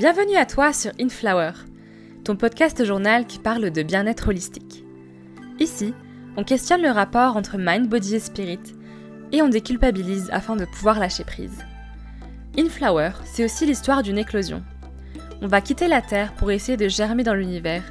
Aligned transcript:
Bienvenue 0.00 0.36
à 0.36 0.46
toi 0.46 0.72
sur 0.72 0.92
Inflower, 0.98 1.50
ton 2.24 2.34
podcast 2.34 2.82
journal 2.86 3.26
qui 3.26 3.38
parle 3.38 3.70
de 3.70 3.82
bien-être 3.82 4.28
holistique. 4.28 4.82
Ici, 5.58 5.92
on 6.38 6.42
questionne 6.42 6.80
le 6.80 6.88
rapport 6.88 7.36
entre 7.36 7.58
mind, 7.58 7.86
body 7.86 8.14
et 8.14 8.18
spirit 8.18 8.62
et 9.30 9.42
on 9.42 9.48
déculpabilise 9.48 10.30
afin 10.32 10.56
de 10.56 10.64
pouvoir 10.64 10.98
lâcher 10.98 11.24
prise. 11.24 11.58
Inflower, 12.58 13.10
c'est 13.26 13.44
aussi 13.44 13.66
l'histoire 13.66 14.02
d'une 14.02 14.16
éclosion. 14.16 14.62
On 15.42 15.48
va 15.48 15.60
quitter 15.60 15.86
la 15.86 16.00
Terre 16.00 16.32
pour 16.32 16.50
essayer 16.50 16.78
de 16.78 16.88
germer 16.88 17.22
dans 17.22 17.34
l'univers 17.34 17.84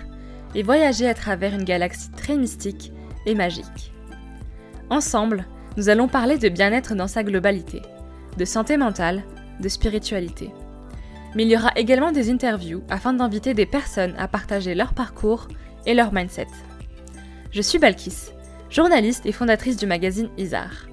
et 0.55 0.63
voyager 0.63 1.07
à 1.07 1.13
travers 1.13 1.53
une 1.53 1.63
galaxie 1.63 2.09
très 2.09 2.37
mystique 2.37 2.91
et 3.27 3.35
magique. 3.35 3.93
Ensemble, 4.89 5.45
nous 5.77 5.89
allons 5.89 6.07
parler 6.07 6.39
de 6.39 6.49
bien-être 6.49 6.95
dans 6.95 7.07
sa 7.07 7.21
globalité, 7.21 7.83
de 8.35 8.45
santé 8.45 8.77
mentale, 8.77 9.21
de 9.59 9.69
spiritualité. 9.69 10.49
Mais 11.35 11.43
il 11.43 11.49
y 11.49 11.55
aura 11.55 11.71
également 11.75 12.11
des 12.11 12.31
interviews 12.31 12.81
afin 12.89 13.13
d'inviter 13.13 13.53
des 13.53 13.65
personnes 13.65 14.15
à 14.17 14.27
partager 14.27 14.73
leur 14.73 14.93
parcours 14.93 15.47
et 15.85 15.93
leur 15.93 16.11
mindset. 16.11 16.47
Je 17.51 17.61
suis 17.61 17.79
Balkis, 17.79 18.31
journaliste 18.69 19.25
et 19.25 19.31
fondatrice 19.31 19.77
du 19.77 19.85
magazine 19.85 20.29
Isar, 20.37 20.87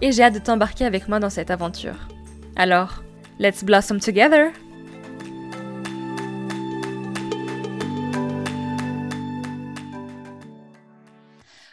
et 0.00 0.12
j'ai 0.12 0.22
hâte 0.22 0.34
de 0.34 0.38
t'embarquer 0.38 0.84
avec 0.84 1.08
moi 1.08 1.18
dans 1.18 1.30
cette 1.30 1.50
aventure. 1.50 2.08
Alors, 2.56 3.02
let's 3.38 3.64
blossom 3.64 4.00
together! 4.00 4.52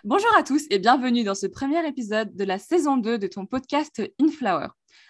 Bonjour 0.04 0.31
à 0.38 0.43
tous 0.43 0.65
et 0.70 0.79
bienvenue 0.79 1.23
dans 1.23 1.35
ce 1.35 1.48
premier 1.48 1.85
épisode 1.85 2.34
de 2.35 2.43
la 2.45 2.57
saison 2.59 2.95
2 2.98 3.18
de 3.18 3.27
ton 3.27 3.45
podcast 3.45 4.01
Inflower. 4.21 4.68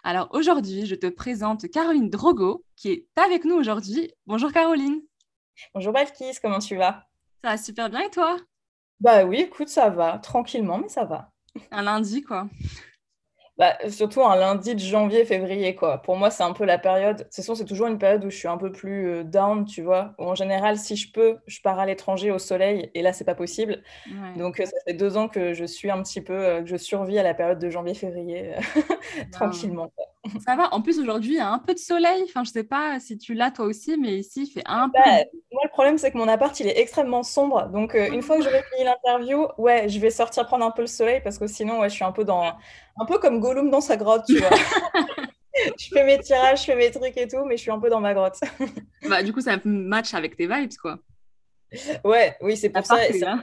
Alors 0.10 0.30
aujourd'hui, 0.32 0.86
je 0.86 0.96
te 0.96 1.08
présente 1.08 1.70
Caroline 1.70 2.10
Drogo 2.10 2.64
qui 2.78 2.92
est 2.92 3.08
avec 3.18 3.44
nous 3.44 3.56
aujourd'hui. 3.56 4.10
Bonjour 4.26 4.54
Caroline. 4.54 5.02
Bonjour 5.74 5.92
Balkis, 5.92 6.38
comment 6.42 6.60
tu 6.60 6.78
vas? 6.78 7.04
Ça 7.44 7.50
va 7.50 7.58
super 7.58 7.90
bien 7.90 8.00
et 8.00 8.10
toi? 8.10 8.38
Bah 9.02 9.26
oui, 9.26 9.42
écoute, 9.42 9.68
ça 9.68 9.90
va, 9.90 10.18
tranquillement, 10.20 10.78
mais 10.78 10.88
ça 10.88 11.04
va. 11.04 11.34
Un 11.72 11.82
lundi 11.82 12.22
quoi. 12.22 12.48
Bah, 13.58 13.76
surtout 13.90 14.24
un 14.24 14.36
lundi 14.36 14.76
de 14.76 14.80
janvier, 14.80 15.26
février, 15.26 15.74
quoi. 15.74 16.00
Pour 16.04 16.16
moi, 16.16 16.30
c'est 16.30 16.44
un 16.44 16.54
peu 16.54 16.64
la 16.64 16.78
période. 16.78 17.28
C'est 17.32 17.42
sûr, 17.42 17.58
c'est 17.58 17.66
toujours 17.66 17.88
une 17.88 17.98
période 17.98 18.24
où 18.24 18.30
je 18.30 18.38
suis 18.38 18.48
un 18.48 18.58
peu 18.58 18.72
plus 18.72 19.08
euh, 19.10 19.24
down, 19.24 19.66
tu 19.66 19.82
vois. 19.82 20.14
en 20.20 20.36
général, 20.36 20.78
si 20.78 20.96
je 20.96 21.12
peux, 21.12 21.38
je 21.48 21.60
pars 21.62 21.80
à 21.80 21.88
l'étranger 21.88 22.30
au 22.30 22.38
soleil, 22.38 22.92
et 22.94 23.02
là, 23.02 23.14
c'est 23.14 23.26
pas 23.26 23.34
possible. 23.34 23.82
Donc, 24.36 24.60
euh, 24.60 24.66
ça 24.66 24.78
fait 24.86 24.94
deux 24.94 25.18
ans 25.18 25.28
que 25.28 25.54
je 25.54 25.66
suis 25.66 25.90
un 25.90 26.04
petit 26.04 26.22
peu, 26.22 26.34
euh, 26.34 26.62
que 26.62 26.68
je 26.68 26.78
survis 26.78 27.18
à 27.18 27.24
la 27.24 27.34
période 27.34 27.58
de 27.58 27.70
janvier-février, 27.72 28.54
tranquillement. 29.32 29.92
Ça 30.46 30.56
va. 30.56 30.74
En 30.74 30.82
plus, 30.82 31.00
aujourd'hui, 31.00 31.34
il 31.34 31.38
y 31.38 31.40
a 31.40 31.50
un 31.50 31.60
peu 31.60 31.74
de 31.74 31.80
soleil. 31.80 32.24
Enfin, 32.26 32.44
je 32.44 32.52
sais 32.52 32.64
pas 32.64 33.00
si 33.00 33.18
tu 33.18 33.34
l'as 33.34 33.52
toi 33.52 33.66
aussi, 33.66 33.98
mais 33.98 34.18
ici, 34.18 34.44
il 34.44 34.48
fait 34.48 34.64
un 34.66 34.88
bah, 34.88 35.02
peu. 35.04 35.10
Moi, 35.52 35.62
le 35.64 35.70
problème, 35.70 35.98
c'est 35.98 36.12
que 36.12 36.18
mon 36.18 36.28
appart, 36.28 36.58
il 36.60 36.68
est 36.68 36.80
extrêmement 36.80 37.24
sombre. 37.24 37.68
Donc, 37.70 37.96
euh, 37.96 38.10
une 38.12 38.22
fois 38.22 38.38
que 38.38 38.44
j'aurai 38.44 38.64
fini 38.72 38.86
l'interview, 38.86 39.48
ouais, 39.58 39.90
je 39.90 40.00
vais 40.00 40.10
sortir 40.10 40.46
prendre 40.46 40.66
un 40.66 40.72
peu 40.72 40.82
le 40.82 40.88
soleil 40.88 41.22
parce 41.24 41.38
que 41.38 41.48
sinon, 41.48 41.80
ouais, 41.80 41.90
je 41.90 41.96
suis 41.96 42.06
un 42.06 42.12
peu 42.12 42.24
dans, 42.24 42.54
un 43.00 43.06
peu 43.06 43.18
comme 43.20 43.40
Gollum 43.40 43.70
dans 43.70 43.82
sa 43.82 43.98
grotte, 43.98 44.24
tu 44.28 44.38
vois. 44.38 44.50
je 45.80 45.88
fais 45.92 46.04
mes 46.04 46.20
tirages, 46.20 46.62
je 46.62 46.66
fais 46.66 46.76
mes 46.76 46.92
trucs 46.92 47.18
et 47.18 47.28
tout, 47.28 47.44
mais 47.46 47.58
je 47.58 47.62
suis 47.62 47.72
un 47.72 47.80
peu 47.80 47.90
dans 47.90 48.02
ma 48.02 48.14
grotte. 48.14 48.40
bah, 49.10 49.24
du 49.24 49.34
coup, 49.34 49.42
ça 49.42 49.58
match 49.64 50.14
avec 50.14 50.38
tes 50.38 50.48
vibes, 50.48 50.78
quoi. 50.82 51.00
Ouais, 52.04 52.36
oui, 52.42 52.56
c'est 52.56 52.70
pour 52.70 52.86
ça. 52.86 53.08
Et 53.08 53.20
ça 53.20 53.40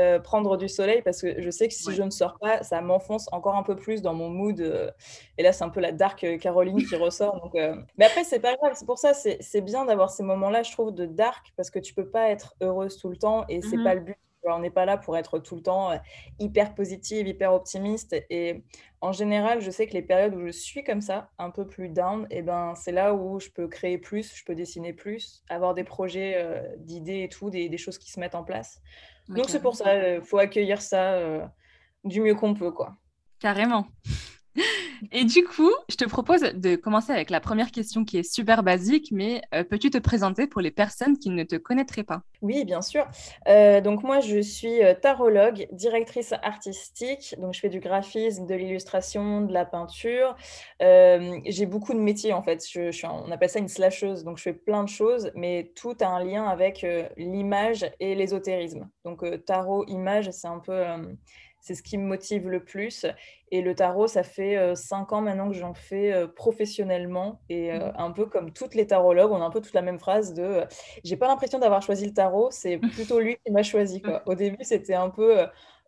euh, 0.00 0.18
prendre 0.18 0.56
du 0.56 0.68
soleil 0.68 1.02
parce 1.02 1.20
que 1.20 1.40
je 1.40 1.50
sais 1.50 1.68
que 1.68 1.74
si 1.74 1.92
je 1.92 2.02
ne 2.02 2.10
sors 2.10 2.38
pas, 2.38 2.62
ça 2.62 2.80
m'enfonce 2.80 3.28
encore 3.32 3.56
un 3.56 3.62
peu 3.62 3.76
plus 3.76 4.02
dans 4.02 4.14
mon 4.14 4.30
mood. 4.30 4.60
Euh, 4.60 4.90
et 5.38 5.42
là, 5.42 5.52
c'est 5.52 5.64
un 5.64 5.68
peu 5.68 5.80
la 5.80 5.92
dark 5.92 6.24
euh, 6.24 6.38
Caroline 6.38 6.78
qui 6.78 6.96
ressort. 6.96 7.40
Donc, 7.40 7.52
Mais 7.96 8.06
après, 8.06 8.24
c'est 8.24 8.40
pas 8.40 8.56
grave. 8.56 8.72
C'est 8.74 8.86
pour 8.86 8.98
ça, 8.98 9.12
c'est 9.14 9.60
bien 9.60 9.84
d'avoir 9.84 10.10
ces 10.10 10.22
moments-là, 10.22 10.62
je 10.62 10.72
trouve, 10.72 10.92
de 10.92 11.06
dark 11.06 11.52
parce 11.56 11.70
que 11.70 11.78
tu 11.78 11.94
peux 11.94 12.08
pas 12.08 12.30
être 12.30 12.54
heureuse 12.60 12.96
tout 12.96 13.08
le 13.08 13.16
temps 13.16 13.44
et 13.48 13.60
c'est 13.60 13.76
pas 13.76 13.94
mmh 13.94 13.98
le 13.98 14.00
but. 14.00 14.16
On 14.44 14.60
n'est 14.60 14.70
pas 14.70 14.86
là 14.86 14.96
pour 14.96 15.18
être 15.18 15.38
tout 15.38 15.54
le 15.54 15.62
temps 15.62 15.90
hyper 16.38 16.74
positive, 16.74 17.28
hyper 17.28 17.52
optimiste. 17.52 18.16
Et 18.30 18.64
en 19.02 19.12
général, 19.12 19.60
je 19.60 19.70
sais 19.70 19.86
que 19.86 19.92
les 19.92 20.00
périodes 20.00 20.34
où 20.34 20.46
je 20.46 20.50
suis 20.50 20.82
comme 20.82 21.02
ça, 21.02 21.28
un 21.38 21.50
peu 21.50 21.66
plus 21.66 21.90
down, 21.90 22.26
et 22.30 22.38
eh 22.38 22.42
ben, 22.42 22.74
c'est 22.74 22.90
là 22.90 23.12
où 23.12 23.38
je 23.38 23.50
peux 23.50 23.68
créer 23.68 23.98
plus, 23.98 24.34
je 24.34 24.42
peux 24.42 24.54
dessiner 24.54 24.94
plus, 24.94 25.44
avoir 25.50 25.74
des 25.74 25.84
projets 25.84 26.72
d'idées 26.78 27.24
et 27.24 27.28
tout, 27.28 27.50
des, 27.50 27.68
des, 27.68 27.76
choses 27.76 27.98
qui 27.98 28.10
se 28.10 28.18
mettent 28.18 28.34
en 28.34 28.42
place. 28.42 28.80
Donc 29.30 29.48
c'est 29.48 29.62
pour 29.62 29.76
ça, 29.76 30.16
il 30.16 30.22
faut 30.22 30.38
accueillir 30.38 30.82
ça 30.82 31.18
du 32.04 32.20
mieux 32.20 32.34
qu'on 32.34 32.54
peut, 32.54 32.70
quoi. 32.72 32.96
Carrément. 33.38 33.86
Et 35.12 35.24
du 35.24 35.44
coup, 35.44 35.70
je 35.88 35.96
te 35.96 36.04
propose 36.04 36.40
de 36.40 36.76
commencer 36.76 37.12
avec 37.12 37.30
la 37.30 37.40
première 37.40 37.70
question 37.70 38.04
qui 38.04 38.18
est 38.18 38.22
super 38.22 38.62
basique, 38.62 39.08
mais 39.12 39.42
euh, 39.54 39.64
peux-tu 39.64 39.90
te 39.90 39.98
présenter 39.98 40.46
pour 40.46 40.60
les 40.60 40.70
personnes 40.70 41.18
qui 41.18 41.30
ne 41.30 41.44
te 41.44 41.56
connaîtraient 41.56 42.04
pas? 42.04 42.22
Oui, 42.42 42.64
bien 42.64 42.82
sûr. 42.82 43.06
Euh, 43.48 43.80
donc 43.80 44.02
moi, 44.02 44.20
je 44.20 44.40
suis 44.40 44.82
euh, 44.82 44.94
tarologue, 44.94 45.66
directrice 45.72 46.32
artistique. 46.42 47.34
Donc 47.38 47.54
je 47.54 47.60
fais 47.60 47.68
du 47.68 47.80
graphisme, 47.80 48.46
de 48.46 48.54
l'illustration, 48.54 49.42
de 49.42 49.52
la 49.52 49.64
peinture. 49.64 50.36
J'ai 50.80 51.66
beaucoup 51.66 51.94
de 51.94 51.98
métiers 51.98 52.32
en 52.32 52.42
fait. 52.42 52.62
On 53.04 53.30
appelle 53.30 53.50
ça 53.50 53.58
une 53.58 53.68
slasheuse. 53.68 54.24
Donc 54.24 54.38
je 54.38 54.42
fais 54.42 54.52
plein 54.52 54.84
de 54.84 54.88
choses, 54.88 55.30
mais 55.34 55.72
tout 55.76 55.96
a 56.00 56.06
un 56.06 56.24
lien 56.24 56.44
avec 56.44 56.86
l'image 57.16 57.90
et 58.00 58.14
l'ésotérisme. 58.14 58.88
Donc 59.04 59.24
tarot, 59.44 59.84
image, 59.86 60.30
c'est 60.30 60.48
un 60.48 60.58
peu 60.58 60.84
c'est 61.60 61.74
ce 61.74 61.82
qui 61.82 61.98
me 61.98 62.06
motive 62.06 62.48
le 62.48 62.64
plus. 62.64 63.06
Et 63.52 63.62
le 63.62 63.74
tarot, 63.74 64.06
ça 64.06 64.22
fait 64.22 64.56
euh, 64.56 64.74
cinq 64.74 65.12
ans 65.12 65.20
maintenant 65.20 65.48
que 65.48 65.54
j'en 65.54 65.74
fais 65.74 66.12
euh, 66.12 66.26
professionnellement. 66.26 67.40
Et 67.48 67.72
euh, 67.72 67.78
mmh. 67.78 67.92
un 67.96 68.10
peu 68.12 68.26
comme 68.26 68.52
toutes 68.52 68.74
les 68.74 68.86
tarologues, 68.86 69.32
on 69.32 69.40
a 69.40 69.44
un 69.44 69.50
peu 69.50 69.60
toute 69.60 69.74
la 69.74 69.82
même 69.82 69.98
phrase 69.98 70.34
de 70.34 70.64
j'ai 71.04 71.16
pas 71.16 71.28
l'impression 71.28 71.58
d'avoir 71.58 71.82
choisi 71.82 72.06
le 72.06 72.14
tarot, 72.14 72.50
c'est 72.50 72.78
plutôt 72.94 73.20
lui 73.20 73.36
qui 73.44 73.52
m'a 73.52 73.62
choisi. 73.62 74.00
Quoi. 74.00 74.22
Au 74.26 74.34
début, 74.34 74.62
c'était 74.64 74.94
un 74.94 75.10
peu 75.10 75.46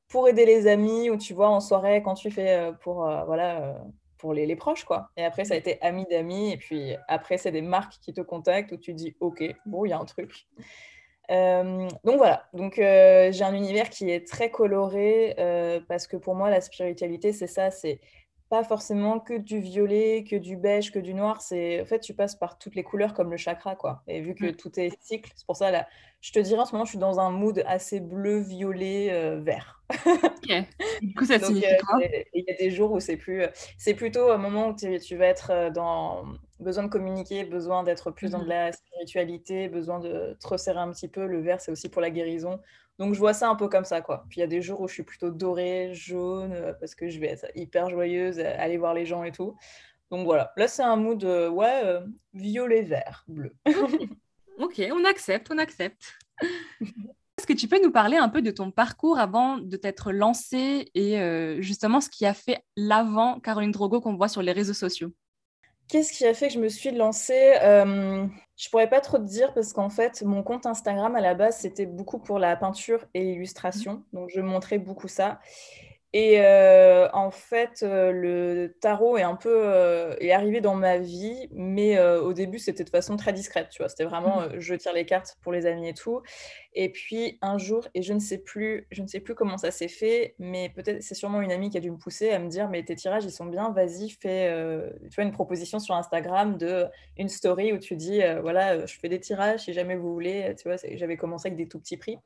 pour 0.09 0.29
aider 0.29 0.45
les 0.45 0.67
amis, 0.67 1.09
ou 1.09 1.17
tu 1.17 1.33
vois, 1.33 1.49
en 1.49 1.61
soirée, 1.61 2.03
quand 2.03 2.15
tu 2.15 2.31
fais 2.31 2.71
pour, 2.83 2.97
voilà, 3.27 3.77
pour 4.19 4.35
les, 4.35 4.45
les, 4.45 4.57
proches. 4.57 4.85
quoi. 4.85 5.09
Et 5.17 5.25
après, 5.25 5.47
ça 5.47 5.55
a 5.55 5.57
mmh. 5.57 5.61
été 5.61 5.83
ami 5.83 6.07
d'amis. 6.11 6.53
Et 6.53 6.57
puis 6.59 6.95
après, 7.09 7.39
c'est 7.39 7.53
des 7.53 7.63
marques 7.63 7.95
qui 8.03 8.13
te 8.13 8.21
contactent 8.21 8.73
où 8.73 8.77
tu 8.77 8.93
dis 8.93 9.17
ok, 9.21 9.43
bon, 9.65 9.87
il 9.87 9.91
y 9.91 9.93
a 9.93 9.99
un 9.99 10.05
truc. 10.05 10.47
Euh, 11.33 11.89
donc 12.05 12.19
voilà, 12.19 12.47
donc 12.53 12.79
euh, 12.79 13.33
j'ai 13.33 13.45
un 13.45 13.55
univers 13.55 13.89
qui 13.89 14.11
est 14.11 14.27
très 14.27 14.51
coloré 14.51 15.35
euh, 15.39 15.81
parce 15.89 16.07
que 16.07 16.17
pour 16.17 16.35
moi 16.35 16.51
la 16.51 16.61
spiritualité 16.61 17.33
c'est 17.33 17.47
ça, 17.47 17.71
c'est 17.71 18.01
pas 18.51 18.65
forcément 18.65 19.19
que 19.19 19.39
du 19.39 19.61
violet, 19.61 20.25
que 20.29 20.37
du 20.37 20.57
beige, 20.57 20.93
que 20.93 20.99
du 20.99 21.15
noir. 21.15 21.41
C'est 21.41 21.81
en 21.81 21.87
fait 21.87 22.01
tu 22.01 22.13
passes 22.13 22.35
par 22.35 22.59
toutes 22.59 22.75
les 22.75 22.83
couleurs 22.83 23.15
comme 23.15 23.31
le 23.31 23.39
chakra 23.39 23.77
quoi. 23.77 24.03
Et 24.09 24.21
vu 24.21 24.35
que 24.35 24.47
mm. 24.47 24.57
tout 24.57 24.79
est 24.79 24.91
cycle, 25.01 25.31
c'est 25.35 25.47
pour 25.47 25.57
ça 25.57 25.71
là, 25.71 25.89
je 26.21 26.33
te 26.33 26.39
dirais 26.39 26.61
en 26.61 26.67
ce 26.67 26.73
moment 26.73 26.85
je 26.85 26.91
suis 26.91 26.99
dans 26.99 27.19
un 27.19 27.31
mood 27.31 27.63
assez 27.67 28.01
bleu, 28.01 28.41
violet, 28.41 29.39
vert. 29.41 29.81
ok. 30.07 30.65
Du 31.01 31.15
coup 31.15 31.25
ça 31.25 31.39
signifie 31.41 31.77
quoi? 31.87 31.99
Il 32.35 32.45
y 32.47 32.51
a 32.51 32.57
des 32.57 32.71
jours 32.71 32.93
où 32.93 33.01
c'est 33.01 33.17
plus, 33.17 33.45
c'est 33.79 33.95
plutôt 33.95 34.31
un 34.31 34.39
moment 34.39 34.69
où 34.69 34.75
tu 34.75 35.17
vas 35.17 35.27
être 35.27 35.71
dans 35.73 36.25
besoin 36.63 36.85
de 36.85 36.89
communiquer, 36.89 37.45
besoin 37.45 37.83
d'être 37.83 38.11
plus 38.11 38.31
dans 38.31 38.39
de 38.39 38.45
mmh 38.45 38.49
la 38.49 38.73
spiritualité, 38.73 39.69
besoin 39.69 40.01
de 40.01 40.37
te 40.41 40.47
resserrer 40.47 40.79
un 40.79 40.91
petit 40.91 41.09
peu. 41.09 41.27
Le 41.27 41.41
vert, 41.41 41.61
c'est 41.61 41.71
aussi 41.71 41.89
pour 41.89 42.01
la 42.01 42.11
guérison. 42.11 42.61
Donc, 42.99 43.15
je 43.15 43.19
vois 43.19 43.33
ça 43.33 43.49
un 43.49 43.57
peu 43.57 43.69
comme 43.69 43.85
ça, 43.85 44.01
quoi. 44.01 44.25
Puis, 44.29 44.39
il 44.39 44.41
y 44.41 44.45
a 44.45 44.49
des 44.49 44.63
jours 44.63 44.81
où 44.81 44.89
je 44.89 44.95
suis 44.95 45.03
plutôt 45.03 45.31
dorée, 45.31 45.91
jaune, 45.93 46.53
euh, 46.53 46.73
parce 46.75 46.95
que 46.95 47.09
je 47.09 47.19
vais 47.19 47.29
être 47.29 47.47
hyper 47.55 47.89
joyeuse, 47.89 48.39
aller 48.39 48.77
voir 48.77 48.95
les 48.95 49.07
gens 49.07 49.25
et 49.25 49.33
tout. 49.33 49.57
Donc, 50.11 50.25
voilà. 50.25 50.53
Là, 50.57 50.69
c'est 50.69 50.83
un 50.83 50.97
mood, 50.97 51.25
euh, 51.25 51.49
ouais, 51.49 51.83
euh, 51.85 52.01
violet, 52.35 52.83
vert, 52.83 53.25
bleu. 53.29 53.55
ok, 54.59 54.83
on 54.93 55.05
accepte, 55.05 55.51
on 55.51 55.59
accepte. 55.59 56.13
Est-ce 56.81 57.47
que 57.47 57.55
tu 57.55 57.67
peux 57.67 57.83
nous 57.83 57.91
parler 57.91 58.19
un 58.19 58.29
peu 58.29 58.43
de 58.43 58.51
ton 58.51 58.71
parcours 58.71 59.19
avant 59.19 59.59
de 59.59 59.77
t'être 59.77 60.13
lancée 60.13 60.91
et 60.95 61.61
justement 61.61 62.01
ce 62.01 62.09
qui 62.09 62.25
a 62.25 62.35
fait 62.35 62.63
l'avant 62.77 63.41
Caroline 63.41 63.73
Drogo 63.73 64.01
qu'on 64.01 64.15
voit 64.15 64.29
sur 64.29 64.43
les 64.43 64.53
réseaux 64.53 64.75
sociaux? 64.75 65.13
Qu'est-ce 65.93 66.11
qui 66.11 66.25
a 66.25 66.33
fait 66.33 66.49
que 66.49 66.55
je 66.55 66.59
me 66.59 66.71
suis 66.71 66.91
lancée 66.91 67.53
euh, 67.61 68.27
Je 68.57 68.71
pourrais 68.71 68.89
pas 68.89 69.03
trop 69.03 69.19
te 69.19 69.25
dire 69.25 69.53
parce 69.53 69.75
qu'en 69.75 69.91
fait, 69.91 70.23
mon 70.23 70.43
compte 70.43 70.65
Instagram 70.65 71.15
à 71.17 71.21
la 71.21 71.35
base, 71.35 71.59
c'était 71.59 71.85
beaucoup 71.85 72.19
pour 72.19 72.39
la 72.39 72.57
peinture 72.57 73.05
et 73.13 73.23
l'illustration. 73.23 74.03
Donc, 74.15 74.31
je 74.35 74.41
montrais 74.41 74.79
beaucoup 74.79 75.07
ça. 75.07 75.39
Et 76.15 76.41
euh, 76.41 77.09
en 77.15 77.31
fait, 77.31 77.83
euh, 77.83 78.13
le 78.13 78.77
tarot 78.81 79.17
est 79.17 79.23
un 79.23 79.35
peu 79.35 79.51
euh, 79.51 80.15
est 80.21 80.33
arrivé 80.33 80.61
dans 80.61 80.75
ma 80.75 80.99
vie, 80.99 81.49
mais 81.53 81.99
au 81.99 82.35
début, 82.35 82.59
c'était 82.59 82.85
de 82.85 82.91
façon 82.91 83.17
très 83.17 83.33
discrète, 83.33 83.71
tu 83.71 83.79
vois. 83.79 83.89
C'était 83.89 84.05
vraiment 84.05 84.43
mmh. 84.43 84.59
je 84.59 84.75
tire 84.75 84.93
les 84.93 85.07
cartes 85.07 85.39
pour 85.43 85.53
les 85.53 85.65
amis 85.65 85.89
et 85.89 85.95
tout. 85.95 86.21
Et 86.75 86.91
puis 86.91 87.39
un 87.41 87.57
jour, 87.57 87.89
et 87.95 88.03
je 88.03 88.13
ne 88.13 88.19
sais 88.19 88.39
plus, 88.39 88.87
je 88.91 89.03
ne 89.03 89.07
sais 89.07 89.21
plus 89.21 89.35
comment 89.35 89.57
ça 89.57 89.71
s'est 89.71 89.89
fait, 89.89 90.35
mais 90.39 90.69
peut-être 90.69 91.03
c'est 91.03 91.15
sûrement 91.15 91.41
une 91.41 91.53
amie 91.53 91.71
qui 91.71 91.79
a 91.79 91.81
dû 91.81 91.91
me 91.91 91.99
pousser 91.99 92.31
à 92.31 92.39
me 92.39 92.49
dire 92.49 92.69
mais 92.69 92.83
tes 92.83 92.95
tirages 92.95 93.25
ils 93.25 93.31
sont 93.31 93.47
bien, 93.47 93.71
vas-y 93.71 94.11
fais, 94.11 94.51
tu 95.11 95.15
vois 95.15 95.25
une 95.25 95.33
proposition 95.33 95.79
sur 95.79 95.95
Instagram 95.95 96.57
de 96.57 96.87
une 97.19 97.29
story 97.29 97.73
où 97.73 97.79
tu 97.79 97.95
dis 97.97 98.21
voilà 98.41 98.87
je 98.87 98.99
fais 98.99 99.09
des 99.09 99.21
tirages 99.21 99.61
si 99.61 99.73
jamais 99.73 99.97
vous 99.97 100.13
voulez, 100.13 100.55
tu 100.59 100.69
vois. 100.69 100.77
J'avais 100.95 101.17
commencé 101.17 101.49
avec 101.49 101.59
des 101.59 101.69
tout 101.69 101.79
petits 101.79 101.97
prix. 101.97 102.19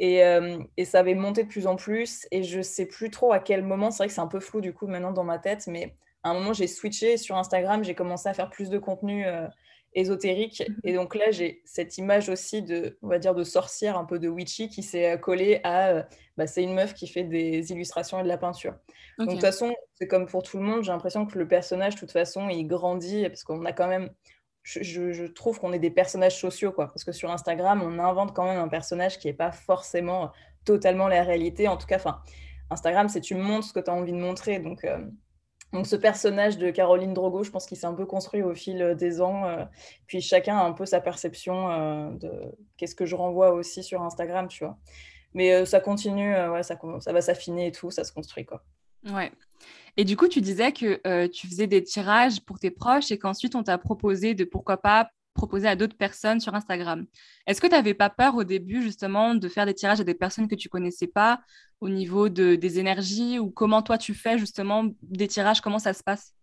Euh, 0.00 0.58
et, 0.76 0.84
ça 0.84 1.00
avait 1.00 1.14
monté 1.14 1.44
de 1.44 1.48
plus 1.48 1.66
en 1.66 1.76
plus. 1.76 2.26
Et 2.30 2.42
je 2.42 2.60
sais 2.60 2.86
plus 2.86 3.10
trop 3.10 3.32
à 3.32 3.38
quel 3.38 3.62
moment. 3.62 3.90
C'est 3.90 3.98
vrai 3.98 4.08
que 4.08 4.14
c'est 4.14 4.20
un 4.20 4.26
peu 4.26 4.40
flou 4.40 4.60
du 4.60 4.72
coup 4.72 4.86
maintenant 4.86 5.12
dans 5.12 5.24
ma 5.24 5.38
tête. 5.38 5.66
Mais 5.66 5.94
à 6.22 6.30
un 6.30 6.34
moment, 6.34 6.52
j'ai 6.52 6.66
switché 6.66 7.16
sur 7.16 7.36
Instagram. 7.36 7.84
J'ai 7.84 7.94
commencé 7.94 8.28
à 8.28 8.34
faire 8.34 8.50
plus 8.50 8.70
de 8.70 8.78
contenu 8.78 9.26
euh, 9.26 9.46
ésotérique. 9.94 10.64
Mhm. 10.68 10.80
Et 10.84 10.94
donc 10.94 11.14
là, 11.14 11.30
j'ai 11.30 11.62
cette 11.64 11.98
image 11.98 12.28
aussi 12.28 12.62
de, 12.62 12.98
on 13.02 13.08
va 13.08 13.18
dire, 13.18 13.34
de 13.34 13.44
sorcière, 13.44 13.96
un 13.96 14.04
peu 14.04 14.18
de 14.18 14.28
witchy, 14.28 14.68
qui 14.68 14.82
s'est 14.82 15.18
collée 15.20 15.60
à, 15.62 16.06
bah, 16.36 16.46
c'est 16.46 16.64
une 16.64 16.74
meuf 16.74 16.94
qui 16.94 17.06
fait 17.06 17.24
des 17.24 17.70
illustrations 17.70 18.18
et 18.18 18.24
de 18.24 18.28
la 18.28 18.38
peinture. 18.38 18.74
Donc 19.18 19.28
de 19.28 19.32
toute 19.34 19.42
façon, 19.42 19.72
c'est 19.94 20.08
comme 20.08 20.26
pour 20.26 20.42
tout 20.42 20.58
le 20.58 20.64
monde, 20.64 20.82
j'ai 20.82 20.90
l'impression 20.90 21.26
que 21.26 21.38
le 21.38 21.46
personnage, 21.46 21.94
de 21.94 22.00
toute 22.00 22.10
façon, 22.10 22.48
il 22.48 22.66
grandit, 22.66 23.28
parce 23.28 23.44
qu'on 23.44 23.64
a 23.64 23.72
quand 23.72 23.86
même, 23.86 24.10
je, 24.64 25.26
trouve 25.26 25.60
qu'on 25.60 25.72
est 25.72 25.78
des 25.78 25.90
personnages 25.90 26.40
sociaux, 26.40 26.72
quoi. 26.72 26.88
Parce 26.88 27.04
que 27.04 27.12
sur 27.12 27.30
Instagram, 27.30 27.82
on 27.82 27.98
invente 27.98 28.34
quand 28.34 28.44
même 28.44 28.58
un 28.58 28.68
personnage 28.68 29.18
qui 29.18 29.28
n'est 29.28 29.34
pas 29.34 29.52
forcément 29.52 30.32
totalement 30.64 31.06
la 31.06 31.22
réalité. 31.22 31.68
En 31.68 31.76
tout 31.76 31.86
cas, 31.86 31.96
enfin, 31.96 32.22
Instagram, 32.70 33.08
c'est 33.08 33.20
tu 33.20 33.34
montres 33.34 33.68
ce 33.68 33.72
que 33.74 33.80
tu 33.80 33.90
as 33.90 33.94
envie 33.94 34.12
de 34.12 34.18
montrer. 34.18 34.58
Donc, 34.58 34.84
euh, 34.84 34.98
donc 35.74 35.86
ce 35.86 35.96
personnage 35.96 36.56
de 36.56 36.70
Caroline 36.70 37.12
Drogo, 37.12 37.42
je 37.42 37.50
pense 37.50 37.66
qu'il 37.66 37.76
s'est 37.76 37.86
un 37.86 37.94
peu 37.94 38.06
construit 38.06 38.42
au 38.42 38.54
fil 38.54 38.80
euh, 38.80 38.94
des 38.94 39.20
ans. 39.20 39.46
Euh, 39.46 39.64
puis 40.06 40.22
chacun 40.22 40.56
a 40.56 40.64
un 40.64 40.72
peu 40.72 40.86
sa 40.86 41.00
perception 41.00 42.14
de 42.14 42.30
qu'est-ce 42.78 42.94
que 42.94 43.04
je 43.04 43.16
renvoie 43.16 43.52
aussi 43.52 43.82
sur 43.82 44.02
Instagram, 44.02 44.48
tu 44.48 44.64
vois. 44.64 44.78
Mais 45.34 45.66
ça 45.66 45.80
continue, 45.80 46.32
ça, 46.62 46.78
ça 47.00 47.12
va 47.12 47.20
s'affiner 47.20 47.66
et 47.66 47.72
tout, 47.72 47.90
ça 47.90 48.04
se 48.04 48.12
construit, 48.12 48.46
quoi. 48.46 48.62
Ouais. 49.10 49.32
Et 49.96 50.04
du 50.04 50.16
coup, 50.16 50.28
tu 50.28 50.40
disais 50.40 50.72
que 50.72 51.26
tu 51.28 51.46
faisais 51.46 51.66
des 51.66 51.82
tirages 51.82 52.40
pour 52.40 52.58
tes 52.58 52.70
proches 52.70 53.10
et 53.10 53.18
qu'ensuite 53.18 53.54
on 53.54 53.62
t'a 53.62 53.78
proposé 53.78 54.34
de 54.34 54.44
pourquoi 54.44 54.76
pas 54.76 55.08
proposer 55.34 55.66
à 55.66 55.76
d'autres 55.76 55.96
personnes 55.96 56.40
sur 56.40 56.54
Instagram. 56.54 57.06
Est-ce 57.46 57.60
que 57.60 57.66
tu 57.66 57.72
n'avais 57.72 57.94
pas 57.94 58.08
peur 58.08 58.36
au 58.36 58.44
début 58.44 58.82
justement 58.82 59.34
de 59.34 59.48
faire 59.48 59.66
des 59.66 59.74
tirages 59.74 60.00
à 60.00 60.04
des 60.04 60.14
personnes 60.14 60.48
que 60.48 60.54
tu 60.54 60.68
connaissais 60.68 61.08
pas 61.08 61.40
au 61.80 61.88
niveau 61.88 62.28
de, 62.28 62.54
des 62.54 62.78
énergies 62.78 63.38
ou 63.38 63.50
comment 63.50 63.82
toi 63.82 63.98
tu 63.98 64.14
fais 64.14 64.38
justement 64.38 64.86
des 65.02 65.28
tirages, 65.28 65.60
comment 65.60 65.80
ça 65.80 65.92
se 65.92 66.02
passe? 66.02 66.34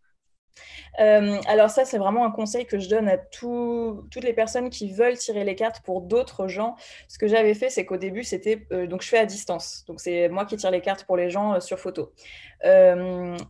Euh, 1.00 1.40
alors 1.48 1.70
ça, 1.70 1.86
c'est 1.86 1.98
vraiment 1.98 2.26
un 2.26 2.32
conseil 2.32 2.66
que 2.66 2.80
je 2.80 2.90
donne 2.90 3.08
à 3.08 3.18
toutes 3.18 4.24
les 4.24 4.34
personnes 4.34 4.70
qui 4.70 4.92
veulent 4.92 5.18
tirer 5.18 5.44
les 5.44 5.56
cartes 5.56 5.82
pour 5.84 6.02
d'autres 6.02 6.48
gens. 6.48 6.76
Ce 7.08 7.18
que 7.18 7.28
j'avais 7.28 7.54
fait, 7.54 7.70
c'est 7.70 7.86
qu'au 7.86 7.98
début, 7.98 8.24
c'était 8.24 8.66
euh, 8.72 8.88
donc 8.88 9.02
je 9.02 9.08
fais 9.08 9.20
à 9.20 9.26
distance. 9.26 9.86
Donc 9.88 10.00
c'est 10.00 10.30
moi 10.30 10.46
qui 10.46 10.58
tire 10.58 10.72
les 10.72 10.82
cartes 10.82 11.06
pour 11.06 11.18
les 11.18 11.30
gens 11.30 11.56
euh, 11.56 11.60
sur 11.60 11.80
photo. 11.80 12.12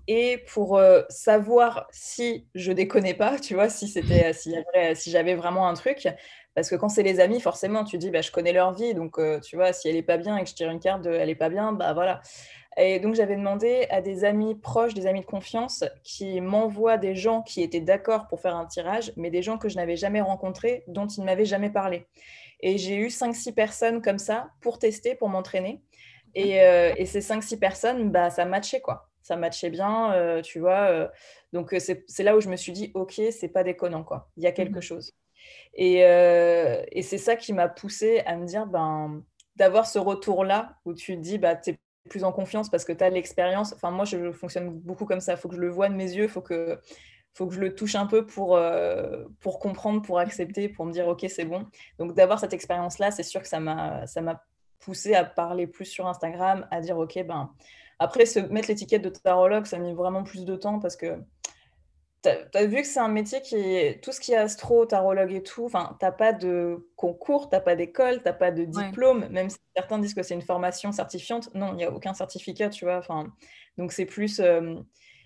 et 0.08 0.38
pour 0.54 0.82
savoir 1.10 1.88
si 1.92 2.46
je 2.56 2.72
déconnais 2.72 3.14
pas, 3.14 3.40
tu 3.40 3.56
vois, 3.56 3.70
si 3.70 3.88
c'était 3.88 4.34
si, 4.34 4.56
si 4.96 5.12
j'avais 5.12 5.36
vraiment 5.36 5.68
un 5.68 5.74
truc. 5.74 6.08
Parce 6.54 6.70
que 6.70 6.76
quand 6.76 6.90
c'est 6.90 7.04
les 7.04 7.20
amis, 7.20 7.40
forcément, 7.40 7.84
tu 7.84 7.98
dis, 7.98 8.12
bah, 8.12 8.22
je 8.22 8.32
connais 8.32 8.52
leur 8.52 8.74
vie, 8.74 8.94
donc 8.94 9.20
tu 9.42 9.56
vois, 9.56 9.72
si 9.72 9.88
elle 9.88 9.96
est 9.96 10.02
pas 10.02 10.18
bien 10.18 10.38
et 10.38 10.44
que 10.44 10.50
je 10.50 10.56
tire 10.56 10.70
une 10.70 10.82
carte 10.82 11.02
de 11.02 11.12
elle 11.12 11.30
est 11.30 11.36
pas 11.36 11.50
bien, 11.50 11.72
bah 11.72 11.94
voilà. 11.94 12.22
Et 12.78 13.00
donc, 13.00 13.16
j'avais 13.16 13.36
demandé 13.36 13.86
à 13.90 14.02
des 14.02 14.24
amis 14.24 14.56
proches, 14.56 14.94
des 14.94 15.06
amis 15.06 15.22
de 15.22 15.26
confiance, 15.26 15.84
qui 16.04 16.40
m'envoient 16.40 16.98
des 16.98 17.16
gens 17.16 17.42
qui 17.42 17.62
étaient 17.62 17.82
d'accord 17.82 18.28
pour 18.28 18.40
faire 18.40 18.56
un 18.56 18.66
tirage, 18.66 19.12
mais 19.18 19.30
des 19.30 19.42
gens 19.42 19.58
que 19.58 19.68
je 19.68 19.76
n'avais 19.76 19.98
jamais 19.98 20.22
rencontrés, 20.22 20.84
dont 20.88 21.08
ils 21.08 21.22
ne 21.22 21.26
m'avaient 21.26 21.46
jamais 21.46 21.70
parlé. 21.70 22.08
Et 22.62 22.78
j'ai 22.78 22.96
eu 22.96 23.08
5-6 23.08 23.54
personnes 23.54 24.02
comme 24.02 24.20
ça 24.20 24.52
pour 24.62 24.80
tester, 24.80 25.16
pour 25.16 25.28
m'entraîner. 25.28 25.82
Et, 26.34 26.62
euh, 26.62 26.94
ces 27.06 27.20
5-6 27.20 27.60
personnes, 27.60 28.10
bah, 28.10 28.30
ça 28.30 28.46
matchait, 28.46 28.80
quoi. 28.80 29.10
Ça 29.22 29.36
matchait 29.36 29.70
bien, 29.70 30.14
euh, 30.14 30.42
tu 30.42 30.60
vois. 30.60 30.90
Euh. 30.90 31.08
donc, 31.52 31.76
c'est 31.78 32.24
là 32.24 32.38
où 32.38 32.42
je 32.42 32.50
me 32.50 32.56
suis 32.56 32.72
dit, 32.72 32.92
OK, 32.94 33.22
c'est 33.32 33.50
pas 33.50 33.64
déconnant, 33.66 34.04
quoi. 34.04 34.30
Il 34.38 34.44
y 34.44 34.48
a 34.48 34.52
quelque 34.54 34.80
mmh 34.80 34.82
chose. 34.82 35.14
Et, 35.74 36.00
et 36.00 37.02
c'est 37.02 37.18
ça 37.18 37.36
qui 37.36 37.54
m'a 37.54 37.70
poussé 37.70 38.22
à 38.26 38.36
me 38.36 38.46
dire, 38.46 38.66
ben, 38.68 39.24
d'avoir 39.56 39.86
ce 39.86 40.00
retour-là 40.00 40.78
où 40.86 40.94
tu 40.94 41.18
dis, 41.18 41.38
bah, 41.38 41.56
t'es 41.56 41.78
plus 42.10 42.24
en 42.24 42.32
confiance 42.32 42.70
parce 42.70 42.86
que 42.86 42.94
tu 42.94 43.04
as 43.04 43.10
l'expérience. 43.10 43.74
Enfin, 43.74 43.92
moi, 43.92 44.06
je 44.06 44.32
fonctionne 44.32 44.70
beaucoup 44.70 45.06
comme 45.06 45.20
ça. 45.20 45.34
Il 45.34 45.38
faut 45.38 45.50
que 45.50 45.56
je 45.56 45.62
le 45.62 45.70
vois 45.70 45.90
de 45.90 45.94
mes 45.94 46.12
yeux, 46.12 46.24
il 46.24 46.30
faut 46.30 46.42
que, 46.42 46.80
faut 47.34 47.48
que 47.48 47.54
je 47.54 47.60
le 47.60 47.76
touche 47.76 47.96
un 47.96 48.06
peu 48.06 48.26
pour, 48.26 48.56
euh, 48.56 49.26
pour 49.40 49.60
comprendre, 49.60 50.02
pour 50.02 50.20
accepter, 50.20 50.70
pour 50.70 50.86
me 50.86 50.92
dire, 50.92 51.08
OK, 51.08 51.26
c'est 51.30 51.46
bon. 51.46 51.66
Donc, 52.00 52.14
d'avoir 52.14 52.40
cette 52.40 52.54
expérience-là, 52.54 53.12
c'est 53.12 53.24
sûr 53.24 53.42
que 53.42 53.48
ça 53.48 53.60
m'a 53.60 54.44
poussé 54.80 55.14
à 55.14 55.24
parler 55.24 55.68
plus 55.68 55.86
sur 55.86 56.08
Instagram, 56.08 56.68
à 56.72 56.82
dire, 56.82 56.98
OK, 56.98 57.22
ben. 57.26 57.52
Après, 58.00 58.26
se 58.26 58.40
mettre 58.40 58.68
l'étiquette 58.70 59.04
de 59.04 59.10
tarologue, 59.10 59.66
ça 59.66 59.76
a 59.76 59.80
mis 59.80 59.94
vraiment 59.94 60.24
plus 60.24 60.44
de 60.44 60.56
temps 60.56 60.80
parce 60.80 60.96
que 60.96 61.20
tu 62.24 62.30
as, 62.30 62.66
vu 62.66 62.82
que 62.82 62.88
c'est 62.88 63.00
un 63.00 63.08
métier 63.08 63.42
qui 63.42 63.56
est 63.56 64.04
tout 64.04 64.12
ce 64.12 64.20
qui 64.20 64.34
est 64.34 64.38
astro, 64.38 64.86
tarologue 64.86 65.34
et 65.34 65.44
tout, 65.44 65.66
enfin, 65.66 65.98
t'as 66.00 66.12
pas 66.12 66.34
de 66.34 66.88
concours, 66.96 67.50
t'as 67.50 67.60
pas 67.60 67.76
d'école, 67.76 68.22
t'as 68.24 68.34
pas 68.34 68.52
de 68.52 68.64
diplôme, 68.64 69.28
même 69.30 69.50
si 69.50 69.58
certains 69.76 70.00
disent 70.00 70.14
que 70.14 70.24
c'est 70.24 70.36
une 70.36 70.42
formation 70.42 70.92
certifiante. 70.92 71.54
Non, 71.56 71.70
il 71.72 71.78
n'y 71.78 71.84
a 71.84 71.92
aucun 71.92 72.14
certificat, 72.14 72.70
tu 72.70 72.86
vois. 72.86 72.98
Enfin, 72.98 73.34
donc 73.78 73.92
c'est 73.92 74.06
plus 74.06 74.40
euh, 74.40 74.76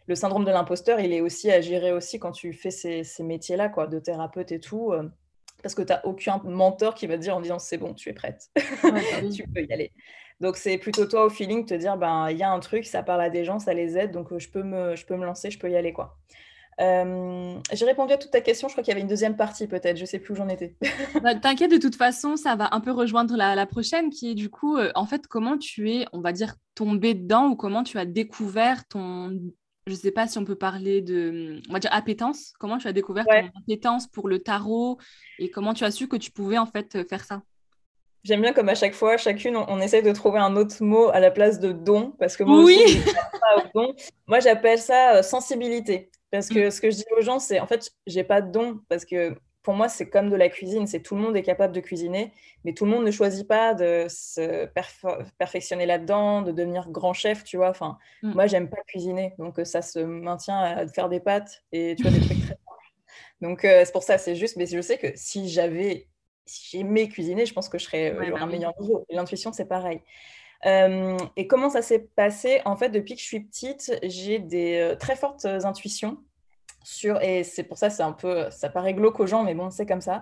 le 0.08 0.16
syndrome 0.16 0.46
de 0.46 0.52
l'imposteur, 0.52 1.00
il 1.00 1.12
est 1.12 1.22
aussi 1.22 1.52
à 1.52 1.62
gérer 1.62 1.92
aussi 1.92 2.20
quand 2.20 2.32
tu 2.32 2.54
fais 2.54 2.72
ces, 2.72 3.04
ces 3.04 3.24
métiers-là, 3.24 3.70
quoi, 3.70 3.88
de 3.88 4.00
thérapeute 4.00 4.52
et 4.52 4.60
tout. 4.60 4.94
Euh, 4.94 5.10
parce 5.64 5.74
que 5.74 5.82
tu 5.82 5.92
n'as 5.92 6.02
aucun 6.04 6.40
mentor 6.44 6.94
qui 6.94 7.08
va 7.08 7.18
te 7.18 7.22
dire 7.22 7.36
en 7.36 7.42
disant 7.42 7.60
c'est 7.60 7.78
bon, 7.78 7.94
tu 7.94 8.10
es 8.10 8.14
prête, 8.14 8.52
bah 8.84 9.00
tu 9.36 9.44
peux 9.48 9.64
y 9.64 9.74
aller. 9.74 9.92
Donc 10.40 10.58
c'est 10.58 10.78
plutôt 10.78 11.08
toi 11.08 11.26
au 11.26 11.30
feeling 11.30 11.66
te 11.66 11.74
dire 11.74 11.98
ben 11.98 12.30
il 12.30 12.38
y 12.38 12.44
a 12.44 12.52
un 12.52 12.60
truc, 12.60 12.86
ça 12.86 13.02
parle 13.04 13.22
à 13.22 13.30
des 13.30 13.44
gens, 13.46 13.58
ça 13.58 13.74
les 13.74 13.98
aide, 13.98 14.12
donc 14.12 14.38
je 14.38 14.50
peux 14.50 14.64
me, 14.64 14.96
je 14.96 15.06
peux 15.06 15.16
me 15.16 15.26
lancer, 15.26 15.50
je 15.50 15.58
peux 15.58 15.72
y 15.72 15.76
aller 15.76 15.92
quoi. 15.92 16.20
Euh, 16.82 17.58
j'ai 17.72 17.86
répondu 17.86 18.14
à 18.14 18.18
toute 18.18 18.32
ta 18.32 18.42
question. 18.42 18.68
Je 18.68 18.74
crois 18.74 18.84
qu'il 18.84 18.92
y 18.92 18.94
avait 18.94 19.02
une 19.02 19.08
deuxième 19.08 19.36
partie, 19.36 19.68
peut-être. 19.68 19.98
Je 19.98 20.06
sais 20.06 20.20
plus 20.20 20.34
où 20.34 20.36
j'en 20.36 20.50
étais. 20.50 20.76
Bah, 21.24 21.36
t'inquiète, 21.36 21.72
de 21.72 21.78
toute 21.78 21.96
façon, 21.96 22.36
ça 22.36 22.56
va 22.56 22.70
un 22.74 22.82
peu 22.82 22.92
rejoindre 22.92 23.36
la, 23.36 23.66
prochaine, 23.66 24.10
qui 24.10 24.32
est 24.32 24.36
du 24.36 24.50
coup, 24.50 24.78
euh, 24.78 24.92
en 24.96 25.06
fait, 25.06 25.28
comment 25.28 25.58
tu 25.58 25.92
es, 25.92 26.06
on 26.12 26.22
va 26.22 26.32
dire, 26.32 26.56
tombé 26.76 27.14
dedans 27.14 27.48
ou 27.48 27.56
comment 27.56 27.84
tu 27.84 27.98
as 27.98 28.06
découvert 28.06 28.86
ton. 28.88 29.40
Je 29.88 29.92
ne 29.92 29.98
sais 29.98 30.12
pas 30.12 30.28
si 30.28 30.38
on 30.40 30.46
peut 30.46 30.56
parler 30.56 31.02
de, 31.02 31.62
on 31.70 31.74
va 31.74 31.80
dire, 31.80 31.94
appétence. 31.94 32.54
Comment 32.60 32.78
tu 32.78 32.88
as 32.88 32.94
découvert 32.94 33.26
ton 33.26 33.52
appétence 33.62 34.08
pour 34.08 34.28
le 34.28 34.40
tarot 34.40 34.98
et 35.38 35.52
comment 35.52 35.74
tu 35.74 35.84
as 35.84 35.92
su 35.92 36.08
que 36.08 36.18
tu 36.18 36.32
pouvais 36.32 36.58
en 36.58 36.66
fait 36.66 37.08
faire 37.08 37.24
ça? 37.24 37.44
J'aime 38.26 38.42
bien 38.42 38.54
comme 38.54 38.70
à 38.70 38.76
chaque 38.76 38.96
fois, 38.96 39.18
chacune, 39.18 39.56
on, 39.56 39.80
essaie 39.80 40.02
de 40.02 40.12
trouver 40.12 40.40
un 40.40 40.56
autre 40.56 40.84
mot 40.84 41.10
à 41.10 41.20
la 41.20 41.30
place 41.30 41.60
de 41.60 41.72
don, 41.72 42.16
parce 42.18 42.36
que 42.36 42.44
moi 42.44 42.64
oui. 42.64 42.80
aussi, 43.76 43.94
moi 44.26 44.40
j'appelle 44.40 44.80
ça 44.80 45.18
euh, 45.18 45.22
sensibilité. 45.22 46.10
Parce 46.32 46.50
que 46.50 46.68
mm. 46.68 46.72
ce 46.72 46.82
que 46.82 46.92
je 46.92 46.98
dis 46.98 47.06
aux 47.18 47.22
gens, 47.22 47.40
c'est 47.40 47.60
en 47.60 47.68
fait, 47.68 47.92
j'ai 48.08 48.24
pas 48.24 48.42
de 48.42 48.52
don 48.52 48.82
parce 48.90 49.06
que 49.06 49.36
pour 49.66 49.74
moi, 49.74 49.90
c'est 49.90 50.08
comme 50.08 50.30
de 50.30 50.36
la 50.36 50.48
cuisine, 50.48 50.86
c'est 50.86 51.02
tout 51.02 51.16
le 51.16 51.22
monde 51.22 51.36
est 51.36 51.42
capable 51.42 51.74
de 51.74 51.80
cuisiner, 51.80 52.32
mais 52.64 52.74
tout 52.74 52.86
le 52.86 52.92
monde 52.92 53.04
ne 53.04 53.10
choisit 53.10 53.48
pas 53.48 53.74
de 53.74 54.06
se 54.08 54.68
perfectionner 55.40 55.88
là-dedans, 55.88 56.44
de 56.44 56.52
devenir 56.52 56.88
grand 56.92 57.14
chef, 57.14 57.44
tu 57.44 57.58
vois. 57.58 57.70
Enfin, 57.70 57.98
mm. 58.22 58.34
moi, 58.34 58.46
j'aime 58.46 58.70
pas 58.70 58.82
cuisiner, 58.88 59.34
donc 59.40 59.60
euh, 59.60 59.66
ça 59.66 59.82
se 59.82 59.98
maintient 60.00 60.60
à 60.60 60.88
faire 60.88 61.10
des 61.10 61.20
pâtes 61.20 61.64
et 61.72 61.96
tu 61.96 62.04
vois 62.04 62.12
des 62.12 62.22
trucs 62.24 62.42
très 62.42 62.58
Donc 63.42 63.66
euh, 63.66 63.84
c'est 63.86 63.92
pour 63.92 64.04
ça, 64.04 64.18
c'est 64.18 64.36
juste, 64.36 64.56
mais 64.56 64.68
je 64.68 64.82
sais 64.82 64.98
que 64.98 65.08
si 65.16 65.50
j'avais, 65.50 66.08
si 66.46 66.78
j'aimais 66.78 67.10
cuisiner, 67.10 67.46
je 67.48 67.54
pense 67.54 67.68
que 67.68 67.80
je 67.80 67.86
serais 67.86 68.14
euh, 68.14 68.32
bah 68.32 68.38
un 68.42 68.46
meilleur 68.46 68.74
niveau. 68.80 69.06
L'intuition, 69.10 69.52
c'est 69.52 69.66
pareil. 69.66 70.02
Et 70.64 71.48
comment 71.48 71.70
ça 71.70 71.82
s'est 71.82 72.08
passé? 72.16 72.62
En 72.66 72.76
fait, 72.76 72.90
depuis 72.90 73.16
que 73.16 73.22
je 73.22 73.26
suis 73.26 73.42
petite, 73.42 73.98
j'ai 74.04 74.40
des 74.40 74.96
très 75.00 75.16
fortes 75.16 75.46
intuitions 75.46 76.18
sur, 76.86 77.22
et 77.22 77.44
c'est 77.44 77.64
pour 77.64 77.78
ça, 77.78 77.90
c'est 77.90 78.04
un 78.04 78.12
peu, 78.12 78.50
ça 78.52 78.70
paraît 78.70 78.94
glauque 78.94 79.20
aux 79.20 79.26
gens, 79.26 79.44
mais 79.44 79.56
bon, 79.56 79.72
c'est 79.72 79.88
comme 79.88 80.02
ça, 80.02 80.22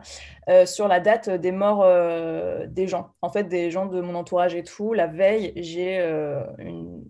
euh, 0.50 0.66
sur 0.66 0.88
la 0.88 1.02
date 1.02 1.30
des 1.30 1.52
morts 1.52 1.84
euh, 1.84 2.66
des 2.68 2.88
gens. 2.88 3.10
En 3.22 3.30
fait, 3.30 3.44
des 3.44 3.70
gens 3.70 3.86
de 3.86 4.00
mon 4.00 4.16
entourage 4.16 4.56
et 4.56 4.64
tout. 4.64 4.94
La 4.94 5.08
veille, 5.08 5.52
j'ai 5.58 6.00
euh, 6.00 6.42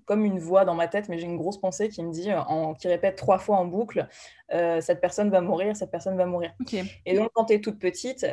comme 0.06 0.26
une 0.26 0.40
voix 0.40 0.66
dans 0.66 0.74
ma 0.74 0.88
tête, 0.88 1.08
mais 1.08 1.20
j'ai 1.20 1.28
une 1.28 1.38
grosse 1.38 1.60
pensée 1.60 1.90
qui 1.90 2.04
me 2.04 2.12
dit, 2.12 2.34
en, 2.34 2.74
qui 2.74 2.88
répète 2.88 3.16
trois 3.16 3.38
fois 3.38 3.58
en 3.58 3.66
boucle, 3.66 4.08
cette 4.82 5.02
personne 5.02 5.30
va 5.30 5.42
mourir, 5.42 5.76
cette 5.76 5.92
personne 5.92 6.16
va 6.16 6.26
mourir. 6.26 6.54
Et 7.06 7.16
donc, 7.16 7.32
quand 7.34 7.46
tu 7.46 7.54
es 7.54 7.62
toute 7.62 7.80
petite, 7.80 8.26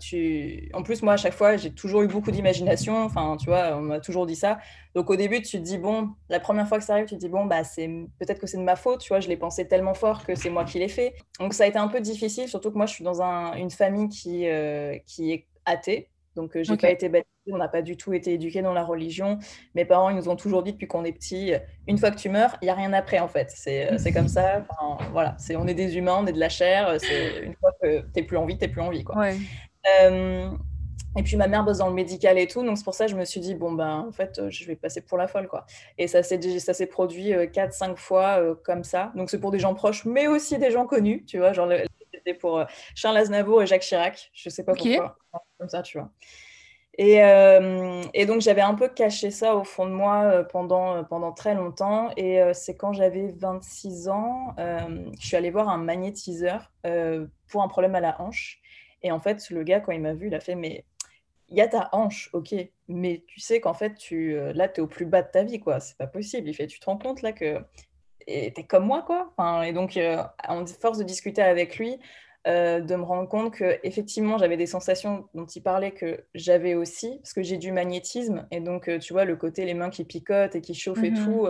tu... 0.00 0.70
en 0.74 0.82
plus, 0.82 1.02
moi, 1.02 1.12
à 1.12 1.16
chaque 1.16 1.34
fois, 1.34 1.56
j'ai 1.56 1.72
toujours 1.72 2.02
eu 2.02 2.08
beaucoup 2.08 2.30
d'imagination. 2.30 2.96
Enfin, 3.04 3.36
tu 3.38 3.46
vois, 3.46 3.76
on 3.76 3.82
m'a 3.82 4.00
toujours 4.00 4.26
dit 4.26 4.36
ça. 4.36 4.58
Donc, 4.94 5.10
au 5.10 5.16
début, 5.16 5.40
tu 5.40 5.58
te 5.58 5.62
dis, 5.62 5.78
bon, 5.78 6.10
la 6.28 6.40
première 6.40 6.66
fois 6.66 6.78
que 6.78 6.84
ça 6.84 6.94
arrive, 6.94 7.06
tu 7.06 7.14
te 7.14 7.20
dis, 7.20 7.28
bon, 7.28 7.44
bah, 7.44 7.62
c'est 7.62 7.88
peut-être 8.18 8.40
que 8.40 8.46
c'est 8.46 8.58
de 8.58 8.62
ma 8.62 8.76
faute. 8.76 9.00
Tu 9.00 9.08
vois, 9.08 9.20
je 9.20 9.28
l'ai 9.28 9.36
pensé 9.36 9.68
tellement 9.68 9.94
fort 9.94 10.24
que 10.24 10.34
c'est 10.34 10.50
moi 10.50 10.64
qui 10.64 10.78
l'ai 10.78 10.88
fait. 10.88 11.14
Donc, 11.38 11.54
ça 11.54 11.64
a 11.64 11.66
été 11.68 11.78
un 11.78 11.88
peu 11.88 12.00
difficile, 12.00 12.48
surtout 12.48 12.70
que 12.72 12.76
moi, 12.76 12.86
je 12.86 12.94
suis 12.94 13.04
dans 13.04 13.22
une 13.54 13.70
famille 13.70 14.08
qui, 14.08 14.46
qui 15.06 15.32
est 15.32 15.46
athée. 15.64 16.10
Donc, 16.34 16.52
je 16.54 16.62
j'ai 16.62 16.76
pas 16.76 16.90
été 16.90 17.08
baptisée, 17.08 17.28
on 17.52 17.58
n'a 17.58 17.68
pas 17.68 17.82
du 17.82 17.96
tout 17.96 18.12
été 18.12 18.32
éduqué 18.34 18.62
dans 18.62 18.72
la 18.72 18.84
religion. 18.84 19.38
Mes 19.74 19.84
parents, 19.84 20.10
ils 20.10 20.16
nous 20.16 20.28
ont 20.28 20.36
toujours 20.36 20.62
dit 20.62 20.72
depuis 20.72 20.86
qu'on 20.86 21.04
est 21.04 21.12
petit, 21.12 21.52
une 21.86 21.98
fois 21.98 22.10
que 22.10 22.16
tu 22.16 22.28
meurs, 22.28 22.56
il 22.62 22.66
n'y 22.66 22.70
a 22.70 22.74
rien 22.74 22.92
après, 22.92 23.18
en 23.18 23.28
fait. 23.28 23.50
C'est, 23.50 23.92
euh, 23.92 24.12
comme 24.12 24.28
ça. 24.28 24.64
voilà, 25.12 25.34
c'est, 25.38 25.56
on 25.56 25.66
est 25.66 25.74
des 25.74 25.96
humains, 25.96 26.18
on 26.20 26.26
est 26.26 26.32
de 26.32 26.40
la 26.40 26.48
chair. 26.48 26.96
C'est, 26.98 27.40
une 27.42 27.54
fois 27.54 27.72
que 27.82 28.00
tu 28.00 28.06
n'es 28.16 28.22
plus 28.22 28.36
en 28.36 28.46
vie, 28.46 28.56
tu 28.58 28.64
n'es 28.64 28.70
plus 28.70 28.80
en 28.80 28.90
vie. 28.90 29.04
Quoi. 29.04 29.26
Euh, 30.02 30.50
et 31.16 31.22
puis 31.22 31.36
ma 31.36 31.48
mère 31.48 31.64
bosse 31.64 31.78
dans 31.78 31.88
le 31.88 31.94
médical 31.94 32.38
et 32.38 32.46
tout, 32.46 32.62
donc 32.62 32.76
c'est 32.76 32.84
pour 32.84 32.94
ça 32.94 33.06
que 33.06 33.10
je 33.10 33.16
me 33.16 33.24
suis 33.24 33.40
dit, 33.40 33.54
bon, 33.54 33.72
ben 33.72 34.04
en 34.08 34.12
fait, 34.12 34.40
je 34.50 34.66
vais 34.66 34.76
passer 34.76 35.00
pour 35.00 35.18
la 35.18 35.26
folle, 35.26 35.48
quoi. 35.48 35.64
Et 35.96 36.06
ça 36.06 36.22
s'est, 36.22 36.58
ça 36.58 36.74
s'est 36.74 36.86
produit 36.86 37.32
4-5 37.32 37.90
euh, 37.90 37.96
fois 37.96 38.56
comme 38.64 38.84
ça. 38.84 39.12
Donc 39.16 39.30
c'est 39.30 39.40
pour 39.40 39.50
des 39.50 39.58
gens 39.58 39.74
proches, 39.74 40.04
mais 40.04 40.26
aussi 40.26 40.58
des 40.58 40.70
gens 40.70 40.86
connus, 40.86 41.24
tu 41.24 41.38
vois. 41.38 41.52
Genre, 41.52 41.70
c'était 42.12 42.34
pour 42.34 42.64
Charles 42.94 43.16
Aznavour 43.16 43.62
et 43.62 43.66
Jacques 43.66 43.82
Chirac. 43.82 44.30
Je 44.32 44.50
sais 44.50 44.64
pas 44.64 44.74
pourquoi 44.74 45.16
comme 45.58 45.68
ça, 45.68 45.82
tu 45.82 45.98
vois. 45.98 46.10
Et, 46.98 47.22
euh, 47.22 48.02
et 48.12 48.26
donc, 48.26 48.40
j'avais 48.40 48.60
un 48.60 48.74
peu 48.74 48.88
caché 48.88 49.30
ça 49.30 49.54
au 49.54 49.64
fond 49.64 49.86
de 49.86 49.92
moi 49.92 50.24
euh, 50.24 50.42
pendant, 50.42 50.96
euh, 50.96 51.02
pendant 51.04 51.32
très 51.32 51.54
longtemps. 51.54 52.10
Et 52.16 52.40
c'est 52.52 52.76
quand 52.76 52.92
j'avais 52.92 53.32
26 53.36 54.08
ans, 54.08 54.54
je 54.58 55.26
suis 55.26 55.36
allée 55.36 55.50
voir 55.50 55.68
un 55.68 55.78
magnétiseur 55.78 56.72
pour 57.48 57.62
un 57.62 57.68
problème 57.68 57.94
à 57.94 58.00
la 58.00 58.20
hanche. 58.20 58.60
Et 59.02 59.12
en 59.12 59.20
fait, 59.20 59.48
le 59.50 59.62
gars, 59.62 59.80
quand 59.80 59.92
il 59.92 60.00
m'a 60.00 60.14
vu, 60.14 60.26
il 60.26 60.34
a 60.34 60.40
fait 60.40 60.56
Mais 60.56 60.84
il 61.50 61.56
y 61.56 61.60
a 61.60 61.68
ta 61.68 61.88
hanche, 61.92 62.30
ok, 62.32 62.54
mais 62.88 63.24
tu 63.26 63.40
sais 63.40 63.60
qu'en 63.60 63.74
fait, 63.74 63.94
tu, 63.94 64.36
euh, 64.36 64.52
là, 64.52 64.68
tu 64.68 64.80
es 64.80 64.82
au 64.82 64.86
plus 64.86 65.06
bas 65.06 65.22
de 65.22 65.30
ta 65.30 65.44
vie, 65.44 65.60
quoi. 65.60 65.80
C'est 65.80 65.96
pas 65.96 66.06
possible. 66.06 66.48
Il 66.48 66.54
fait 66.54 66.66
Tu 66.66 66.78
te 66.78 66.86
rends 66.86 66.98
compte 66.98 67.22
là 67.22 67.32
que 67.32 67.58
tu 68.26 68.32
es 68.34 68.66
comme 68.68 68.86
moi, 68.86 69.02
quoi. 69.02 69.32
Enfin, 69.36 69.62
et 69.62 69.72
donc, 69.72 69.96
euh, 69.96 70.22
en 70.46 70.66
force 70.66 70.98
de 70.98 71.04
discuter 71.04 71.42
avec 71.42 71.78
lui, 71.78 71.98
euh, 72.48 72.80
de 72.80 72.96
me 72.96 73.02
rendre 73.02 73.28
compte 73.28 73.52
que 73.52 73.78
effectivement 73.82 74.38
j'avais 74.38 74.56
des 74.56 74.66
sensations 74.66 75.28
dont 75.34 75.46
il 75.46 75.62
parlait 75.62 75.92
que 75.92 76.24
j'avais 76.34 76.74
aussi 76.74 77.18
parce 77.18 77.32
que 77.32 77.42
j'ai 77.42 77.58
du 77.58 77.72
magnétisme 77.72 78.46
et 78.50 78.60
donc 78.60 78.90
tu 79.00 79.12
vois 79.12 79.24
le 79.24 79.36
côté 79.36 79.64
les 79.64 79.74
mains 79.74 79.90
qui 79.90 80.04
picotent 80.04 80.54
et 80.54 80.60
qui 80.60 80.74
chauffent 80.74 81.04
et 81.04 81.10
mmh 81.10 81.24
tout 81.24 81.48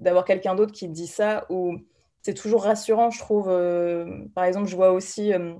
d'avoir 0.00 0.24
quelqu'un 0.24 0.54
d'autre 0.54 0.72
qui 0.72 0.88
dit 0.88 1.06
ça 1.06 1.44
ou 1.50 1.76
c'est 2.22 2.34
toujours 2.34 2.64
rassurant, 2.64 3.10
je 3.10 3.18
trouve. 3.18 3.48
Euh, 3.48 4.24
par 4.34 4.44
exemple, 4.44 4.68
je 4.68 4.76
vois 4.76 4.92
aussi 4.92 5.32
euh, 5.32 5.54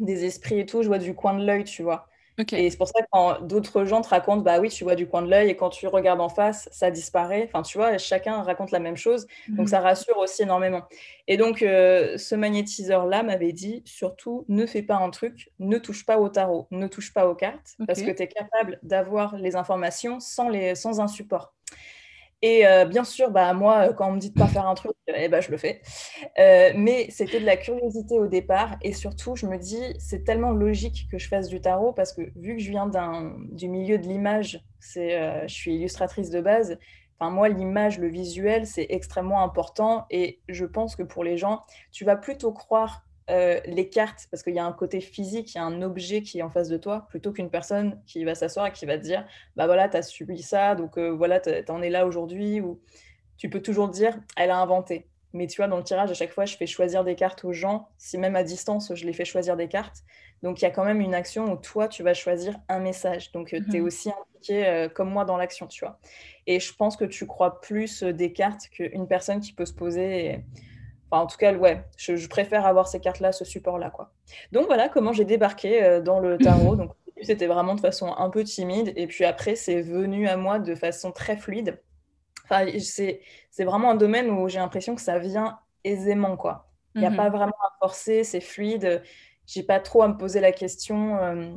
des 0.00 0.24
esprits 0.24 0.58
et 0.58 0.66
tout, 0.66 0.82
je 0.82 0.88
vois 0.88 0.98
du 0.98 1.14
coin 1.14 1.38
de 1.38 1.44
l'œil, 1.44 1.64
tu 1.64 1.82
vois. 1.82 2.07
Et 2.52 2.70
c'est 2.70 2.76
pour 2.76 2.88
ça 2.88 3.00
que 3.00 3.06
quand 3.10 3.40
d'autres 3.42 3.84
gens 3.84 4.00
te 4.00 4.08
racontent, 4.08 4.42
bah 4.42 4.60
oui, 4.60 4.68
tu 4.68 4.84
vois 4.84 4.94
du 4.94 5.08
coin 5.08 5.22
de 5.22 5.30
l'œil 5.30 5.50
et 5.50 5.56
quand 5.56 5.70
tu 5.70 5.86
regardes 5.88 6.20
en 6.20 6.28
face, 6.28 6.68
ça 6.72 6.90
disparaît. 6.90 7.44
Enfin, 7.48 7.62
tu 7.62 7.78
vois, 7.78 7.98
chacun 7.98 8.42
raconte 8.42 8.70
la 8.70 8.78
même 8.78 8.96
chose. 8.96 9.26
Donc, 9.48 9.60
mhm. 9.60 9.66
ça 9.66 9.80
rassure 9.80 10.16
aussi 10.18 10.42
énormément. 10.42 10.82
Et 11.26 11.36
donc, 11.36 11.62
euh, 11.62 12.16
ce 12.16 12.34
magnétiseur-là 12.34 13.22
m'avait 13.22 13.52
dit, 13.52 13.82
surtout, 13.84 14.44
ne 14.48 14.66
fais 14.66 14.82
pas 14.82 14.96
un 14.96 15.10
truc, 15.10 15.50
ne 15.58 15.78
touche 15.78 16.06
pas 16.06 16.18
au 16.18 16.28
tarot, 16.28 16.68
ne 16.70 16.86
touche 16.86 17.12
pas 17.12 17.28
aux 17.28 17.34
cartes, 17.34 17.76
parce 17.86 18.02
que 18.02 18.10
tu 18.10 18.22
es 18.22 18.28
capable 18.28 18.78
d'avoir 18.82 19.36
les 19.36 19.56
informations 19.56 20.20
sans, 20.20 20.48
les, 20.48 20.74
sans 20.74 21.00
un 21.00 21.08
support. 21.08 21.54
Et 22.40 22.66
euh, 22.66 22.84
bien 22.84 23.04
sûr, 23.04 23.30
bah, 23.30 23.52
moi, 23.52 23.88
euh, 23.88 23.92
quand 23.92 24.08
on 24.08 24.12
me 24.12 24.20
dit 24.20 24.30
de 24.30 24.38
pas 24.38 24.46
faire 24.46 24.66
un 24.66 24.74
truc, 24.74 24.92
eh 25.08 25.28
ben, 25.28 25.40
je 25.40 25.50
le 25.50 25.56
fais. 25.56 25.82
Euh, 26.38 26.70
mais 26.76 27.08
c'était 27.10 27.40
de 27.40 27.44
la 27.46 27.56
curiosité 27.56 28.18
au 28.18 28.28
départ. 28.28 28.76
Et 28.82 28.92
surtout, 28.92 29.34
je 29.34 29.46
me 29.46 29.58
dis, 29.58 29.82
c'est 29.98 30.24
tellement 30.24 30.52
logique 30.52 31.08
que 31.10 31.18
je 31.18 31.28
fasse 31.28 31.48
du 31.48 31.60
tarot 31.60 31.92
parce 31.92 32.12
que 32.12 32.22
vu 32.36 32.56
que 32.56 32.62
je 32.62 32.70
viens 32.70 32.88
du 33.50 33.68
milieu 33.68 33.98
de 33.98 34.06
l'image, 34.06 34.62
je 34.80 35.44
suis 35.48 35.74
illustratrice 35.74 36.30
de 36.30 36.40
base. 36.40 36.78
Enfin, 37.18 37.32
moi, 37.32 37.48
l'image, 37.48 37.98
le 37.98 38.08
visuel, 38.08 38.66
c'est 38.66 38.86
extrêmement 38.90 39.42
important. 39.42 40.06
Et 40.10 40.40
je 40.48 40.64
pense 40.64 40.94
que 40.94 41.02
pour 41.02 41.24
les 41.24 41.36
gens, 41.36 41.62
tu 41.90 42.04
vas 42.04 42.14
plutôt 42.14 42.52
croire 42.52 43.07
euh, 43.30 43.60
les 43.66 43.90
cartes, 43.90 44.26
parce 44.30 44.42
qu'il 44.42 44.54
y 44.54 44.58
a 44.58 44.64
un 44.64 44.72
côté 44.72 45.00
physique, 45.00 45.54
il 45.54 45.58
y 45.58 45.60
a 45.60 45.64
un 45.64 45.82
objet 45.82 46.22
qui 46.22 46.38
est 46.38 46.42
en 46.42 46.50
face 46.50 46.68
de 46.68 46.78
toi, 46.78 47.06
plutôt 47.10 47.30
qu'une 47.30 47.50
personne 47.50 48.00
qui 48.06 48.24
va 48.24 48.34
s'asseoir 48.34 48.66
et 48.66 48.72
qui 48.72 48.86
va 48.86 48.96
te 48.96 49.02
dire 49.02 49.26
Bah 49.56 49.66
voilà, 49.66 49.88
tu 49.88 49.98
as 49.98 50.02
subi 50.02 50.42
ça, 50.42 50.74
donc 50.74 50.96
euh, 50.96 51.10
voilà, 51.10 51.38
tu 51.40 51.50
en 51.68 51.82
es 51.82 51.90
là 51.90 52.06
aujourd'hui. 52.06 52.60
Ou 52.60 52.80
tu 53.36 53.50
peux 53.50 53.60
toujours 53.60 53.88
dire 53.88 54.18
Elle 54.36 54.50
a 54.50 54.58
inventé. 54.58 55.06
Mais 55.34 55.46
tu 55.46 55.58
vois, 55.58 55.68
dans 55.68 55.76
le 55.76 55.82
tirage, 55.82 56.10
à 56.10 56.14
chaque 56.14 56.32
fois, 56.32 56.46
je 56.46 56.56
fais 56.56 56.66
choisir 56.66 57.04
des 57.04 57.14
cartes 57.14 57.44
aux 57.44 57.52
gens. 57.52 57.90
Si 57.98 58.16
même 58.16 58.34
à 58.34 58.42
distance, 58.42 58.94
je 58.94 59.04
les 59.04 59.12
fais 59.12 59.26
choisir 59.26 59.58
des 59.58 59.68
cartes. 59.68 60.04
Donc 60.42 60.62
il 60.62 60.64
y 60.64 60.66
a 60.66 60.70
quand 60.70 60.84
même 60.84 61.02
une 61.02 61.14
action 61.14 61.52
où 61.52 61.56
toi, 61.56 61.86
tu 61.86 62.02
vas 62.02 62.14
choisir 62.14 62.58
un 62.68 62.78
message. 62.78 63.30
Donc 63.32 63.52
euh, 63.52 63.60
tu 63.70 63.76
es 63.76 63.80
mhm. 63.80 63.86
aussi 63.86 64.10
impliqué 64.10 64.88
comme 64.94 65.10
moi 65.10 65.26
dans 65.26 65.36
l'action, 65.36 65.66
tu 65.66 65.84
vois. 65.84 65.98
Et 66.46 66.60
je 66.60 66.74
pense 66.74 66.96
que 66.96 67.04
tu 67.04 67.26
crois 67.26 67.60
plus 67.60 68.02
des 68.02 68.32
cartes 68.32 68.68
qu'une 68.70 69.06
personne 69.06 69.40
qui 69.40 69.52
peut 69.52 69.66
se 69.66 69.74
poser. 69.74 70.26
Et 70.26 70.44
Enfin, 71.10 71.22
en 71.22 71.26
tout 71.26 71.38
cas, 71.38 71.54
ouais, 71.54 71.84
je, 71.96 72.26
préfère 72.28 72.66
avoir 72.66 72.86
ces 72.86 73.00
cartes-là, 73.00 73.32
ce 73.32 73.44
support-là, 73.44 73.90
quoi. 73.90 74.10
Donc 74.52 74.66
voilà 74.66 74.88
comment 74.88 75.12
j'ai 75.12 75.24
débarqué 75.24 75.82
euh, 75.82 76.00
dans 76.02 76.20
le 76.20 76.36
tarot. 76.36 76.76
Donc 76.76 76.92
c'était 77.22 77.46
vraiment 77.46 77.74
de 77.74 77.80
façon 77.80 78.14
un 78.16 78.30
peu 78.30 78.44
timide, 78.44 78.92
et 78.94 79.06
puis 79.06 79.24
après 79.24 79.56
c'est 79.56 79.80
venu 79.80 80.28
à 80.28 80.36
moi 80.36 80.58
de 80.58 80.74
façon 80.74 81.10
très 81.10 81.36
fluide. 81.36 81.80
Enfin, 82.44 82.66
c'est 82.78 83.64
vraiment 83.64 83.90
un 83.90 83.94
domaine 83.94 84.30
où 84.30 84.48
j'ai 84.48 84.58
l'impression 84.58 84.94
que 84.94 85.00
ça 85.00 85.18
vient 85.18 85.58
aisément, 85.84 86.36
quoi. 86.36 86.68
Il 86.94 87.02
n'y 87.02 87.06
a 87.06 87.10
pas 87.10 87.28
mhm. 87.28 87.36
vraiment 87.36 87.56
à 87.62 87.76
forcer, 87.78 88.24
c'est 88.24 88.40
fluide. 88.40 89.02
J'ai 89.46 89.62
pas 89.62 89.80
trop 89.80 90.02
à 90.02 90.08
me 90.08 90.16
poser 90.16 90.40
la 90.40 90.52
question. 90.52 91.16
Euh, 91.18 91.50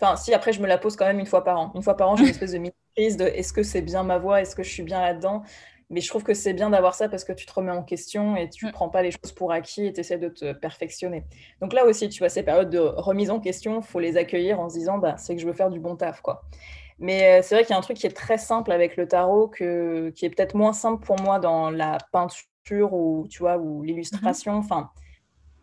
enfin, 0.00 0.16
si 0.16 0.34
après 0.34 0.52
je 0.52 0.60
me 0.60 0.66
la 0.66 0.78
pose 0.78 0.96
quand 0.96 1.06
même 1.06 1.20
une 1.20 1.26
fois 1.26 1.44
par 1.44 1.58
an. 1.58 1.72
Une 1.74 1.82
fois 1.82 1.96
par 1.96 2.10
an, 2.10 2.16
j'ai 2.16 2.24
une 2.24 2.30
espèce 2.30 2.52
de 2.52 2.58
mini-crise 2.58 3.16
de 3.16 3.24
est-ce 3.24 3.52
que 3.52 3.62
c'est 3.62 3.82
bien 3.82 4.02
ma 4.02 4.18
voix, 4.18 4.40
est-ce 4.40 4.56
que 4.56 4.62
je 4.62 4.70
suis 4.70 4.82
bien 4.82 5.00
là-dedans? 5.00 5.42
Mais 5.90 6.00
je 6.00 6.08
trouve 6.08 6.22
que 6.22 6.34
c'est 6.34 6.52
bien 6.52 6.70
d'avoir 6.70 6.94
ça 6.94 7.08
parce 7.08 7.24
que 7.24 7.32
tu 7.32 7.46
te 7.46 7.52
remets 7.52 7.72
en 7.72 7.82
question 7.82 8.36
et 8.36 8.48
tu 8.48 8.64
ne 8.64 8.70
mm. 8.70 8.72
prends 8.72 8.88
pas 8.88 9.02
les 9.02 9.10
choses 9.10 9.32
pour 9.32 9.52
acquis 9.52 9.86
et 9.86 9.92
tu 9.92 10.00
essaies 10.00 10.18
de 10.18 10.28
te 10.28 10.52
perfectionner. 10.52 11.24
Donc 11.60 11.72
là 11.72 11.84
aussi, 11.84 12.08
tu 12.08 12.20
vois, 12.20 12.28
ces 12.28 12.44
périodes 12.44 12.70
de 12.70 12.78
remise 12.78 13.30
en 13.30 13.40
question, 13.40 13.80
il 13.80 13.84
faut 13.84 14.00
les 14.00 14.16
accueillir 14.16 14.60
en 14.60 14.68
se 14.68 14.78
disant, 14.78 14.98
bah, 14.98 15.16
c'est 15.18 15.34
que 15.34 15.42
je 15.42 15.46
veux 15.46 15.52
faire 15.52 15.70
du 15.70 15.80
bon 15.80 15.96
taf, 15.96 16.20
quoi. 16.20 16.42
Mais 17.00 17.38
euh, 17.38 17.42
c'est 17.42 17.54
vrai 17.54 17.64
qu'il 17.64 17.72
y 17.72 17.74
a 17.74 17.78
un 17.78 17.82
truc 17.82 17.96
qui 17.96 18.06
est 18.06 18.16
très 18.16 18.38
simple 18.38 18.70
avec 18.72 18.96
le 18.96 19.08
tarot, 19.08 19.48
que, 19.48 20.10
qui 20.10 20.26
est 20.26 20.30
peut-être 20.30 20.54
moins 20.54 20.74
simple 20.74 21.04
pour 21.04 21.20
moi 21.20 21.38
dans 21.38 21.70
la 21.70 21.98
peinture 22.12 22.92
ou, 22.92 23.26
tu 23.28 23.38
vois, 23.40 23.56
ou 23.56 23.82
l'illustration. 23.82 24.52
Mm-hmm. 24.52 24.64
Enfin, 24.64 24.90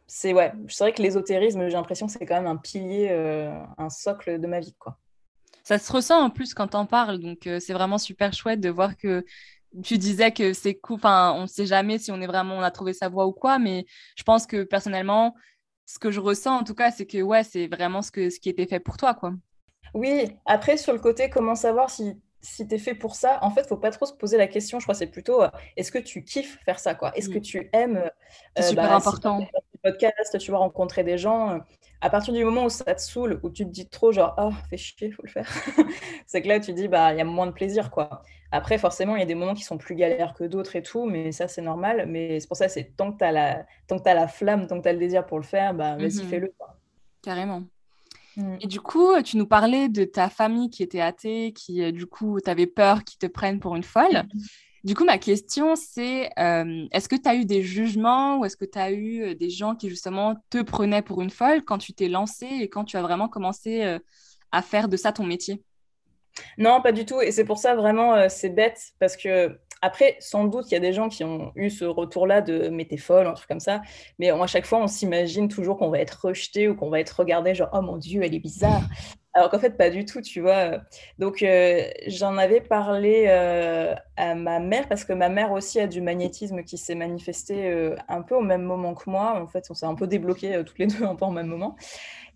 c'est 0.07 0.33
ouais, 0.33 0.51
c'est 0.67 0.83
vrai 0.85 0.93
que 0.93 1.01
l'ésotérisme, 1.01 1.67
j'ai 1.67 1.75
l'impression 1.75 2.07
que 2.07 2.13
c'est 2.13 2.25
quand 2.25 2.35
même 2.35 2.47
un 2.47 2.55
pilier, 2.55 3.09
euh, 3.11 3.51
un 3.77 3.89
socle 3.89 4.39
de 4.39 4.47
ma 4.47 4.59
vie, 4.59 4.75
quoi. 4.79 4.97
Ça 5.63 5.77
se 5.77 5.91
ressent 5.91 6.23
en 6.23 6.29
plus 6.29 6.53
quand 6.53 6.75
on 6.75 6.85
parle, 6.85 7.19
donc 7.19 7.45
euh, 7.45 7.59
c'est 7.59 7.73
vraiment 7.73 7.97
super 7.97 8.31
chouette 8.31 8.61
de 8.61 8.69
voir 8.69 8.95
que 8.95 9.25
tu 9.83 9.97
disais 9.97 10.31
que 10.31 10.53
c'est 10.53 10.75
cool, 10.75 10.95
enfin, 10.95 11.33
on 11.35 11.43
ne 11.43 11.47
sait 11.47 11.65
jamais 11.65 11.97
si 11.97 12.11
on 12.11 12.21
est 12.21 12.27
vraiment, 12.27 12.55
on 12.55 12.61
a 12.61 12.71
trouvé 12.71 12.93
sa 12.93 13.09
voie 13.09 13.27
ou 13.27 13.31
quoi, 13.31 13.59
mais 13.59 13.85
je 14.15 14.23
pense 14.23 14.47
que 14.47 14.63
personnellement, 14.63 15.35
ce 15.85 15.99
que 15.99 16.11
je 16.11 16.19
ressens 16.19 16.59
en 16.59 16.63
tout 16.63 16.75
cas, 16.75 16.91
c'est 16.91 17.05
que 17.05 17.21
ouais, 17.21 17.43
c'est 17.43 17.67
vraiment 17.67 18.01
ce, 18.01 18.11
que, 18.11 18.29
ce 18.29 18.39
qui 18.39 18.49
était 18.49 18.67
fait 18.67 18.79
pour 18.79 18.97
toi, 18.97 19.13
quoi. 19.13 19.33
Oui, 19.93 20.29
après, 20.45 20.77
sur 20.77 20.93
le 20.93 20.99
côté, 20.99 21.29
comment 21.29 21.55
savoir 21.55 21.89
si, 21.89 22.21
si 22.41 22.67
tu 22.67 22.75
es 22.75 22.77
fait 22.77 22.95
pour 22.95 23.15
ça, 23.15 23.39
en 23.41 23.49
fait, 23.51 23.67
faut 23.67 23.77
pas 23.77 23.91
trop 23.91 24.05
se 24.05 24.13
poser 24.13 24.37
la 24.37 24.47
question. 24.47 24.79
Je 24.79 24.85
crois 24.85 24.95
c'est 24.95 25.07
plutôt 25.07 25.41
euh, 25.41 25.49
est-ce 25.75 25.91
que 25.91 25.99
tu 25.99 26.23
kiffes 26.23 26.59
faire 26.65 26.79
ça, 26.79 26.93
quoi? 26.93 27.15
Est-ce 27.15 27.29
que 27.29 27.39
mm. 27.39 27.41
tu 27.41 27.69
aimes. 27.73 27.97
Euh, 27.97 28.09
c'est 28.57 28.69
super 28.69 28.89
bah, 28.89 28.95
important. 28.95 29.39
Si 29.39 29.77
podcast, 29.83 30.37
tu 30.39 30.51
vas 30.51 30.57
rencontrer 30.57 31.03
des 31.03 31.17
gens. 31.17 31.59
À 32.01 32.09
partir 32.09 32.33
du 32.33 32.43
moment 32.45 32.65
où 32.65 32.69
ça 32.69 32.93
te 32.93 33.01
saoule, 33.01 33.39
où 33.43 33.49
tu 33.49 33.65
te 33.65 33.69
dis 33.69 33.87
trop, 33.87 34.11
genre, 34.11 34.35
oh, 34.37 34.51
fais 34.69 34.77
chier, 34.77 35.11
faut 35.11 35.23
le 35.23 35.29
faire, 35.29 35.47
c'est 36.27 36.41
que 36.41 36.47
là, 36.47 36.59
tu 36.59 36.73
dis, 36.73 36.87
bah, 36.87 37.13
il 37.13 37.17
y 37.17 37.21
a 37.21 37.25
moins 37.25 37.47
de 37.47 37.51
plaisir, 37.51 37.89
quoi. 37.89 38.21
Après, 38.51 38.77
forcément, 38.77 39.15
il 39.15 39.19
y 39.19 39.23
a 39.23 39.25
des 39.25 39.35
moments 39.35 39.55
qui 39.55 39.63
sont 39.63 39.77
plus 39.77 39.95
galères 39.95 40.33
que 40.33 40.43
d'autres 40.43 40.75
et 40.75 40.83
tout, 40.83 41.05
mais 41.05 41.31
ça, 41.31 41.47
c'est 41.47 41.61
normal. 41.61 42.05
Mais 42.07 42.39
c'est 42.39 42.47
pour 42.47 42.55
ça, 42.55 42.69
c'est 42.69 42.95
tant 42.95 43.11
que 43.11 43.17
tu 43.17 43.25
as, 43.25 43.31
la... 43.31 43.65
as 43.89 44.13
la 44.13 44.27
flamme, 44.27 44.67
tant 44.67 44.77
que 44.77 44.83
tu 44.83 44.89
as 44.89 44.93
le 44.93 44.99
désir 44.99 45.25
pour 45.25 45.37
le 45.37 45.43
faire, 45.43 45.73
bah, 45.73 45.97
vas-y, 45.97 46.23
mhm. 46.23 46.29
fais-le. 46.29 46.53
Carrément. 47.21 47.63
Mm. 48.37 48.57
Et 48.61 48.67
du 48.67 48.79
coup, 48.79 49.21
tu 49.23 49.37
nous 49.37 49.47
parlais 49.47 49.89
de 49.89 50.05
ta 50.05 50.29
famille 50.29 50.69
qui 50.69 50.83
était 50.83 51.01
athée, 51.01 51.51
qui, 51.53 51.83
euh, 51.83 51.91
du 51.91 52.05
coup, 52.05 52.39
tu 52.39 52.49
avais 52.49 52.67
peur 52.67 53.03
qu'ils 53.03 53.17
te 53.17 53.25
prennent 53.25 53.59
pour 53.59 53.75
une 53.75 53.83
folle. 53.83 54.23
Mm. 54.33 54.39
Du 54.83 54.95
coup, 54.95 55.05
ma 55.05 55.17
question, 55.17 55.75
c'est 55.75 56.29
euh, 56.39 56.85
est-ce 56.91 57.09
que 57.09 57.15
tu 57.15 57.27
as 57.27 57.35
eu 57.35 57.45
des 57.45 57.63
jugements 57.63 58.37
ou 58.37 58.45
est-ce 58.45 58.57
que 58.57 58.65
tu 58.65 58.77
as 58.77 58.91
eu 58.91 59.21
euh, 59.23 59.35
des 59.35 59.49
gens 59.49 59.75
qui, 59.75 59.89
justement, 59.89 60.35
te 60.49 60.61
prenaient 60.61 61.01
pour 61.01 61.21
une 61.21 61.29
folle 61.29 61.63
quand 61.63 61.77
tu 61.77 61.93
t'es 61.93 62.07
lancée 62.07 62.47
et 62.61 62.69
quand 62.69 62.85
tu 62.85 62.97
as 62.97 63.01
vraiment 63.01 63.27
commencé 63.27 63.99
à 64.51 64.61
faire 64.61 64.87
de 64.87 64.97
ça 64.97 65.11
ton 65.11 65.25
métier? 65.25 65.63
Non, 66.57 66.81
pas 66.81 66.91
du 66.91 67.05
tout. 67.05 67.21
Et 67.21 67.31
c'est 67.31 67.45
pour 67.45 67.57
ça, 67.57 67.75
vraiment, 67.75 68.15
euh, 68.15 68.27
c'est 68.29 68.49
bête. 68.49 68.91
Parce 68.99 69.17
que, 69.17 69.57
après, 69.81 70.17
sans 70.19 70.45
doute, 70.45 70.65
il 70.71 70.73
y 70.73 70.77
a 70.77 70.79
des 70.79 70.93
gens 70.93 71.09
qui 71.09 71.23
ont 71.23 71.51
eu 71.55 71.69
ce 71.69 71.85
retour-là 71.85 72.41
de 72.41 72.69
mais 72.69 72.85
t'es 72.85 72.97
folle, 72.97 73.27
un 73.27 73.33
truc 73.33 73.47
comme 73.47 73.59
ça. 73.59 73.81
Mais 74.19 74.29
à 74.29 74.47
chaque 74.47 74.65
fois, 74.65 74.79
on 74.79 74.87
s'imagine 74.87 75.47
toujours 75.47 75.77
qu'on 75.77 75.89
va 75.89 75.99
être 75.99 76.27
rejeté 76.27 76.67
ou 76.67 76.75
qu'on 76.75 76.89
va 76.89 76.99
être 76.99 77.11
regardé, 77.11 77.55
genre, 77.55 77.69
oh 77.73 77.81
mon 77.81 77.97
Dieu, 77.97 78.23
elle 78.23 78.33
est 78.33 78.39
bizarre. 78.39 78.81
Alors 79.33 79.51
qu'en 79.51 79.59
fait, 79.59 79.77
pas 79.77 79.91
du 79.91 80.03
tout, 80.03 80.19
tu 80.21 80.41
vois. 80.41 80.79
Donc, 81.19 81.43
euh, 81.43 81.83
j'en 82.07 82.37
avais 82.37 82.59
parlé 82.59 83.25
euh, 83.27 83.93
à 84.15 84.33
ma 84.33 84.59
mère 84.59 84.87
parce 84.89 85.05
que 85.05 85.13
ma 85.13 85.29
mère 85.29 85.51
aussi 85.51 85.79
a 85.79 85.85
du 85.85 86.01
magnétisme 86.01 86.63
qui 86.63 86.79
s'est 86.79 86.95
manifesté 86.95 87.93
un 88.07 88.23
peu 88.23 88.33
au 88.33 88.41
même 88.41 88.63
moment 88.63 88.95
que 88.95 89.07
moi. 89.07 89.39
En 89.39 89.45
fait, 89.45 89.67
on 89.69 89.75
s'est 89.75 89.85
un 89.85 89.93
peu 89.93 90.07
débloqués 90.07 90.63
toutes 90.65 90.79
les 90.79 90.87
deux 90.87 91.03
un 91.03 91.13
peu 91.13 91.25
au 91.25 91.31
même 91.31 91.45
moment. 91.45 91.75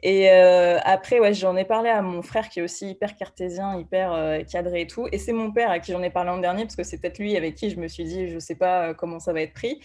Et 0.03 0.31
euh, 0.31 0.79
après, 0.83 1.19
ouais, 1.19 1.33
j'en 1.33 1.55
ai 1.55 1.63
parlé 1.63 1.89
à 1.89 2.01
mon 2.01 2.23
frère 2.23 2.49
qui 2.49 2.59
est 2.59 2.63
aussi 2.63 2.89
hyper 2.89 3.15
cartésien, 3.15 3.77
hyper 3.77 4.13
euh, 4.13 4.39
cadré 4.43 4.81
et 4.81 4.87
tout. 4.87 5.07
Et 5.11 5.19
c'est 5.19 5.33
mon 5.33 5.51
père 5.51 5.69
à 5.69 5.79
qui 5.79 5.91
j'en 5.91 6.01
ai 6.01 6.09
parlé 6.09 6.31
l'an 6.31 6.39
dernier, 6.39 6.63
parce 6.63 6.75
que 6.75 6.83
c'est 6.83 6.97
peut-être 6.99 7.19
lui 7.19 7.37
avec 7.37 7.55
qui 7.55 7.69
je 7.69 7.79
me 7.79 7.87
suis 7.87 8.03
dit, 8.03 8.27
je 8.27 8.35
ne 8.35 8.39
sais 8.39 8.55
pas 8.55 8.89
euh, 8.89 8.93
comment 8.95 9.19
ça 9.19 9.31
va 9.31 9.41
être 9.41 9.53
pris. 9.53 9.79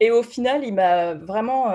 Et 0.00 0.10
au 0.10 0.22
final, 0.22 0.62
il 0.64 0.74
m'a 0.74 1.14
vraiment. 1.14 1.70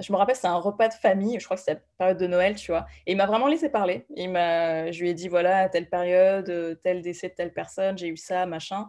je 0.00 0.12
me 0.12 0.16
rappelle, 0.16 0.36
c'est 0.36 0.46
un 0.46 0.56
repas 0.56 0.88
de 0.88 0.94
famille, 0.94 1.38
je 1.38 1.44
crois 1.44 1.56
que 1.56 1.62
c'est 1.62 1.74
la 1.74 1.80
période 1.98 2.18
de 2.18 2.26
Noël, 2.26 2.56
tu 2.56 2.72
vois. 2.72 2.86
Et 3.06 3.12
il 3.12 3.16
m'a 3.16 3.26
vraiment 3.26 3.46
laissé 3.46 3.68
parler. 3.68 4.06
Il 4.16 4.28
je 4.28 5.00
lui 5.00 5.10
ai 5.10 5.14
dit, 5.14 5.28
voilà, 5.28 5.68
telle 5.68 5.88
période, 5.88 6.78
tel 6.82 7.02
décès 7.02 7.28
de 7.28 7.34
telle 7.34 7.52
personne, 7.52 7.96
j'ai 7.98 8.08
eu 8.08 8.16
ça, 8.16 8.46
machin. 8.46 8.88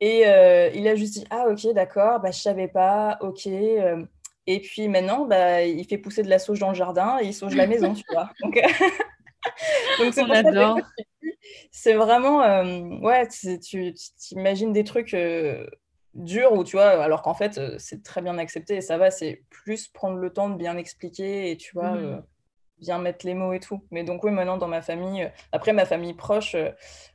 Et 0.00 0.20
il 0.20 0.88
a 0.88 0.94
juste 0.94 1.14
dit, 1.14 1.26
ah, 1.30 1.46
ok, 1.48 1.72
d'accord, 1.74 2.20
bah, 2.20 2.30
je 2.30 2.40
savais 2.40 2.68
pas, 2.68 3.18
ok. 3.20 3.48
Et 4.46 4.60
puis 4.60 4.88
maintenant, 4.88 5.24
bah, 5.24 5.62
il 5.62 5.84
fait 5.86 5.98
pousser 5.98 6.22
de 6.22 6.28
la 6.28 6.38
sauge 6.38 6.60
dans 6.60 6.68
le 6.68 6.74
jardin 6.74 7.18
et 7.20 7.26
il 7.26 7.34
sauge 7.34 7.56
la 7.56 7.66
maison, 7.66 7.94
tu 7.94 8.04
vois. 8.12 8.30
Donc, 8.40 8.60
c'est 10.12 10.24
C'est 11.70 11.94
vraiment, 11.94 12.42
euh, 12.42 12.98
ouais, 13.00 13.28
tu 13.28 13.94
t'imagines 14.18 14.72
des 14.72 14.84
trucs 14.84 15.14
euh, 15.14 15.66
durs 16.14 16.52
où 16.52 16.64
tu 16.64 16.76
vois, 16.76 16.88
alors 17.02 17.22
qu'en 17.22 17.34
fait, 17.34 17.58
euh, 17.58 17.76
c'est 17.78 18.02
très 18.02 18.22
bien 18.22 18.38
accepté 18.38 18.76
et 18.76 18.80
ça 18.80 18.98
va, 18.98 19.10
c'est 19.10 19.42
plus 19.50 19.88
prendre 19.88 20.16
le 20.16 20.32
temps 20.32 20.48
de 20.48 20.56
bien 20.56 20.76
expliquer 20.76 21.50
et 21.50 21.56
tu 21.56 21.72
vois, 21.74 21.92
mmh 21.92 22.24
bien 22.78 22.98
mettre 22.98 23.26
les 23.26 23.34
mots 23.34 23.52
et 23.52 23.60
tout. 23.60 23.82
Mais 23.90 24.04
donc 24.04 24.24
oui, 24.24 24.30
maintenant 24.30 24.56
dans 24.56 24.68
ma 24.68 24.82
famille, 24.82 25.24
euh, 25.24 25.28
après 25.52 25.72
ma 25.72 25.84
famille 25.84 26.14
proche, 26.14 26.54
euh, 26.54 26.70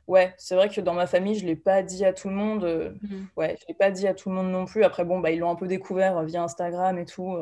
ouais, 0.06 0.34
c'est 0.38 0.54
vrai 0.54 0.68
que 0.68 0.80
dans 0.80 0.94
ma 0.94 1.06
famille, 1.06 1.34
je 1.38 1.46
l'ai 1.46 1.56
pas 1.56 1.82
dit 1.82 2.04
à 2.04 2.12
tout 2.12 2.28
le 2.28 2.34
monde. 2.34 2.98
Mhm. 3.02 3.28
Ouais, 3.36 3.56
je 3.60 3.64
l'ai 3.68 3.74
pas 3.74 3.90
dit 3.90 4.06
à 4.06 4.14
tout 4.14 4.28
le 4.28 4.34
monde 4.34 4.50
non 4.50 4.64
plus. 4.64 4.84
Après 4.84 5.04
bon, 5.04 5.20
bah 5.20 5.30
ils 5.30 5.38
l'ont 5.38 5.50
un 5.50 5.56
peu 5.56 5.68
découvert 5.68 6.22
via 6.22 6.42
Instagram 6.42 6.98
et 6.98 7.04
tout. 7.04 7.36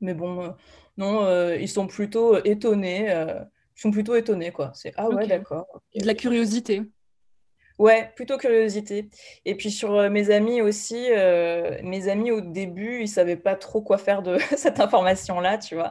Mais 0.00 0.14
bon, 0.14 0.54
non, 0.96 1.52
ils 1.52 1.68
sont 1.68 1.86
plutôt 1.86 2.42
étonnés. 2.44 3.10
ils 3.10 3.80
sont 3.80 3.90
plutôt 3.90 4.14
étonnés, 4.14 4.50
quoi. 4.50 4.72
C'est 4.74 4.92
ah 4.96 5.08
ouais, 5.08 5.26
d'accord. 5.26 5.66
De 5.94 6.06
la 6.06 6.14
curiosité. 6.14 6.82
Ouais, 7.80 8.12
plutôt 8.14 8.36
curiosité. 8.36 9.08
Et 9.46 9.54
puis 9.54 9.70
sur 9.70 9.94
euh, 9.94 10.10
mes 10.10 10.30
amis 10.30 10.60
aussi, 10.60 11.06
euh, 11.12 11.78
mes 11.82 12.08
amis 12.08 12.30
au 12.30 12.42
début, 12.42 13.00
ils 13.00 13.08
savaient 13.08 13.38
pas 13.38 13.54
trop 13.54 13.80
quoi 13.80 13.96
faire 13.96 14.20
de 14.20 14.36
cette 14.58 14.80
information-là, 14.80 15.56
tu 15.56 15.76
vois. 15.76 15.90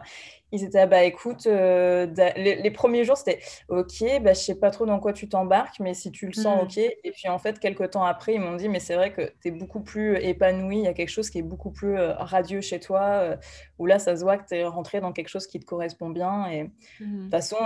Ils 0.51 0.63
étaient, 0.63 0.81
ah 0.81 0.85
bah 0.85 1.03
écoute, 1.03 1.47
euh, 1.47 2.05
les, 2.35 2.71
premiers 2.71 3.05
jours, 3.05 3.17
c'était 3.17 3.39
ok, 3.69 4.21
bah, 4.21 4.33
je 4.33 4.39
sais 4.39 4.59
pas 4.59 4.69
trop 4.69 4.85
dans 4.85 4.99
quoi 4.99 5.13
tu 5.13 5.27
t'embarques, 5.29 5.79
mais 5.79 5.95
si 5.95 6.11
tu 6.11 6.27
le 6.27 6.33
sens, 6.33 6.61
mmh. 6.61 6.65
ok. 6.65 6.77
Et 6.77 7.11
puis 7.11 7.27
en 7.27 7.39
fait, 7.39 7.59
quelques 7.59 7.89
temps 7.89 8.05
après, 8.05 8.35
ils 8.35 8.39
m'ont 8.39 8.55
dit, 8.55 8.69
mais 8.69 8.79
c'est 8.79 8.95
vrai 8.95 9.11
que 9.11 9.21
tu 9.41 9.47
es 9.47 9.51
beaucoup 9.51 9.81
plus 9.81 10.15
épanoui, 10.17 10.77
il 10.77 10.83
y 10.83 10.87
a 10.87 10.93
quelque 10.93 11.09
chose 11.09 11.31
qui 11.31 11.39
est 11.39 11.43
beaucoup 11.43 11.71
plus 11.71 11.97
radieux 11.97 12.61
chez 12.61 12.79
toi, 12.79 13.35
où 13.79 13.87
là, 13.87 13.97
ça 13.97 14.15
se 14.15 14.23
voit 14.23 14.37
que 14.37 14.47
tu 14.47 14.55
es 14.55 14.63
rentré 14.63 15.01
dans 15.01 15.11
quelque 15.11 15.29
chose 15.29 15.47
qui 15.47 15.59
te 15.59 15.65
correspond 15.65 16.09
bien. 16.09 16.47
Et 16.51 16.63
de 16.99 17.05
mmh. 17.05 17.21
toute 17.23 17.31
façon, 17.31 17.57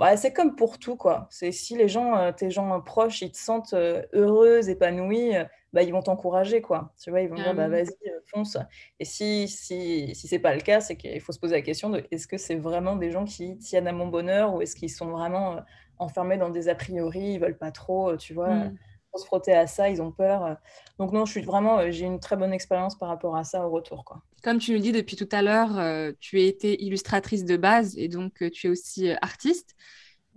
bah, 0.00 0.16
c'est 0.16 0.32
comme 0.32 0.56
pour 0.56 0.78
tout, 0.78 0.96
quoi. 0.96 1.26
C'est 1.28 1.52
si 1.52 1.76
les 1.76 1.86
gens, 1.86 2.16
euh, 2.16 2.32
tes 2.32 2.50
gens 2.50 2.80
proches, 2.80 3.20
ils 3.20 3.30
te 3.30 3.36
sentent 3.36 3.74
euh, 3.74 4.02
heureuse, 4.14 4.70
épanouie, 4.70 5.36
euh, 5.36 5.44
bah, 5.74 5.82
ils 5.82 5.92
vont 5.92 6.00
t'encourager, 6.00 6.62
quoi. 6.62 6.94
Tu 6.98 7.10
vois, 7.10 7.20
ils 7.20 7.28
vont 7.28 7.34
dire, 7.34 7.54
bah, 7.54 7.68
vas-y, 7.68 7.92
fonce. 8.32 8.56
Et 8.98 9.04
si, 9.04 9.46
si, 9.46 10.14
si 10.14 10.26
c'est 10.26 10.38
pas 10.38 10.54
le 10.54 10.62
cas, 10.62 10.80
c'est 10.80 10.96
qu'il 10.96 11.20
faut 11.20 11.32
se 11.32 11.38
poser 11.38 11.54
la 11.54 11.60
question 11.60 11.90
de 11.90 12.02
est-ce 12.10 12.26
que 12.26 12.38
c'est 12.38 12.54
vraiment 12.54 12.96
des 12.96 13.10
gens 13.10 13.26
qui 13.26 13.58
tiennent 13.58 13.88
à 13.88 13.92
mon 13.92 14.08
bonheur 14.08 14.54
ou 14.54 14.62
est-ce 14.62 14.74
qu'ils 14.74 14.90
sont 14.90 15.10
vraiment 15.10 15.60
enfermés 15.98 16.38
dans 16.38 16.48
des 16.48 16.70
a 16.70 16.74
priori, 16.74 17.34
ils 17.34 17.38
veulent 17.38 17.58
pas 17.58 17.70
trop, 17.70 18.16
tu 18.16 18.32
vois. 18.32 18.54
Mmh. 18.54 18.78
Se 19.18 19.24
frotter 19.26 19.52
à 19.52 19.66
ça, 19.66 19.88
ils 19.88 20.00
ont 20.00 20.12
peur. 20.12 20.56
Donc 20.98 21.12
non, 21.12 21.24
je 21.24 21.32
suis 21.32 21.42
vraiment, 21.42 21.90
j'ai 21.90 22.06
une 22.06 22.20
très 22.20 22.36
bonne 22.36 22.52
expérience 22.52 22.96
par 22.96 23.08
rapport 23.08 23.36
à 23.36 23.44
ça 23.44 23.66
au 23.66 23.70
retour. 23.70 24.04
Quoi. 24.04 24.22
Comme 24.42 24.58
tu 24.58 24.72
le 24.72 24.80
dis 24.80 24.92
depuis 24.92 25.16
tout 25.16 25.28
à 25.32 25.42
l'heure, 25.42 26.14
tu 26.20 26.38
as 26.38 26.42
été 26.42 26.82
illustratrice 26.82 27.44
de 27.44 27.56
base 27.56 27.98
et 27.98 28.08
donc 28.08 28.50
tu 28.52 28.66
es 28.66 28.70
aussi 28.70 29.10
artiste. 29.20 29.74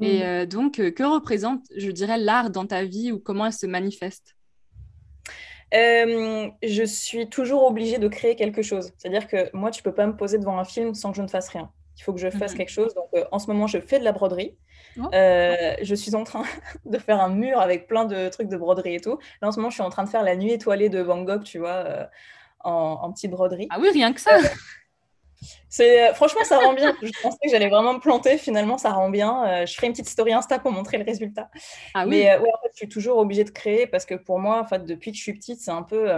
Et 0.01 0.19
mm. 0.19 0.21
euh, 0.21 0.45
donc, 0.45 0.79
euh, 0.79 0.91
que 0.91 1.03
représente, 1.03 1.61
je 1.75 1.91
dirais, 1.91 2.17
l'art 2.17 2.49
dans 2.49 2.65
ta 2.65 2.83
vie 2.83 3.11
ou 3.11 3.19
comment 3.19 3.45
elle 3.45 3.53
se 3.53 3.67
manifeste? 3.67 4.35
Euh, 5.73 6.49
je 6.61 6.83
suis 6.83 7.29
toujours 7.29 7.63
obligée 7.63 7.97
de 7.97 8.07
créer 8.07 8.35
quelque 8.35 8.61
chose. 8.61 8.91
C'est-à-dire 8.97 9.27
que 9.27 9.49
moi, 9.53 9.71
tu 9.71 9.81
peux 9.81 9.93
pas 9.93 10.05
me 10.05 10.15
poser 10.15 10.37
devant 10.37 10.59
un 10.59 10.65
film 10.65 10.93
sans 10.93 11.11
que 11.11 11.17
je 11.17 11.21
ne 11.21 11.27
fasse 11.27 11.49
rien. 11.49 11.71
Il 11.97 12.03
faut 12.03 12.13
que 12.13 12.19
je 12.19 12.29
fasse 12.29 12.53
mm-hmm. 12.53 12.57
quelque 12.57 12.71
chose. 12.71 12.93
Donc, 12.95 13.07
en 13.31 13.39
ce 13.39 13.47
moment, 13.47 13.67
je 13.67 13.79
fais 13.79 13.99
de 13.99 14.03
la 14.03 14.11
broderie. 14.11 14.57
Oh. 14.99 15.09
je 15.11 15.95
suis 15.95 16.15
en 16.15 16.23
train 16.23 16.43
de 16.85 16.97
faire 16.97 17.21
un 17.21 17.29
mur 17.29 17.59
avec 17.59 17.87
plein 17.87 18.05
de 18.05 18.29
trucs 18.29 18.49
de 18.49 18.57
broderie 18.57 18.95
et 18.95 19.01
tout. 19.01 19.17
Là, 19.41 19.47
en 19.47 19.51
ce 19.51 19.57
moment, 19.57 19.69
je 19.69 19.75
suis 19.75 19.83
en 19.83 19.89
train 19.89 20.03
de 20.03 20.09
faire 20.09 20.23
la 20.23 20.35
nuit 20.35 20.51
étoilée 20.51 20.89
de 20.89 20.99
Van 20.99 21.21
Gogh, 21.23 21.43
tu 21.43 21.59
vois, 21.59 22.09
en, 22.59 22.99
en 23.01 23.11
petite 23.11 23.31
broderie. 23.31 23.67
Ah 23.69 23.77
oui, 23.79 23.89
rien 23.91 24.13
que 24.13 24.21
ça 24.21 24.37
c'est 25.69 26.09
euh, 26.09 26.13
franchement, 26.13 26.43
ça 26.43 26.59
rend 26.59 26.73
bien. 26.73 26.95
Je 27.01 27.11
pensais 27.21 27.37
que 27.43 27.49
j'allais 27.49 27.69
vraiment 27.69 27.93
me 27.93 27.99
planter. 27.99 28.37
Finalement, 28.37 28.77
ça 28.77 28.91
rend 28.91 29.09
bien. 29.09 29.45
Euh, 29.45 29.65
je 29.65 29.73
ferai 29.73 29.87
une 29.87 29.93
petite 29.93 30.09
story 30.09 30.33
Insta 30.33 30.59
pour 30.59 30.71
montrer 30.71 30.97
le 30.97 31.03
résultat. 31.03 31.49
Ah, 31.93 32.03
oui. 32.03 32.11
Mais 32.11 32.31
euh, 32.31 32.39
ouais, 32.39 32.49
en 32.49 32.61
fait, 32.61 32.69
je 32.73 32.77
suis 32.77 32.89
toujours 32.89 33.17
obligée 33.17 33.43
de 33.43 33.49
créer 33.49 33.87
parce 33.87 34.05
que 34.05 34.15
pour 34.15 34.39
moi, 34.39 34.59
en 34.59 34.65
fait, 34.65 34.85
depuis 34.85 35.11
que 35.11 35.17
je 35.17 35.23
suis 35.23 35.33
petite, 35.33 35.59
c'est 35.59 35.71
un 35.71 35.83
peu. 35.83 36.11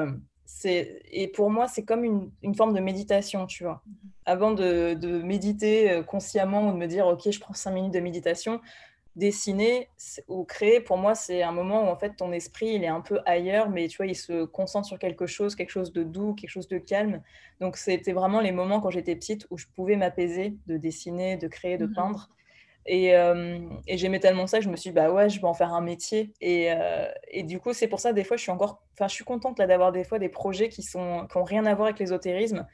Et 0.63 1.27
pour 1.33 1.49
moi, 1.49 1.67
c'est 1.67 1.83
comme 1.83 2.03
une, 2.03 2.31
une, 2.41 2.55
forme 2.55 2.73
de 2.73 2.79
méditation, 2.79 3.45
tu 3.45 3.63
vois. 3.63 3.83
Avant 4.25 4.51
de, 4.51 4.93
de 4.93 5.21
méditer 5.21 6.01
consciemment 6.07 6.69
ou 6.69 6.71
de 6.71 6.77
me 6.77 6.87
dire, 6.87 7.07
OK, 7.07 7.29
je 7.29 7.39
prends 7.39 7.53
cinq 7.53 7.71
minutes 7.71 7.93
de 7.93 7.99
méditation, 7.99 8.61
dessiner 9.15 9.87
ou 10.27 10.43
créer, 10.43 10.81
pour 10.81 10.97
moi, 10.97 11.15
c'est 11.15 11.41
un 11.41 11.51
moment 11.51 11.85
où 11.85 11.87
en 11.87 11.95
fait 11.95 12.15
ton 12.17 12.31
esprit 12.31 12.67
il 12.75 12.83
est 12.83 12.87
un 12.89 13.01
peu 13.01 13.19
ailleurs, 13.25 13.69
mais 13.69 13.87
tu 13.87 13.97
vois, 13.97 14.07
il 14.07 14.15
se 14.15 14.43
concentre 14.45 14.87
sur 14.87 14.99
quelque 14.99 15.25
chose, 15.25 15.55
quelque 15.55 15.69
chose 15.69 15.93
de 15.93 16.03
doux, 16.03 16.33
quelque 16.33 16.49
chose 16.49 16.67
de 16.67 16.77
calme. 16.77 17.21
Donc 17.61 17.77
c'était 17.77 18.13
vraiment 18.13 18.41
les 18.41 18.51
moments 18.51 18.81
quand 18.81 18.89
j'étais 18.89 19.15
petite 19.15 19.47
où 19.49 19.57
je 19.57 19.67
pouvais 19.73 19.95
m'apaiser, 19.95 20.55
de 20.67 20.77
dessiner, 20.77 21.37
de 21.37 21.47
créer, 21.47 21.77
de 21.77 21.85
mmh 21.85 21.93
peindre. 21.93 22.29
Et, 22.85 23.15
euh, 23.15 23.59
et 23.87 23.97
j'aimais 23.97 24.19
tellement 24.19 24.45
ça 24.45 24.59
que 24.59 24.63
je 24.63 24.69
me 24.69 24.75
suis 24.75 24.91
dit, 24.91 24.93
bah 24.93 25.11
ouais, 25.11 25.29
je 25.29 25.39
vais 25.41 25.47
en 25.47 25.53
faire 25.53 25.73
un 25.73 25.81
métier. 25.81 26.33
Et, 26.39 26.71
euh, 26.71 27.07
et 27.29 27.43
du 27.43 27.59
coup, 27.59 27.73
c'est 27.73 27.87
pour 27.87 27.99
ça, 27.99 28.13
des 28.13 28.23
fois, 28.23 28.37
je 28.37 28.43
suis 28.43 28.51
encore, 28.51 28.83
enfin, 28.93 29.07
je 29.07 29.13
suis 29.13 29.23
contente 29.23 29.57
là 29.57 29.65
d'avoir 29.65 29.91
des 29.91 30.03
fois 30.03 30.19
des 30.19 30.29
projets 30.29 30.69
qui 30.69 30.83
sont, 30.83 31.27
qui 31.31 31.37
rien 31.39 31.65
à 31.65 31.73
voir 31.73 31.87
avec 31.87 31.99
l'ésotérisme 31.99 32.67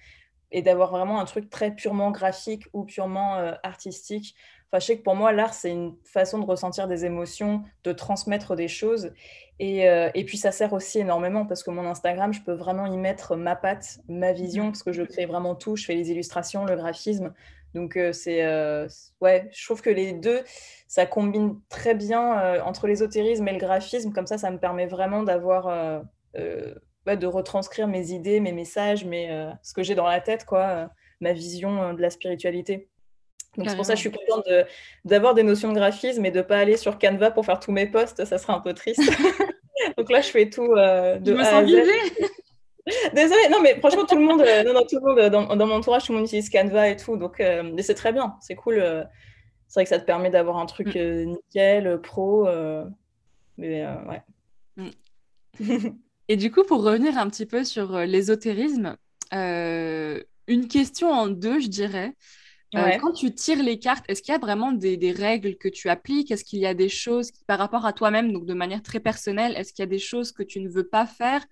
et 0.51 0.61
d'avoir 0.61 0.91
vraiment 0.91 1.21
un 1.21 1.25
truc 1.25 1.49
très 1.49 1.71
purement 1.71 2.11
graphique 2.11 2.63
ou 2.73 2.83
purement 2.83 3.37
euh, 3.37 3.53
artistique 3.63 4.35
Enfin, 4.73 4.79
je 4.79 4.85
sais 4.85 4.97
que 4.97 5.03
pour 5.03 5.15
moi, 5.15 5.33
l'art, 5.33 5.53
c'est 5.53 5.69
une 5.71 5.97
façon 6.05 6.39
de 6.39 6.45
ressentir 6.45 6.87
des 6.87 7.03
émotions, 7.03 7.61
de 7.83 7.91
transmettre 7.91 8.55
des 8.55 8.69
choses. 8.69 9.11
Et, 9.59 9.81
et, 9.81 10.23
puis, 10.23 10.37
ça 10.37 10.53
sert 10.53 10.71
aussi 10.71 10.99
énormément 10.99 11.45
parce 11.45 11.61
que 11.61 11.71
mon 11.71 11.85
Instagram, 11.85 12.31
je 12.31 12.41
peux 12.41 12.53
vraiment 12.53 12.85
y 12.85 12.95
mettre 12.95 13.35
ma 13.35 13.57
patte, 13.57 13.99
ma 14.07 14.31
vision, 14.31 14.67
parce 14.67 14.81
que 14.81 14.93
je 14.93 15.03
crée 15.03 15.25
vraiment 15.25 15.55
tout. 15.55 15.75
Je 15.75 15.83
fais 15.83 15.93
les 15.93 16.09
illustrations, 16.09 16.63
le 16.63 16.77
graphisme. 16.77 17.33
Donc, 17.73 17.97
euh, 17.97 18.13
c'est. 18.13 18.43
Euh, 18.43 18.87
ouais, 19.21 19.49
je 19.51 19.65
trouve 19.65 19.81
que 19.81 19.89
les 19.89 20.13
deux, 20.13 20.41
ça 20.87 21.05
combine 21.05 21.59
très 21.69 21.95
bien 21.95 22.61
entre 22.63 22.87
l'ésotérisme 22.87 23.47
et 23.47 23.53
le 23.53 23.59
graphisme. 23.59 24.11
Comme 24.11 24.27
ça, 24.27 24.37
ça 24.37 24.51
me 24.51 24.57
permet 24.57 24.87
vraiment 24.87 25.23
d'avoir. 25.23 26.03
de 26.35 27.25
retranscrire 27.25 27.87
mes 27.87 28.11
idées, 28.11 28.39
mes 28.39 28.51
messages, 28.51 29.05
mais 29.05 29.29
ce 29.63 29.73
que 29.73 29.83
j'ai 29.83 29.95
dans 29.95 30.07
la 30.07 30.21
tête, 30.21 30.45
quoi, 30.45 30.89
ma 31.19 31.33
vision 31.33 31.93
de 31.93 32.01
la 32.01 32.09
spiritualité. 32.09 32.89
Donc 33.57 33.69
c'est 33.69 33.75
pour 33.75 33.85
ça 33.85 33.93
que 33.93 33.99
je 33.99 34.07
suis 34.07 34.11
contente 34.11 34.45
d'avoir 35.03 35.33
des 35.33 35.43
notions 35.43 35.69
de 35.69 35.75
graphisme 35.75 36.25
et 36.25 36.31
de 36.31 36.37
ne 36.37 36.43
pas 36.43 36.57
aller 36.57 36.77
sur 36.77 36.97
Canva 36.97 37.31
pour 37.31 37.45
faire 37.45 37.59
tous 37.59 37.73
mes 37.73 37.85
posts, 37.85 38.23
ça 38.23 38.37
serait 38.37 38.53
un 38.53 38.61
peu 38.61 38.73
triste. 38.73 39.01
Donc 39.97 40.09
là, 40.09 40.21
je 40.21 40.29
fais 40.29 40.49
tout 40.49 40.73
euh, 40.73 41.17
de 41.17 41.33
me 41.33 41.43
sens 41.43 41.69
Désolée, 43.13 43.49
non 43.51 43.61
mais 43.61 43.79
franchement, 43.79 44.05
tout 44.05 44.15
le 44.15 44.23
monde, 44.23 44.41
euh, 44.41 44.63
non, 44.63 44.73
non, 44.73 44.81
tout 44.81 44.99
le 44.99 45.07
monde 45.07 45.19
euh, 45.19 45.29
dans, 45.29 45.55
dans, 45.55 45.67
mon 45.67 45.75
entourage, 45.75 46.05
tout 46.05 46.13
le 46.13 46.17
monde 46.17 46.27
utilise 46.27 46.49
Canva 46.49 46.89
et 46.89 46.97
tout, 46.97 47.17
donc 47.17 47.41
c'est 47.79 47.93
très 47.93 48.11
bien, 48.11 48.35
c'est 48.41 48.55
cool. 48.55 48.75
c'est 49.67 49.79
vrai 49.79 49.83
que 49.83 49.89
ça 49.89 49.99
te 49.99 50.05
permet 50.05 50.29
d'avoir 50.29 50.57
un 50.57 50.65
truc 50.65 50.95
mm. 50.95 51.23
nickel, 51.25 52.01
pro, 52.01 52.47
mais 53.57 53.85
ouais. 53.85 54.21
Mm. 54.77 55.89
et 56.27 56.37
du 56.37 56.51
coup, 56.51 56.63
pour 56.63 56.83
revenir 56.83 57.17
un 57.17 57.29
petit 57.29 57.45
peu 57.45 57.63
sur 57.63 57.99
l'ésotérisme, 57.99 58.97
une 59.31 60.67
question 60.67 61.11
en 61.11 61.27
deux, 61.27 61.59
je 61.59 61.67
dirais. 61.67 62.13
Euh, 62.75 62.97
quand 63.01 63.11
tu 63.11 63.33
tires 63.33 63.61
les 63.61 63.79
cartes, 63.79 64.05
est-ce 64.07 64.21
qu'il 64.21 64.31
y 64.31 64.35
a 64.35 64.39
vraiment 64.39 64.71
des, 64.71 65.11
règles 65.11 65.57
que 65.57 65.67
tu 65.67 65.89
appliques? 65.89 66.31
Est-ce 66.31 66.45
qu'il 66.45 66.59
y 66.59 66.65
a 66.65 66.73
des 66.73 66.87
choses 66.87 67.31
par 67.45 67.59
rapport 67.59 67.85
à 67.85 67.91
toi-même, 67.91 68.31
donc 68.31 68.45
de 68.45 68.53
manière 68.53 68.81
très 68.81 68.99
personnelle, 68.99 69.53
est-ce 69.57 69.73
qu'il 69.73 69.83
y 69.83 69.87
a 69.87 69.89
des 69.89 69.99
choses 69.99 70.31
que 70.31 70.43
tu 70.43 70.61
ne 70.61 70.69
veux 70.69 70.87
pas 70.87 71.05
faire? 71.05 71.45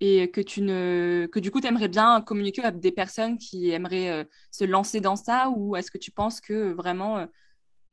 Et 0.00 0.30
que 0.30 1.38
du 1.38 1.50
coup 1.50 1.60
tu 1.60 1.66
aimerais 1.66 1.88
bien 1.88 2.20
communiquer 2.22 2.62
avec 2.62 2.80
des 2.80 2.92
personnes 2.92 3.36
qui 3.36 3.70
aimeraient 3.70 4.10
euh, 4.10 4.24
se 4.50 4.64
lancer 4.64 5.00
dans 5.00 5.16
ça 5.16 5.50
ou 5.54 5.76
est-ce 5.76 5.90
que 5.90 5.98
tu 5.98 6.10
penses 6.10 6.40
que 6.40 6.72
vraiment 6.72 7.18
euh, 7.18 7.26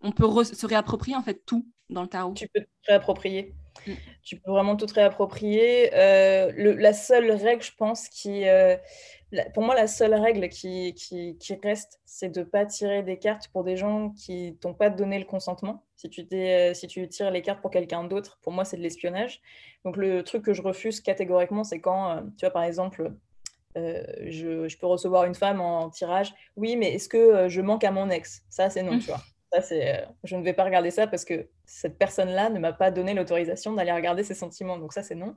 on 0.01 0.11
peut 0.11 0.25
se 0.43 0.65
réapproprier 0.65 1.15
en 1.17 1.21
fait 1.21 1.45
tout 1.45 1.67
dans 1.89 2.01
le 2.01 2.07
tarot? 2.07 2.33
Tu 2.33 2.47
peux 2.47 2.61
te 2.61 2.67
réapproprier. 2.87 3.53
Mm. 3.85 3.93
Tu 4.23 4.37
peux 4.37 4.51
vraiment 4.51 4.75
tout 4.75 4.85
te 4.85 4.93
réapproprier. 4.93 5.91
la 5.91 6.93
seule 6.93 7.31
règle, 7.31 7.63
je 7.63 7.71
pense, 7.77 8.09
qui 8.09 8.45
pour 9.53 9.63
moi, 9.63 9.75
la 9.75 9.87
seule 9.87 10.13
règle 10.13 10.47
qui, 10.47 10.93
qui, 10.93 11.59
reste, 11.61 11.99
c'est 12.05 12.29
de 12.29 12.39
ne 12.39 12.45
pas 12.45 12.65
tirer 12.65 13.03
des 13.03 13.17
cartes 13.17 13.49
pour 13.49 13.63
des 13.65 13.75
gens 13.75 14.11
qui 14.11 14.57
t'ont 14.61 14.73
pas 14.73 14.89
donné 14.89 15.19
le 15.19 15.25
consentement. 15.25 15.83
Si 15.97 16.09
tu, 16.09 16.25
si 16.73 16.87
tu 16.87 17.07
tires 17.09 17.31
les 17.31 17.41
cartes 17.41 17.61
pour 17.61 17.71
quelqu'un 17.71 18.05
d'autre, 18.05 18.39
pour 18.41 18.53
moi, 18.53 18.63
c'est 18.63 18.77
de 18.77 18.81
l'espionnage. 18.81 19.41
Donc, 19.83 19.97
le 19.97 20.23
truc 20.23 20.43
que 20.43 20.53
je 20.53 20.61
refuse 20.61 21.01
catégoriquement, 21.01 21.65
c'est 21.65 21.81
quand, 21.81 22.11
euh, 22.11 22.21
tu 22.37 22.45
vois, 22.45 22.51
par 22.51 22.63
exemple, 22.63 23.11
euh, 23.77 24.03
je, 24.27 24.67
je, 24.67 24.77
peux 24.77 24.87
recevoir 24.87 25.25
une 25.25 25.35
femme 25.35 25.59
en 25.59 25.89
tirage. 25.89 26.33
Oui, 26.55 26.77
mais 26.77 26.93
est-ce 26.93 27.09
que 27.09 27.17
euh, 27.17 27.49
je 27.49 27.61
manque 27.61 27.83
à 27.83 27.91
mon 27.91 28.09
ex? 28.09 28.43
Ça, 28.49 28.69
c'est 28.69 28.83
non, 28.83 28.95
mmh. 28.95 28.99
tu 28.99 29.07
vois. 29.07 29.21
Ça, 29.51 29.61
c'est, 29.61 30.05
je 30.23 30.35
ne 30.35 30.43
vais 30.43 30.53
pas 30.53 30.63
regarder 30.63 30.91
ça 30.91 31.07
parce 31.07 31.23
que 31.23 31.47
cette 31.65 31.97
personne-là 31.97 32.49
ne 32.49 32.59
m'a 32.59 32.73
pas 32.73 32.91
donné 32.91 33.13
l'autorisation 33.13 33.73
d'aller 33.73 33.93
regarder 33.93 34.23
ses 34.23 34.33
sentiments. 34.33 34.77
Donc, 34.77 34.93
ça, 34.93 35.03
c'est 35.03 35.15
non. 35.15 35.35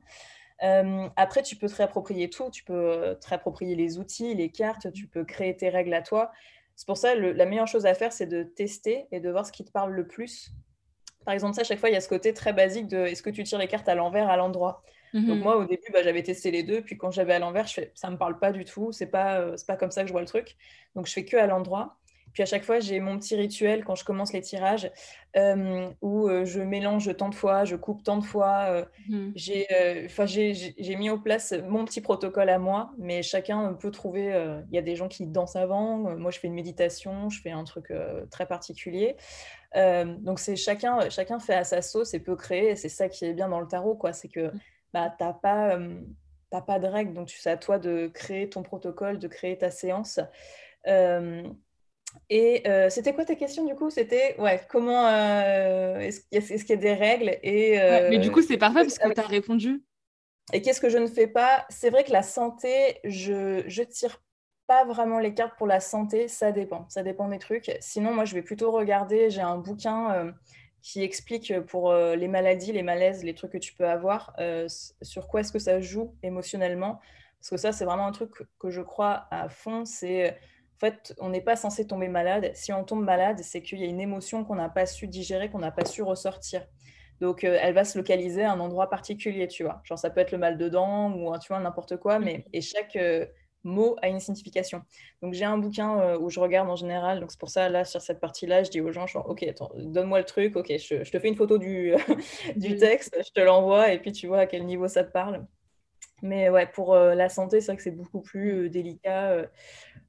Euh, 0.62 1.08
après, 1.16 1.42
tu 1.42 1.56
peux 1.56 1.68
te 1.68 1.76
réapproprier 1.76 2.28
tout. 2.28 2.50
Tu 2.50 2.64
peux 2.64 2.74
euh, 2.74 3.14
te 3.14 3.28
réapproprier 3.28 3.76
les 3.76 3.98
outils, 3.98 4.34
les 4.34 4.50
cartes, 4.50 4.92
tu 4.92 5.06
peux 5.06 5.24
créer 5.24 5.56
tes 5.56 5.68
règles 5.68 5.94
à 5.94 6.02
toi. 6.02 6.30
C'est 6.76 6.86
pour 6.86 6.96
ça, 6.96 7.14
la 7.14 7.44
meilleure 7.46 7.66
chose 7.66 7.84
à 7.84 7.94
faire, 7.94 8.12
c'est 8.12 8.26
de 8.26 8.42
tester 8.42 9.06
et 9.12 9.20
de 9.20 9.30
voir 9.30 9.44
ce 9.44 9.52
qui 9.52 9.64
te 9.64 9.70
parle 9.70 9.92
le 9.92 10.06
plus. 10.06 10.50
Par 11.24 11.34
exemple, 11.34 11.54
ça, 11.54 11.60
à 11.60 11.64
chaque 11.64 11.78
fois, 11.78 11.90
il 11.90 11.92
y 11.92 11.96
a 11.96 12.00
ce 12.00 12.08
côté 12.08 12.32
très 12.32 12.52
basique 12.52 12.88
de 12.88 12.96
est-ce 12.96 13.22
que 13.22 13.30
tu 13.30 13.44
tires 13.44 13.58
les 13.58 13.68
cartes 13.68 13.88
à 13.88 13.94
l'envers, 13.94 14.30
à 14.30 14.36
l'endroit? 14.36 14.82
Donc 15.12 15.24
mhm. 15.24 15.40
moi, 15.40 15.56
au 15.56 15.64
début, 15.64 15.90
bah, 15.92 16.02
j'avais 16.02 16.22
testé 16.22 16.50
les 16.50 16.62
deux. 16.62 16.82
Puis 16.82 16.96
quand 16.96 17.10
j'avais 17.10 17.34
à 17.34 17.38
l'envers, 17.38 17.66
je 17.66 17.74
fais, 17.74 17.92
ça 17.94 18.08
ne 18.08 18.12
me 18.12 18.18
parle 18.18 18.38
pas 18.38 18.52
du 18.52 18.64
tout. 18.64 18.92
C'est 18.92 19.06
pas, 19.06 19.40
euh, 19.40 19.56
pas 19.66 19.76
comme 19.76 19.90
ça 19.90 20.02
que 20.02 20.08
je 20.08 20.12
vois 20.12 20.20
le 20.20 20.26
truc. 20.26 20.56
Donc 20.94 21.06
je 21.06 21.12
fais 21.12 21.24
que 21.24 21.36
à 21.36 21.46
l'endroit. 21.46 21.98
Puis 22.32 22.42
à 22.42 22.46
chaque 22.46 22.64
fois, 22.64 22.80
j'ai 22.80 23.00
mon 23.00 23.18
petit 23.18 23.34
rituel 23.36 23.84
quand 23.84 23.94
je 23.94 24.04
commence 24.04 24.32
les 24.32 24.40
tirages 24.40 24.90
euh, 25.36 25.88
où 26.00 26.28
je 26.44 26.60
mélange 26.60 27.16
tant 27.16 27.28
de 27.28 27.34
fois, 27.34 27.64
je 27.64 27.76
coupe 27.76 28.02
tant 28.02 28.18
de 28.18 28.24
fois. 28.24 28.86
Mmh. 29.08 29.30
J'ai 29.36 30.96
mis 30.96 31.10
en 31.10 31.18
place 31.18 31.54
mon 31.68 31.84
petit 31.84 32.00
protocole 32.00 32.48
à 32.48 32.58
moi, 32.58 32.92
mais 32.98 33.22
chacun 33.22 33.74
peut 33.74 33.90
trouver. 33.90 34.26
Il 34.70 34.74
y 34.74 34.78
a 34.78 34.82
des 34.82 34.96
gens 34.96 35.08
qui 35.08 35.26
dansent 35.26 35.56
avant. 35.56 35.96
moi, 36.16 36.30
je 36.30 36.38
fais 36.38 36.48
une 36.48 36.54
méditation, 36.54 37.30
je 37.30 37.40
fais 37.40 37.50
un 37.50 37.64
truc 37.64 37.92
très 38.30 38.46
particulier. 38.46 39.16
donc 39.74 40.38
c'est 40.40 40.56
chacun, 40.56 41.10
chacun 41.10 41.38
fait 41.38 41.54
à 41.54 41.64
sa 41.64 41.82
sauce 41.82 42.14
et 42.14 42.20
peut 42.20 42.36
créer. 42.36 42.76
C'est 42.76 42.88
ça 42.88 43.08
qui 43.08 43.24
est 43.24 43.34
bien 43.34 43.48
dans 43.48 43.60
le 43.60 43.66
tarot, 43.66 43.94
quoi. 43.94 44.12
C'est 44.12 44.28
que 44.28 44.48
mmh. 44.48 44.60
bah, 44.92 45.14
t'as 45.16 45.32
pas, 45.32 45.78
pas 46.66 46.78
de 46.78 46.86
règles, 46.86 47.14
donc 47.14 47.30
c'est 47.30 47.50
à 47.50 47.56
toi 47.56 47.78
de 47.78 48.08
créer 48.08 48.48
ton 48.48 48.62
protocole, 48.62 49.18
de 49.18 49.28
créer 49.28 49.58
ta 49.58 49.70
séance. 49.70 50.20
Et 52.28 52.62
c'était 52.88 53.12
quoi 53.14 53.24
ta 53.24 53.34
question 53.34 53.64
du 53.64 53.74
coup? 53.74 53.90
C'était 53.90 54.36
ouais, 54.38 54.60
comment 54.68 55.08
est-ce 55.98 56.20
qu'il 56.30 56.70
y, 56.70 56.72
a 56.72 56.76
des 56.76 56.94
règles 56.94 57.36
et 57.42 57.78
Mais 58.10 58.18
du 58.18 58.30
coup, 58.30 58.42
c'est 58.42 58.58
parfait 58.58 58.82
parce 58.82 58.98
que 58.98 59.12
tu 59.12 59.20
as 59.20 59.26
répondu. 59.26 59.82
Et 60.52 60.62
qu'est-ce 60.62 60.80
que 60.80 60.88
je 60.88 60.98
ne 60.98 61.06
fais 61.06 61.26
pas? 61.26 61.64
C'est 61.68 61.90
vrai 61.90 62.04
que 62.04 62.12
la 62.12 62.22
santé, 62.22 62.98
je 63.04 63.62
ne 63.64 63.84
tire 63.84 64.20
pas 64.66 64.84
vraiment 64.84 65.18
les 65.18 65.34
cartes 65.34 65.56
pour 65.58 65.66
la 65.66 65.80
santé, 65.80 66.28
ça 66.28 66.52
dépend. 66.52 66.88
Ça 66.88 67.02
dépend 67.02 67.28
des 67.28 67.38
trucs. 67.38 67.76
Sinon, 67.80 68.14
moi, 68.14 68.24
je 68.24 68.34
vais 68.34 68.42
plutôt 68.42 68.70
regarder. 68.70 69.30
J'ai 69.30 69.40
un 69.40 69.58
bouquin 69.58 70.12
euh, 70.12 70.32
qui 70.82 71.02
explique 71.02 71.58
pour 71.62 71.90
euh, 71.90 72.16
les 72.16 72.28
maladies, 72.28 72.72
les 72.72 72.82
malaises, 72.82 73.24
les 73.24 73.34
trucs 73.34 73.52
que 73.52 73.58
tu 73.58 73.74
peux 73.74 73.88
avoir, 73.88 74.32
euh, 74.38 74.66
sur 75.02 75.28
quoi 75.28 75.40
est-ce 75.40 75.52
que 75.52 75.58
ça 75.58 75.80
joue 75.80 76.14
émotionnellement. 76.22 77.00
Parce 77.40 77.50
que 77.50 77.56
ça, 77.56 77.72
c'est 77.72 77.84
vraiment 77.84 78.06
un 78.06 78.12
truc 78.12 78.30
que 78.58 78.70
je 78.70 78.80
crois 78.80 79.26
à 79.30 79.48
fond. 79.48 79.84
C'est 79.84 80.38
fait, 80.80 81.14
on 81.18 81.28
n'est 81.28 81.40
pas 81.40 81.56
censé 81.56 81.86
tomber 81.86 82.08
malade. 82.08 82.50
Si 82.54 82.72
on 82.72 82.84
tombe 82.84 83.04
malade, 83.04 83.40
c'est 83.42 83.62
qu'il 83.62 83.78
y 83.80 83.84
a 83.84 83.86
une 83.86 84.00
émotion 84.00 84.44
qu'on 84.44 84.56
n'a 84.56 84.68
pas 84.68 84.86
su 84.86 85.06
digérer, 85.06 85.50
qu'on 85.50 85.58
n'a 85.58 85.70
pas 85.70 85.84
su 85.84 86.02
ressortir. 86.02 86.66
Donc, 87.20 87.44
euh, 87.44 87.58
elle 87.60 87.74
va 87.74 87.84
se 87.84 87.98
localiser 87.98 88.44
à 88.44 88.52
un 88.52 88.60
endroit 88.60 88.88
particulier, 88.88 89.46
tu 89.46 89.62
vois. 89.62 89.82
Genre, 89.84 89.98
ça 89.98 90.10
peut 90.10 90.20
être 90.20 90.32
le 90.32 90.38
mal 90.38 90.56
de 90.56 90.68
dents 90.68 91.12
ou, 91.12 91.36
tu 91.38 91.48
vois, 91.48 91.60
n'importe 91.60 91.98
quoi, 91.98 92.18
mais 92.18 92.38
mmh. 92.38 92.42
et 92.54 92.60
chaque 92.62 92.96
euh, 92.96 93.26
mot 93.62 93.96
a 94.00 94.08
une 94.08 94.20
signification. 94.20 94.82
Donc, 95.22 95.34
j'ai 95.34 95.44
un 95.44 95.58
bouquin 95.58 96.00
euh, 96.00 96.18
où 96.18 96.30
je 96.30 96.40
regarde 96.40 96.70
en 96.70 96.76
général. 96.76 97.20
Donc, 97.20 97.30
c'est 97.30 97.40
pour 97.40 97.50
ça, 97.50 97.68
là, 97.68 97.84
sur 97.84 98.00
cette 98.00 98.20
partie-là, 98.20 98.62
je 98.62 98.70
dis 98.70 98.80
aux 98.80 98.90
gens, 98.90 99.06
genre, 99.06 99.28
OK, 99.28 99.42
attends, 99.42 99.70
donne-moi 99.76 100.18
le 100.18 100.24
truc. 100.24 100.56
OK, 100.56 100.68
je, 100.68 101.10
te 101.10 101.18
fais 101.18 101.28
une 101.28 101.36
photo 101.36 101.58
du, 101.58 101.94
du 102.56 102.76
texte, 102.76 103.14
je 103.22 103.30
te 103.32 103.40
l'envoie 103.40 103.92
et 103.92 103.98
puis 103.98 104.12
tu 104.12 104.26
vois 104.26 104.40
à 104.40 104.46
quel 104.46 104.64
niveau 104.64 104.88
ça 104.88 105.04
te 105.04 105.12
parle. 105.12 105.46
Mais 106.22 106.48
ouais, 106.48 106.66
pour 106.66 106.94
la 106.94 107.28
santé, 107.28 107.60
c'est 107.60 107.68
vrai 107.68 107.76
que 107.76 107.82
c'est 107.82 107.90
beaucoup 107.90 108.20
plus 108.20 108.70
délicat. 108.70 109.48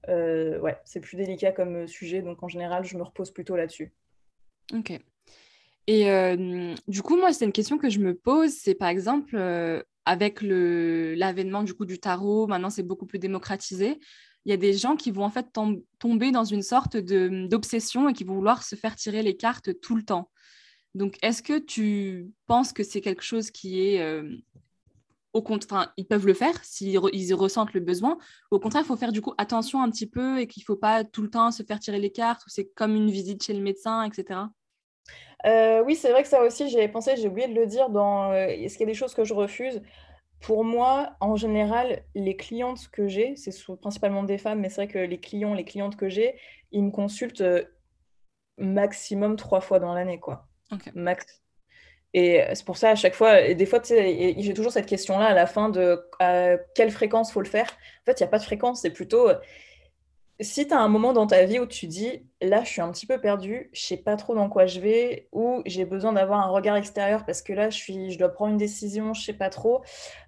ouais, 0.08 0.78
c'est 0.84 1.00
plus 1.00 1.17
délicat 1.17 1.52
comme 1.52 1.88
sujet. 1.88 2.21
Donc, 2.21 2.43
en 2.43 2.47
général, 2.47 2.84
je 2.84 2.97
me 2.97 3.04
repose 3.04 3.32
plutôt 3.32 3.56
là-dessus. 3.56 3.93
OK. 4.74 5.00
Et 5.88 6.36
du 6.88 7.02
coup, 7.02 7.17
moi, 7.17 7.34
c'est 7.34 7.45
une 7.45 7.52
question 7.52 7.78
que 7.78 7.89
je 7.89 8.00
me 8.00 8.13
pose, 8.15 8.52
c'est 8.52 8.76
par 8.76 8.89
exemple, 8.89 9.36
avec 10.06 10.41
l'avènement 10.41 11.63
du 11.63 11.74
coup 11.74 11.86
du 11.86 12.00
tarot, 12.00 12.47
maintenant 12.47 12.69
c'est 12.69 12.84
beaucoup 12.84 13.06
plus 13.06 13.19
démocratisé, 13.19 14.00
il 14.45 14.50
y 14.50 14.54
a 14.54 14.58
des 14.58 14.74
gens 14.74 14.95
qui 14.95 15.12
vont 15.12 15.24
en 15.24 15.30
fait 15.30 15.47
tomber 16.00 16.32
dans 16.32 16.43
une 16.43 16.63
sorte 16.63 16.97
d'obsession 16.97 18.10
et 18.10 18.13
qui 18.13 18.24
vont 18.24 18.36
vouloir 18.36 18.63
se 18.63 18.76
faire 18.76 18.95
tirer 18.95 19.21
les 19.21 19.38
cartes 19.38 19.80
tout 19.82 19.95
le 19.95 20.04
temps. 20.04 20.32
Donc, 20.95 21.17
est-ce 21.21 21.43
que 21.43 21.60
tu 21.60 22.32
penses 22.47 22.74
que 22.74 22.84
c'est 22.84 23.02
quelque 23.02 23.24
chose 23.24 23.52
qui 23.52 23.82
est 23.82 24.21
au 25.34 25.41
contraire, 25.41 25.94
ils 25.98 26.06
peuvent 26.06 26.28
le 26.28 26.34
faire 26.34 26.63
s'ils 26.63 27.00
ils 27.13 27.34
ressentent 27.34 27.74
le 27.74 27.80
besoin. 27.80 28.17
Au 28.50 28.60
contraire, 28.60 28.84
il 28.84 28.88
faut 28.88 28.98
faire 28.98 29.12
du 29.12 29.22
coup 29.22 29.34
attention 29.38 29.82
un 29.82 29.89
petit 29.89 30.08
peu 30.08 30.39
et 30.39 30.48
qu'il 30.48 30.62
ne 30.62 30.65
faut 30.65 30.76
pas 30.76 31.04
tout 31.04 31.22
le 31.22 31.30
temps 31.30 31.52
se 31.52 31.63
faire 31.63 31.80
tirer 31.80 32.00
les 32.00 32.12
cartes 32.12 32.46
ou 32.46 32.50
c'est 32.50 32.65
comme 32.76 32.96
une 32.96 33.10
visite 33.10 33.44
chez 33.44 33.54
le 33.54 33.62
médecin, 33.62 34.04
etc. 34.04 34.41
Euh, 35.46 35.84
oui, 35.84 35.96
c'est 35.96 36.12
vrai 36.12 36.24
que 36.24 36.30
ça 36.30 36.44
aussi, 36.44 36.70
j'y 36.70 36.78
avais 36.78 36.88
pensé, 36.88 37.15
j'ai 37.15 37.28
oublié 37.28 37.48
de 37.48 37.56
le 37.56 37.65
dire 37.65 37.89
dans 37.89 38.32
euh, 38.32 38.48
est-ce 38.48 38.78
qu'il 38.78 38.86
y 38.86 38.89
a 38.89 38.94
des 38.94 38.98
choses 38.98 39.13
que 39.13 39.24
je 39.24 39.34
refuse? 39.34 39.82
Pour 40.39 40.63
moi, 40.63 41.15
en 41.20 41.36
général, 41.36 42.04
les 42.15 42.36
clientes 42.36 42.89
que 42.91 43.08
j'ai, 43.08 43.36
c'est 43.36 43.52
principalement 43.80 44.24
des 44.24 44.38
femmes, 44.38 44.60
mais 44.60 44.70
c'est 44.70 44.86
vrai 44.86 44.88
que 44.88 45.00
les 45.00 45.20
clients, 45.20 45.54
les 45.54 45.65
clientes 45.65 45.96
que 45.96 46.10
j'ai, 46.10 46.36
ils 46.72 46.84
me 46.84 46.91
consultent 46.91 47.41
euh, 47.41 47.63
maximum 48.58 49.36
trois 49.36 49.62
fois 49.62 49.80
dans 49.80 49.94
l'année, 49.94 50.20
quoi. 50.20 50.48
Max. 50.96 51.40
Et 52.13 52.43
c'est 52.54 52.65
pour 52.65 52.78
ça, 52.78 52.89
à 52.89 52.95
chaque 52.95 53.15
fois, 53.15 53.41
et 53.41 53.56
des 53.56 53.65
fois, 53.65 53.80
j'ai 53.86 54.54
toujours 54.54 54.71
cette 54.71 54.86
question-là 54.86 55.28
à 55.28 55.34
la 55.34 55.45
fin 55.47 55.69
de 55.69 56.04
à 56.19 56.58
quelle 56.76 56.91
fréquence 56.91 57.32
faut 57.32 57.41
le 57.41 57.47
faire. 57.47 57.67
En 57.67 58.06
fait, 58.06 58.19
il 58.19 58.24
n'y 58.24 58.28
a 58.28 58.30
pas 58.30 58.39
de 58.39 58.43
fréquence, 58.43 58.82
c'est 58.82 58.89
plutôt 58.89 59.30
si 60.41 60.67
tu 60.67 60.74
as 60.74 60.80
un 60.80 60.88
moment 60.88 61.13
dans 61.13 61.28
ta 61.28 61.45
vie 61.45 61.60
où 61.60 61.65
tu 61.65 61.88
dis 61.88 62.24
là 62.41 62.63
je 62.63 62.69
suis 62.69 62.82
un 62.82 62.91
petit 62.91 63.06
peu 63.06 63.19
perdue, 63.19 63.69
je 63.74 63.82
sais 63.82 63.97
pas 63.97 64.17
trop 64.17 64.36
dans 64.36 64.50
quoi 64.50 64.65
je 64.65 64.80
vais 64.80 65.28
ou 65.32 65.62
j'ai 65.65 65.86
besoin 65.86 66.13
d'avoir 66.13 66.39
un 66.41 66.50
regard 66.50 66.76
extérieur 66.76 67.26
parce 67.26 67.41
que 67.41 67.54
là 67.54 67.69
je 67.69 67.78
suis 67.78 68.12
je 68.12 68.17
dois 68.17 68.30
prendre 68.30 68.52
une 68.52 68.58
décision, 68.58 69.13
je 69.13 69.24
sais 69.24 69.34
pas 69.34 69.50
trop. 69.50 69.84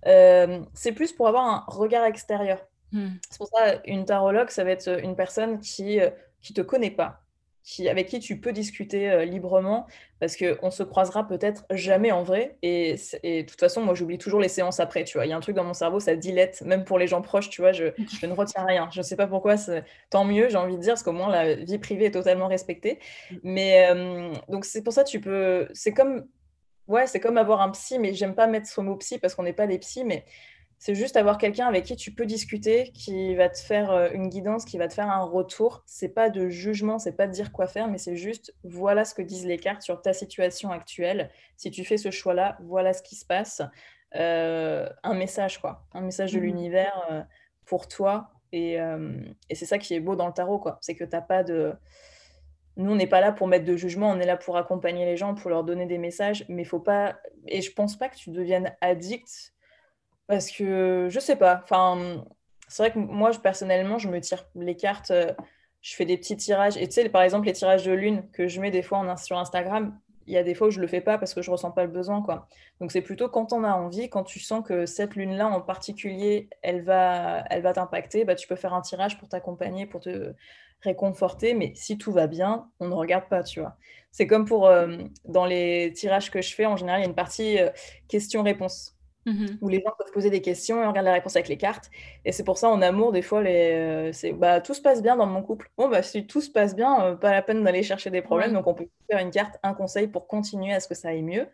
Euh, 0.05 0.61
c'est 0.73 0.91
plus 0.91 1.11
pour 1.11 1.27
avoir 1.27 1.45
un 1.45 1.63
regard 1.67 2.05
extérieur. 2.05 2.59
Hmm. 2.91 3.09
C'est 3.29 3.37
pour 3.39 3.47
ça 3.47 3.81
une 3.85 4.05
tarologue 4.05 4.49
ça 4.49 4.63
va 4.63 4.71
être 4.71 5.03
une 5.03 5.15
personne 5.15 5.59
qui 5.59 5.99
euh, 5.99 6.09
qui 6.41 6.53
te 6.53 6.61
connaît 6.61 6.91
pas, 6.91 7.22
avec 7.87 8.07
qui 8.07 8.19
tu 8.19 8.39
peux 8.39 8.51
discuter 8.51 9.09
euh, 9.09 9.25
librement, 9.25 9.87
parce 10.19 10.37
qu'on 10.37 10.69
se 10.69 10.83
croisera 10.83 11.27
peut-être 11.27 11.65
jamais 11.69 12.11
en 12.11 12.23
vrai. 12.23 12.57
Et, 12.61 12.95
de 13.23 13.41
toute 13.41 13.59
façon, 13.59 13.81
moi, 13.81 13.93
j'oublie 13.93 14.17
toujours 14.17 14.39
les 14.39 14.49
séances 14.49 14.79
après, 14.79 15.03
tu 15.03 15.17
vois. 15.17 15.25
Il 15.25 15.29
y 15.29 15.33
a 15.33 15.37
un 15.37 15.41
truc 15.41 15.55
dans 15.55 15.63
mon 15.63 15.73
cerveau, 15.73 15.99
ça 15.99 16.15
dilette, 16.15 16.61
même 16.65 16.83
pour 16.83 16.99
les 16.99 17.07
gens 17.07 17.21
proches, 17.21 17.49
tu 17.49 17.61
vois, 17.61 17.71
je, 17.71 17.85
je 18.21 18.25
ne 18.25 18.33
retiens 18.33 18.65
rien. 18.65 18.89
Je 18.91 18.99
ne 18.99 19.03
sais 19.03 19.15
pas 19.15 19.27
pourquoi, 19.27 19.55
tant 20.09 20.25
mieux, 20.25 20.49
j'ai 20.49 20.57
envie 20.57 20.75
de 20.75 20.81
dire, 20.81 20.93
parce 20.93 21.03
qu'au 21.03 21.13
moins, 21.13 21.29
la 21.29 21.55
vie 21.55 21.79
privée 21.79 22.05
est 22.05 22.11
totalement 22.11 22.47
respectée. 22.47 22.99
Mm. 23.31 23.35
Mais 23.43 23.87
euh, 23.89 24.33
donc, 24.49 24.65
c'est 24.65 24.83
pour 24.83 24.93
ça, 24.93 25.03
tu 25.03 25.19
peux... 25.19 25.67
C'est 25.73 25.93
comme... 25.93 26.25
Ouais, 26.87 27.07
c'est 27.07 27.21
comme 27.21 27.37
avoir 27.37 27.61
un 27.61 27.69
psy, 27.69 27.97
mais 27.97 28.13
j'aime 28.13 28.35
pas 28.35 28.45
mettre 28.45 28.67
ce 28.67 28.81
mot 28.81 28.97
psy 28.97 29.17
parce 29.17 29.35
qu'on 29.35 29.43
n'est 29.43 29.53
pas 29.53 29.67
des 29.67 29.79
psys, 29.79 30.03
mais 30.03 30.25
c'est 30.83 30.95
juste 30.95 31.15
avoir 31.15 31.37
quelqu'un 31.37 31.65
avec 31.65 31.85
qui 31.85 31.95
tu 31.95 32.11
peux 32.11 32.25
discuter, 32.25 32.91
qui 32.93 33.35
va 33.35 33.47
te 33.47 33.57
faire 33.57 33.89
euh, 33.89 34.09
une 34.13 34.27
guidance, 34.27 34.65
qui 34.65 34.77
va 34.77 34.89
te 34.89 34.93
faire 34.93 35.09
un 35.09 35.23
retour. 35.23 35.81
C'est 35.85 36.09
pas 36.09 36.29
de 36.29 36.49
jugement, 36.49 36.99
c'est 36.99 37.15
pas 37.15 37.25
de 37.25 37.31
dire 37.31 37.53
quoi 37.53 37.67
faire, 37.67 37.87
mais 37.87 37.97
c'est 37.97 38.17
juste 38.17 38.53
voilà 38.65 39.05
ce 39.05 39.13
que 39.13 39.21
disent 39.21 39.45
les 39.45 39.57
cartes 39.57 39.81
sur 39.81 40.01
ta 40.01 40.11
situation 40.11 40.71
actuelle. 40.71 41.31
Si 41.55 41.71
tu 41.71 41.85
fais 41.85 41.95
ce 41.95 42.11
choix-là, 42.11 42.57
voilà 42.63 42.91
ce 42.91 43.01
qui 43.01 43.15
se 43.15 43.25
passe. 43.25 43.61
Euh, 44.15 44.89
un 45.03 45.13
message, 45.13 45.61
quoi. 45.61 45.85
Un 45.93 46.01
message 46.01 46.33
de 46.33 46.39
mmh 46.39 46.43
l'univers 46.43 47.07
euh, 47.11 47.23
pour 47.65 47.87
toi. 47.87 48.31
Et, 48.51 48.73
et 48.73 49.55
c'est 49.55 49.65
ça 49.65 49.79
qui 49.79 49.95
est 49.95 49.99
beau 50.01 50.15
dans 50.17 50.27
le 50.27 50.33
tarot, 50.33 50.59
quoi. 50.59 50.77
C'est 50.81 50.95
que 50.95 51.05
t'as 51.05 51.21
pas 51.21 51.43
de. 51.43 51.73
Nous, 52.75 52.91
on 52.91 52.95
n'est 52.95 53.07
pas 53.07 53.21
là 53.21 53.31
pour 53.31 53.47
mettre 53.47 53.65
de 53.65 53.77
jugement, 53.77 54.09
on 54.09 54.19
est 54.19 54.25
là 54.25 54.37
pour 54.37 54.57
accompagner 54.57 55.05
les 55.05 55.15
gens, 55.15 55.33
pour 55.33 55.49
leur 55.49 55.63
donner 55.63 55.85
des 55.85 55.97
messages, 55.97 56.45
mais 56.49 56.65
faut 56.65 56.81
pas. 56.81 57.17
Et 57.47 57.61
je 57.61 57.71
pense 57.71 57.97
pas 57.97 58.09
que 58.09 58.17
tu 58.17 58.31
deviennes 58.31 58.75
addict 58.81 59.52
parce 60.27 60.51
que 60.51 61.07
je 61.09 61.19
sais 61.19 61.35
pas. 61.35 61.61
Enfin, 61.63 62.23
c'est 62.67 62.83
vrai 62.83 62.91
que 62.91 62.99
moi, 62.99 63.31
je, 63.31 63.39
personnellement, 63.39 63.97
je 63.97 64.09
me 64.09 64.19
tire 64.19 64.45
les 64.55 64.75
cartes. 64.75 65.11
Euh, 65.11 65.31
je 65.81 65.95
fais 65.95 66.05
des 66.05 66.17
petits 66.17 66.37
tirages. 66.37 66.77
Et 66.77 66.87
tu 66.87 66.93
sais, 66.93 67.09
par 67.09 67.21
exemple, 67.21 67.45
les 67.45 67.53
tirages 67.53 67.85
de 67.85 67.91
lune 67.91 68.29
que 68.31 68.47
je 68.47 68.61
mets 68.61 68.71
des 68.71 68.81
fois 68.81 69.15
sur 69.17 69.37
Instagram, 69.37 69.99
il 70.27 70.33
y 70.33 70.37
a 70.37 70.43
des 70.43 70.55
fois 70.55 70.67
où 70.67 70.71
je 70.71 70.79
le 70.79 70.87
fais 70.87 71.01
pas 71.01 71.17
parce 71.17 71.33
que 71.33 71.41
je 71.41 71.51
ressens 71.51 71.71
pas 71.71 71.83
le 71.83 71.91
besoin, 71.91 72.21
quoi. 72.21 72.47
Donc 72.79 72.91
c'est 72.91 73.01
plutôt 73.01 73.29
quand 73.29 73.53
on 73.53 73.63
a 73.63 73.73
envie, 73.73 74.09
quand 74.09 74.23
tu 74.23 74.39
sens 74.39 74.65
que 74.65 74.85
cette 74.85 75.15
lune-là 75.15 75.47
en 75.47 75.61
particulier, 75.61 76.49
elle 76.61 76.83
va, 76.83 77.43
elle 77.49 77.61
va 77.61 77.73
t'impacter, 77.73 78.23
bah 78.25 78.35
tu 78.35 78.47
peux 78.47 78.55
faire 78.55 78.73
un 78.73 78.81
tirage 78.81 79.17
pour 79.19 79.27
t'accompagner, 79.27 79.85
pour 79.85 80.01
te 80.01 80.33
réconforter. 80.81 81.53
Mais 81.53 81.73
si 81.75 81.97
tout 81.97 82.11
va 82.11 82.27
bien, 82.27 82.69
on 82.79 82.87
ne 82.87 82.93
regarde 82.93 83.27
pas, 83.29 83.43
tu 83.43 83.59
vois. 83.59 83.75
C'est 84.11 84.27
comme 84.27 84.45
pour 84.45 84.67
euh, 84.67 84.97
dans 85.25 85.45
les 85.45 85.91
tirages 85.93 86.31
que 86.31 86.41
je 86.41 86.53
fais, 86.55 86.65
en 86.65 86.77
général, 86.77 87.01
il 87.01 87.03
y 87.03 87.05
a 87.05 87.09
une 87.09 87.15
partie 87.15 87.59
euh, 87.59 87.69
question-réponse. 88.07 88.92
Mmh 89.25 89.45
où 89.61 89.69
les 89.69 89.81
gens 89.81 89.93
peuvent 89.97 90.11
poser 90.11 90.29
des 90.29 90.41
questions 90.41 90.81
et 90.81 90.85
on 90.85 90.89
regarde 90.89 91.05
la 91.05 91.13
réponse 91.13 91.35
avec 91.35 91.47
les 91.47 91.57
cartes. 91.57 91.89
Et 92.25 92.33
c'est 92.33 92.43
pour 92.43 92.57
ça, 92.57 92.69
en 92.69 92.81
amour, 92.81 93.13
des 93.13 93.21
fois, 93.21 93.41
les, 93.41 93.71
euh, 93.73 94.11
c'est, 94.11 94.33
bah, 94.33 94.59
tout 94.59 94.73
se 94.73 94.81
passe 94.81 95.01
bien 95.01 95.15
dans 95.15 95.25
mon 95.25 95.41
couple. 95.41 95.69
Bon, 95.77 95.87
bah, 95.87 96.03
si 96.03 96.27
tout 96.27 96.41
se 96.41 96.49
passe 96.49 96.75
bien, 96.75 97.01
euh, 97.01 97.15
pas 97.15 97.31
la 97.31 97.41
peine 97.41 97.63
d'aller 97.63 97.83
chercher 97.83 98.09
des 98.09 98.21
problèmes. 98.21 98.51
Donc, 98.53 98.67
on 98.67 98.73
peut 98.73 98.87
faire 99.09 99.19
une 99.19 99.31
carte, 99.31 99.57
un 99.63 99.73
conseil 99.73 100.07
pour 100.07 100.27
continuer 100.27 100.73
à 100.73 100.79
ce 100.81 100.89
que 100.89 100.95
ça 100.95 101.09
aille 101.09 101.23
mieux. 101.23 101.47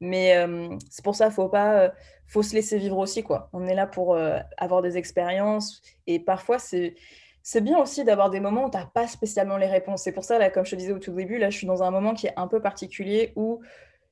Mais 0.00 0.36
euh, 0.36 0.68
c'est 0.88 1.04
pour 1.04 1.14
ça, 1.14 1.30
faut 1.30 1.48
pas, 1.48 1.92
faut 2.26 2.42
se 2.42 2.54
laisser 2.54 2.78
vivre 2.78 2.96
aussi, 2.96 3.22
quoi. 3.22 3.50
On 3.52 3.66
est 3.66 3.74
là 3.74 3.86
pour 3.86 4.16
avoir 4.56 4.80
des 4.80 4.96
expériences. 4.96 5.82
Et 6.06 6.20
parfois, 6.20 6.58
c'est, 6.58 6.94
c'est 7.42 7.60
bien 7.60 7.78
aussi 7.78 8.02
d'avoir 8.04 8.30
des 8.30 8.40
moments 8.40 8.64
où 8.66 8.70
tu 8.70 8.78
n'as 8.78 8.86
pas 8.86 9.06
spécialement 9.06 9.58
les 9.58 9.66
réponses. 9.66 10.02
C'est 10.04 10.12
pour 10.12 10.24
ça, 10.24 10.38
là, 10.38 10.48
comme 10.48 10.64
je 10.64 10.70
te 10.70 10.76
disais 10.76 10.92
au 10.92 10.98
tout 10.98 11.12
début, 11.12 11.36
là, 11.36 11.50
je 11.50 11.58
suis 11.58 11.66
dans 11.66 11.82
un 11.82 11.90
moment 11.90 12.14
qui 12.14 12.28
est 12.28 12.34
un 12.38 12.46
peu 12.48 12.62
particulier 12.62 13.34
où 13.36 13.60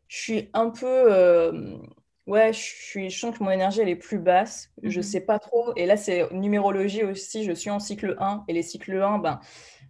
je 0.09 0.17
suis 0.17 0.51
un 0.53 0.69
peu 0.69 1.81
Ouais, 2.29 2.53
je, 2.53 2.59
suis, 2.59 3.09
je 3.09 3.19
sens 3.19 3.37
que 3.37 3.43
mon 3.43 3.51
énergie, 3.51 3.81
elle 3.81 3.89
est 3.89 3.97
plus 3.97 4.19
basse. 4.19 4.71
Je 4.83 4.99
mhm. 4.99 5.03
sais 5.03 5.21
pas 5.23 5.39
trop. 5.39 5.73
Et 5.77 5.87
là, 5.87 5.97
c'est 5.97 6.31
numérologie 6.31 7.03
aussi. 7.03 7.43
Je 7.43 7.53
suis 7.53 7.71
en 7.71 7.81
cycle 7.81 8.17
1. 8.21 8.45
Et 8.49 8.53
les 8.53 8.63
cycles 8.63 9.01
1, 9.01 9.19
ben, 9.19 9.41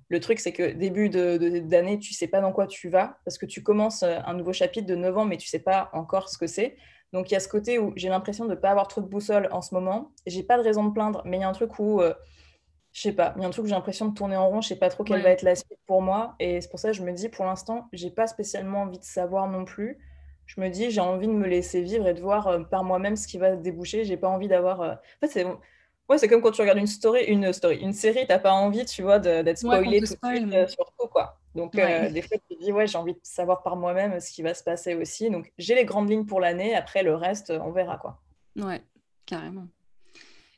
le 0.09 0.21
truc, 0.21 0.39
c'est 0.39 0.53
que 0.53 0.71
début 0.71 1.09
d'année, 1.09 1.97
de, 1.97 2.01
tu 2.01 2.15
sais 2.15 2.29
pas 2.29 2.41
dans 2.41 2.53
quoi 2.53 2.69
tu 2.69 2.89
vas. 2.91 3.19
Parce 3.25 3.39
que 3.39 3.47
tu 3.47 3.65
commences 3.65 4.05
euh, 4.05 4.21
un 4.25 4.35
nouveau 4.35 4.53
chapitre 4.53 4.87
de 4.87 4.95
9 4.95 5.19
ans, 5.19 5.25
mais 5.25 5.37
tu 5.37 5.49
sais 5.49 5.59
pas 5.59 5.91
encore 5.93 6.29
ce 6.29 6.39
que 6.39 6.47
c'est. 6.47 6.77
Donc, 7.13 7.29
il 7.29 7.35
y 7.35 7.37
a 7.37 7.41
ce 7.41 7.49
côté 7.49 7.81
où 7.81 7.93
j'ai 7.97 8.09
l'impression 8.09 8.45
de 8.45 8.51
ne 8.51 8.55
pas 8.55 8.71
avoir 8.71 8.87
trop 8.87 9.01
de 9.01 9.09
boussole 9.09 9.49
en 9.51 9.61
ce 9.61 9.75
moment. 9.75 10.13
J'ai 10.25 10.45
pas 10.45 10.59
de 10.59 10.63
raison 10.63 10.85
de 10.85 10.93
plaindre, 10.93 11.23
mais 11.25 11.39
il 11.39 11.41
y 11.41 11.45
a 11.45 11.49
un 11.49 11.53
truc 11.53 11.77
où, 11.81 12.01
euh, 12.01 12.15
je 12.93 13.01
sais 13.01 13.13
pas, 13.13 13.35
il 13.37 13.43
y 13.43 13.45
a 13.45 13.49
un 13.49 13.51
truc 13.51 13.65
où 13.65 13.69
j'ai 13.69 13.75
l'impression 13.75 14.07
de 14.07 14.15
tourner 14.15 14.37
en 14.37 14.49
rond. 14.49 14.61
Je 14.61 14.69
sais 14.69 14.77
pas 14.77 14.91
trop 14.91 15.03
quelle 15.03 15.23
va 15.23 15.31
être 15.31 15.43
la 15.43 15.57
suite 15.57 15.81
pour 15.89 16.03
moi. 16.03 16.37
Et 16.39 16.61
c'est 16.61 16.69
pour 16.69 16.79
ça 16.79 16.91
que 16.91 16.97
je 16.97 17.03
me 17.03 17.11
dis, 17.11 17.29
pour 17.29 17.47
l'instant, 17.47 17.89
j'ai 17.93 18.11
pas 18.11 18.29
spécialement 18.29 18.83
envie 18.83 19.01
de 19.01 19.05
savoir 19.05 19.49
non 19.49 19.65
plus 19.65 19.99
je 20.49 20.61
me 20.61 20.69
dis, 20.71 20.91
j'ai 20.91 21.01
envie 21.01 21.29
de 21.29 21.33
me 21.33 21.47
laisser 21.47 21.83
vivre 21.83 22.09
et 22.09 22.15
de 22.15 22.21
voir 22.21 22.49
euh, 22.49 22.61
par 22.61 22.83
moi-même 22.83 23.17
ce 23.17 23.29
qui 23.29 23.37
va 23.37 23.55
déboucher. 23.55 24.05
J'ai 24.05 24.17
pas 24.17 24.29
envie 24.29 24.49
d'avoir. 24.49 24.81
Euh, 24.81 24.93
en 24.93 25.21
fait, 25.21 25.29
c'est 25.29 25.45
ouais, 25.45 26.17
c'est 26.17 26.27
comme 26.27 26.41
quand 26.41 26.51
tu 26.51 26.63
regardes 26.63 26.79
une 26.79 26.87
story, 26.87 27.25
une 27.25 27.53
story, 27.53 27.77
une 27.77 27.93
série, 27.93 28.27
t'as 28.27 28.39
pas 28.39 28.53
envie, 28.53 28.87
tu 28.87 29.03
vois, 29.03 29.19
d'être 29.19 29.59
spoilé 29.59 30.01
tout 30.01 30.07
de 30.07 30.07
suite 30.07 30.55
euh, 30.55 30.67
quoi. 31.13 31.39
Donc, 31.55 31.75
des 31.75 32.23
fois, 32.23 32.39
tu 32.49 32.57
te 32.57 32.63
dis, 32.63 32.73
ouais, 32.73 32.87
j'ai 32.87 32.97
envie 32.97 33.13
de 33.13 33.21
savoir 33.23 33.63
par 33.63 33.77
moi-même 33.77 34.19
ce 34.21 34.31
qui 34.31 34.43
va 34.43 34.55
se 34.55 34.65
passer 34.65 34.95
aussi. 34.95 35.29
Donc, 35.29 35.53
j'ai 35.59 35.75
les 35.75 35.85
grandes 35.85 36.09
lignes 36.09 36.25
pour 36.25 36.41
l'année. 36.41 36.75
Après, 36.75 37.03
le 37.03 37.15
reste, 37.15 37.51
on 37.51 37.71
verra, 37.71 37.99
quoi. 37.99 38.21
Ouais, 38.57 38.83
carrément. 39.27 39.67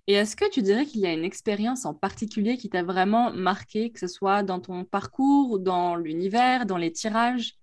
Et 0.07 0.15
est-ce 0.15 0.37
que 0.37 0.49
tu 0.51 0.63
dirais 0.63 0.87
qu'il 0.87 1.01
y 1.01 1.07
a 1.07 1.13
une 1.13 1.25
expérience 1.25 1.85
en 1.85 1.95
particulier 1.95 2.57
qui 2.57 2.69
t'a 2.69 2.83
vraiment 2.83 3.33
marqué, 3.33 3.91
que 3.91 3.99
ce 3.99 4.09
soit 4.09 4.43
dans 4.43 4.61
ton 4.61 4.85
parcours, 4.85 5.59
dans 5.59 5.97
l'univers, 5.97 6.67
dans 6.67 6.77
les 6.77 6.93
tirages? 6.93 7.60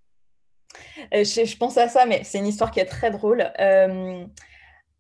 Euh, 1.14 1.24
je, 1.24 1.58
pense 1.58 1.78
à 1.78 1.88
ça, 1.88 2.06
mais 2.06 2.24
c'est 2.24 2.38
une 2.38 2.48
histoire 2.48 2.72
qui 2.72 2.80
est 2.80 2.86
très 2.86 3.12
drôle. 3.12 3.52
Euh, 3.60 4.26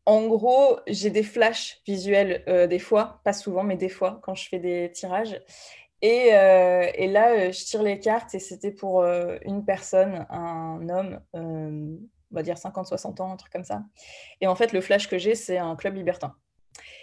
en 0.06 0.28
gros, 0.28 0.80
j'ai 0.88 1.10
des 1.10 1.24
flashs 1.24 1.82
visuels 1.86 2.44
euh, 2.48 2.68
des 2.68 2.80
fois, 2.80 3.20
pas 3.24 3.34
souvent, 3.34 3.64
mais 3.64 3.76
des 3.76 3.90
fois, 3.90 4.20
quand 4.24 4.36
je 4.36 4.48
fais 4.48 4.60
des 4.60 4.92
tirages. 4.92 5.42
Et, 6.04 6.28
et 6.28 7.08
là, 7.08 7.50
je 7.50 7.66
tire 7.66 7.82
les 7.82 8.00
cartes 8.00 8.36
et 8.36 8.40
c'était 8.40 8.70
pour 8.70 9.04
une 9.04 9.66
personne, 9.66 10.28
un 10.30 10.88
homme, 10.90 11.20
on 11.34 12.36
va 12.36 12.44
dire 12.44 12.54
50-60 12.54 13.20
ans, 13.20 13.32
un 13.32 13.36
truc 13.36 13.52
comme 13.52 13.64
ça. 13.64 13.82
Et 14.40 14.46
en 14.46 14.54
fait, 14.54 14.74
le 14.74 14.82
flash 14.82 15.08
que 15.08 15.18
j'ai, 15.18 15.34
c'est 15.34 15.58
un 15.58 15.76
club 15.76 15.96
libertin. 15.96 16.36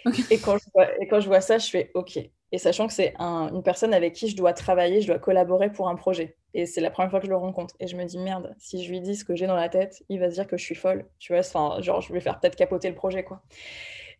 Et, 0.29 0.37
quand 0.37 0.57
je 0.57 0.65
vois, 0.73 1.01
et 1.01 1.07
quand 1.07 1.19
je 1.19 1.27
vois 1.27 1.41
ça, 1.41 1.57
je 1.57 1.67
fais 1.67 1.91
OK. 1.95 2.17
Et 2.51 2.57
sachant 2.57 2.87
que 2.87 2.93
c'est 2.93 3.15
une 3.19 3.63
personne 3.63 3.93
avec 3.93 4.13
qui 4.13 4.29
je 4.29 4.35
dois 4.35 4.53
travailler, 4.53 5.01
je 5.01 5.07
dois 5.07 5.19
collaborer 5.19 5.71
pour 5.71 5.89
un 5.89 5.95
projet. 5.95 6.37
Et 6.57 6.65
c'est 6.65 6.79
la 6.79 6.89
première 6.89 7.11
fois 7.11 7.19
que 7.19 7.25
je 7.25 7.29
le 7.29 7.35
rencontre. 7.35 7.75
Et 7.81 7.87
je 7.87 7.97
me 7.97 8.05
dis, 8.05 8.17
merde, 8.17 8.55
si 8.57 8.81
je 8.81 8.89
lui 8.89 9.01
dis 9.01 9.17
ce 9.17 9.25
que 9.25 9.35
j'ai 9.35 9.45
dans 9.45 9.57
la 9.57 9.67
tête, 9.67 10.03
il 10.07 10.21
va 10.21 10.29
se 10.29 10.35
dire 10.35 10.47
que 10.47 10.55
je 10.55 10.63
suis 10.63 10.73
folle. 10.73 11.05
Tu 11.19 11.33
vois, 11.33 11.41
enfin, 11.41 11.81
genre, 11.81 11.99
je 11.99 12.13
vais 12.13 12.21
faire 12.21 12.39
peut-être 12.39 12.55
capoter 12.55 12.87
le 12.87 12.95
projet, 12.95 13.25
quoi. 13.25 13.41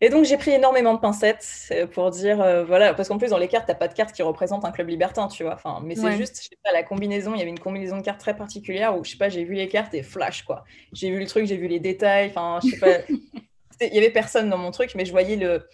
Et 0.02 0.10
donc, 0.10 0.26
j'ai 0.26 0.36
pris 0.36 0.50
énormément 0.50 0.92
de 0.92 0.98
pincettes 0.98 1.46
euh, 1.70 1.86
pour 1.86 2.10
dire, 2.10 2.42
euh, 2.42 2.62
voilà, 2.62 2.92
parce 2.92 3.08
qu'en 3.08 3.16
plus, 3.16 3.30
dans 3.30 3.38
les 3.38 3.48
cartes, 3.48 3.64
tu 3.64 3.72
n'as 3.72 3.78
pas 3.78 3.88
de 3.88 3.94
carte 3.94 4.14
qui 4.14 4.20
représente 4.20 4.66
un 4.66 4.70
club 4.70 4.88
libertin, 4.88 5.28
tu 5.28 5.44
vois. 5.44 5.54
Enfin, 5.54 5.80
mais 5.82 5.94
c'est 5.94 6.12
juste, 6.12 6.36
je 6.36 6.48
sais 6.50 6.58
pas, 6.62 6.72
la 6.72 6.82
combinaison, 6.82 7.32
il 7.34 7.38
y 7.38 7.40
avait 7.40 7.50
une 7.50 7.58
combinaison 7.58 7.96
de 7.96 8.02
cartes 8.02 8.20
très 8.20 8.36
particulière 8.36 8.94
où, 8.98 9.02
je 9.02 9.12
sais 9.12 9.16
pas, 9.16 9.30
j'ai 9.30 9.44
vu 9.44 9.54
les 9.54 9.68
cartes 9.68 9.94
et 9.94 10.02
flash, 10.02 10.42
quoi. 10.42 10.64
J'ai 10.92 11.10
vu 11.10 11.18
le 11.18 11.26
truc, 11.26 11.46
j'ai 11.46 11.56
vu 11.56 11.68
les 11.68 11.80
détails, 11.80 12.28
enfin, 12.28 12.60
je 12.62 12.68
sais 12.68 12.78
pas. 12.78 12.98
il 13.80 13.94
y 13.94 13.98
avait 13.98 14.10
personne 14.10 14.50
dans 14.50 14.58
mon 14.58 14.72
truc, 14.72 14.94
mais 14.94 15.06
je 15.06 15.12
voyais 15.12 15.36
le, 15.36 15.66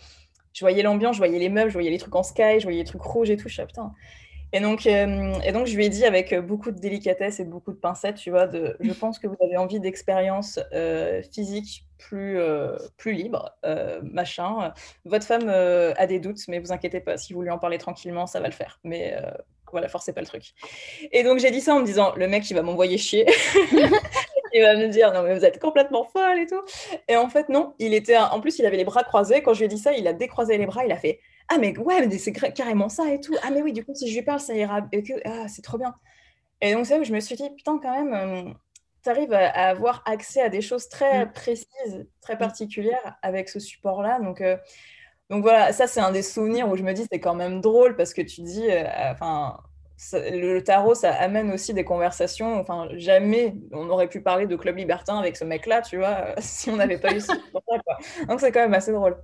je 0.52 0.60
voyais 0.60 0.84
l'ambiance, 0.84 1.16
je 1.16 1.20
voyais 1.20 1.40
les 1.40 1.48
meubles, 1.48 1.70
je 1.70 1.74
voyais 1.74 1.90
les 1.90 1.98
trucs 1.98 2.14
en 2.14 2.22
sky, 2.22 2.58
je 2.60 2.62
voyais 2.62 2.78
les 2.78 2.84
trucs 2.84 3.02
rouges 3.02 3.30
et 3.30 3.36
tout. 3.36 3.48
Je 3.48 3.54
suis 3.54 3.66
putain. 3.66 3.92
Et 4.52 4.60
donc, 4.60 4.86
euh, 4.86 5.34
et 5.44 5.52
donc, 5.52 5.66
je 5.66 5.76
lui 5.76 5.86
ai 5.86 5.88
dit 5.88 6.04
avec 6.04 6.34
beaucoup 6.34 6.70
de 6.70 6.78
délicatesse 6.78 7.40
et 7.40 7.44
beaucoup 7.44 7.72
de 7.72 7.78
pincettes, 7.78 8.16
tu 8.16 8.30
vois, 8.30 8.48
je 8.50 8.92
pense 8.92 9.18
que 9.18 9.26
vous 9.26 9.36
avez 9.42 9.56
envie 9.56 9.80
d'expériences 9.80 10.60
euh, 10.74 11.22
physiques 11.32 11.86
plus, 11.98 12.38
euh, 12.38 12.76
plus 12.98 13.12
libres, 13.12 13.56
machin. 14.02 14.72
Votre 15.04 15.26
femme 15.26 15.48
a 15.48 16.06
des 16.06 16.18
doutes, 16.18 16.46
mais 16.48 16.58
vous 16.58 16.72
inquiétez 16.72 17.00
pas, 17.00 17.16
si 17.16 17.32
vous 17.32 17.42
lui 17.42 17.50
en 17.50 17.58
parlez 17.58 17.78
tranquillement, 17.78 18.26
ça 18.26 18.40
va 18.40 18.46
le 18.46 18.52
faire. 18.52 18.78
Mais 18.84 19.16
voilà, 19.70 19.88
forcez 19.88 20.12
pas 20.12 20.20
le 20.20 20.26
truc. 20.26 20.52
Et 21.12 21.22
donc, 21.22 21.38
j'ai 21.38 21.50
dit 21.50 21.62
ça 21.62 21.74
en 21.74 21.80
me 21.80 21.86
disant, 21.86 22.12
le 22.14 22.28
mec, 22.28 22.48
il 22.50 22.54
va 22.54 22.62
m'envoyer 22.62 22.98
chier. 22.98 23.26
il 24.54 24.62
va 24.62 24.76
me 24.76 24.88
dire 24.88 25.12
non 25.12 25.22
mais 25.22 25.34
vous 25.34 25.44
êtes 25.44 25.58
complètement 25.58 26.04
folle 26.04 26.38
et 26.38 26.46
tout. 26.46 26.60
Et 27.08 27.16
en 27.16 27.28
fait 27.28 27.48
non, 27.48 27.74
il 27.78 27.94
était 27.94 28.16
en 28.16 28.40
plus 28.40 28.58
il 28.58 28.66
avait 28.66 28.76
les 28.76 28.84
bras 28.84 29.02
croisés. 29.02 29.42
Quand 29.42 29.54
je 29.54 29.60
lui 29.60 29.64
ai 29.66 29.68
dit 29.68 29.78
ça, 29.78 29.92
il 29.92 30.06
a 30.06 30.12
décroisé 30.12 30.58
les 30.58 30.66
bras, 30.66 30.84
il 30.84 30.92
a 30.92 30.96
fait 30.96 31.20
ah 31.48 31.58
mais 31.58 31.76
ouais 31.78 32.06
mais 32.06 32.18
c'est 32.18 32.32
carrément 32.32 32.88
ça 32.88 33.12
et 33.12 33.20
tout. 33.20 33.34
Ah 33.42 33.50
mais 33.50 33.62
oui 33.62 33.72
du 33.72 33.84
coup 33.84 33.94
si 33.94 34.10
je 34.10 34.16
lui 34.16 34.24
parle 34.24 34.40
ça 34.40 34.54
ira 34.54 34.86
et 34.92 35.02
que 35.02 35.14
ah 35.24 35.48
c'est 35.48 35.62
trop 35.62 35.78
bien. 35.78 35.94
Et 36.60 36.74
donc 36.74 36.86
c'est 36.86 36.98
où 36.98 37.04
je 37.04 37.12
me 37.12 37.20
suis 37.20 37.36
dit 37.36 37.50
putain 37.50 37.78
quand 37.78 38.04
même 38.04 38.14
euh, 38.14 38.52
tu 39.02 39.10
arrives 39.10 39.32
à, 39.32 39.48
avoir 39.48 40.02
accès 40.06 40.40
à 40.40 40.48
des 40.48 40.60
choses 40.60 40.88
très 40.88 41.26
mm. 41.26 41.32
précises, 41.32 42.06
très 42.20 42.38
particulières 42.38 43.18
avec 43.22 43.48
ce 43.48 43.60
support 43.60 44.02
là. 44.02 44.20
Donc 44.20 44.40
euh, 44.40 44.56
donc 45.30 45.42
voilà, 45.42 45.72
ça 45.72 45.86
c'est 45.86 46.00
un 46.00 46.12
des 46.12 46.22
souvenirs 46.22 46.68
où 46.68 46.76
je 46.76 46.82
me 46.82 46.92
dis 46.92 47.06
c'est 47.10 47.18
quand 47.20 47.34
même 47.34 47.62
drôle 47.62 47.96
parce 47.96 48.12
que 48.12 48.20
tu 48.20 48.42
dis, 48.42 48.66
euh, 48.68 48.84
le 50.12 50.60
tarot, 50.60 50.94
ça 50.94 51.12
amène 51.12 51.52
aussi 51.52 51.74
des 51.74 51.84
conversations. 51.84 52.58
Enfin, 52.58 52.88
jamais 52.92 53.54
on 53.72 53.88
aurait 53.88 54.08
pu 54.08 54.20
parler 54.20 54.46
de 54.46 54.56
club 54.56 54.76
libertin 54.76 55.18
avec 55.18 55.36
ce 55.36 55.44
mec-là, 55.44 55.82
tu 55.82 55.98
vois, 55.98 56.34
si 56.38 56.70
on 56.70 56.76
n'avait 56.76 56.98
pas 56.98 57.14
eu 57.14 57.20
ça. 57.20 57.34
Donc, 58.28 58.40
c'est 58.40 58.52
quand 58.52 58.60
même 58.60 58.74
assez 58.74 58.92
drôle. 58.92 59.16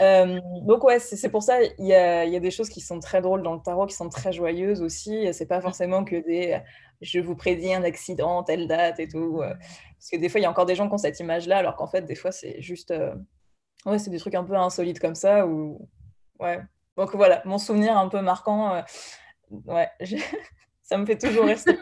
Euh, 0.00 0.40
donc, 0.62 0.84
ouais, 0.84 0.98
c'est 0.98 1.28
pour 1.28 1.42
ça, 1.42 1.58
il 1.62 1.86
y 1.86 1.94
a, 1.94 2.40
des 2.40 2.50
choses 2.50 2.68
qui 2.68 2.80
sont 2.80 2.98
très 2.98 3.20
drôles 3.20 3.42
dans 3.42 3.54
le 3.54 3.60
tarot, 3.60 3.86
qui 3.86 3.94
sont 3.94 4.08
très 4.08 4.32
joyeuses 4.32 4.82
aussi. 4.82 5.32
C'est 5.32 5.46
pas 5.46 5.60
forcément 5.60 6.04
que 6.04 6.16
des 6.16 6.60
je 7.00 7.18
vous 7.18 7.34
prédis 7.34 7.74
un 7.74 7.82
accident, 7.82 8.42
telle 8.42 8.68
date 8.68 9.00
et 9.00 9.08
tout. 9.08 9.40
Euh, 9.42 9.52
parce 9.54 10.10
que 10.10 10.16
des 10.16 10.28
fois, 10.28 10.40
il 10.40 10.44
y 10.44 10.46
a 10.46 10.50
encore 10.50 10.66
des 10.66 10.74
gens 10.74 10.88
qui 10.88 10.94
ont 10.94 10.98
cette 10.98 11.20
image-là, 11.20 11.58
alors 11.58 11.76
qu'en 11.76 11.88
fait, 11.88 12.02
des 12.02 12.14
fois, 12.14 12.32
c'est 12.32 12.60
juste. 12.62 12.90
Euh, 12.92 13.14
ouais, 13.84 13.98
c'est 13.98 14.10
des 14.10 14.18
trucs 14.18 14.34
un 14.34 14.44
peu 14.44 14.54
insolites 14.54 15.00
comme 15.00 15.14
ça. 15.14 15.46
Ou... 15.46 15.88
Ouais. 16.38 16.60
Donc 16.96 17.14
voilà, 17.14 17.42
mon 17.44 17.58
souvenir 17.58 17.96
un 17.96 18.08
peu 18.08 18.20
marquant 18.20 18.82
ouais, 19.66 19.88
ça 20.82 20.96
me 20.98 21.06
fait 21.06 21.18
toujours 21.18 21.44
rester 21.44 21.78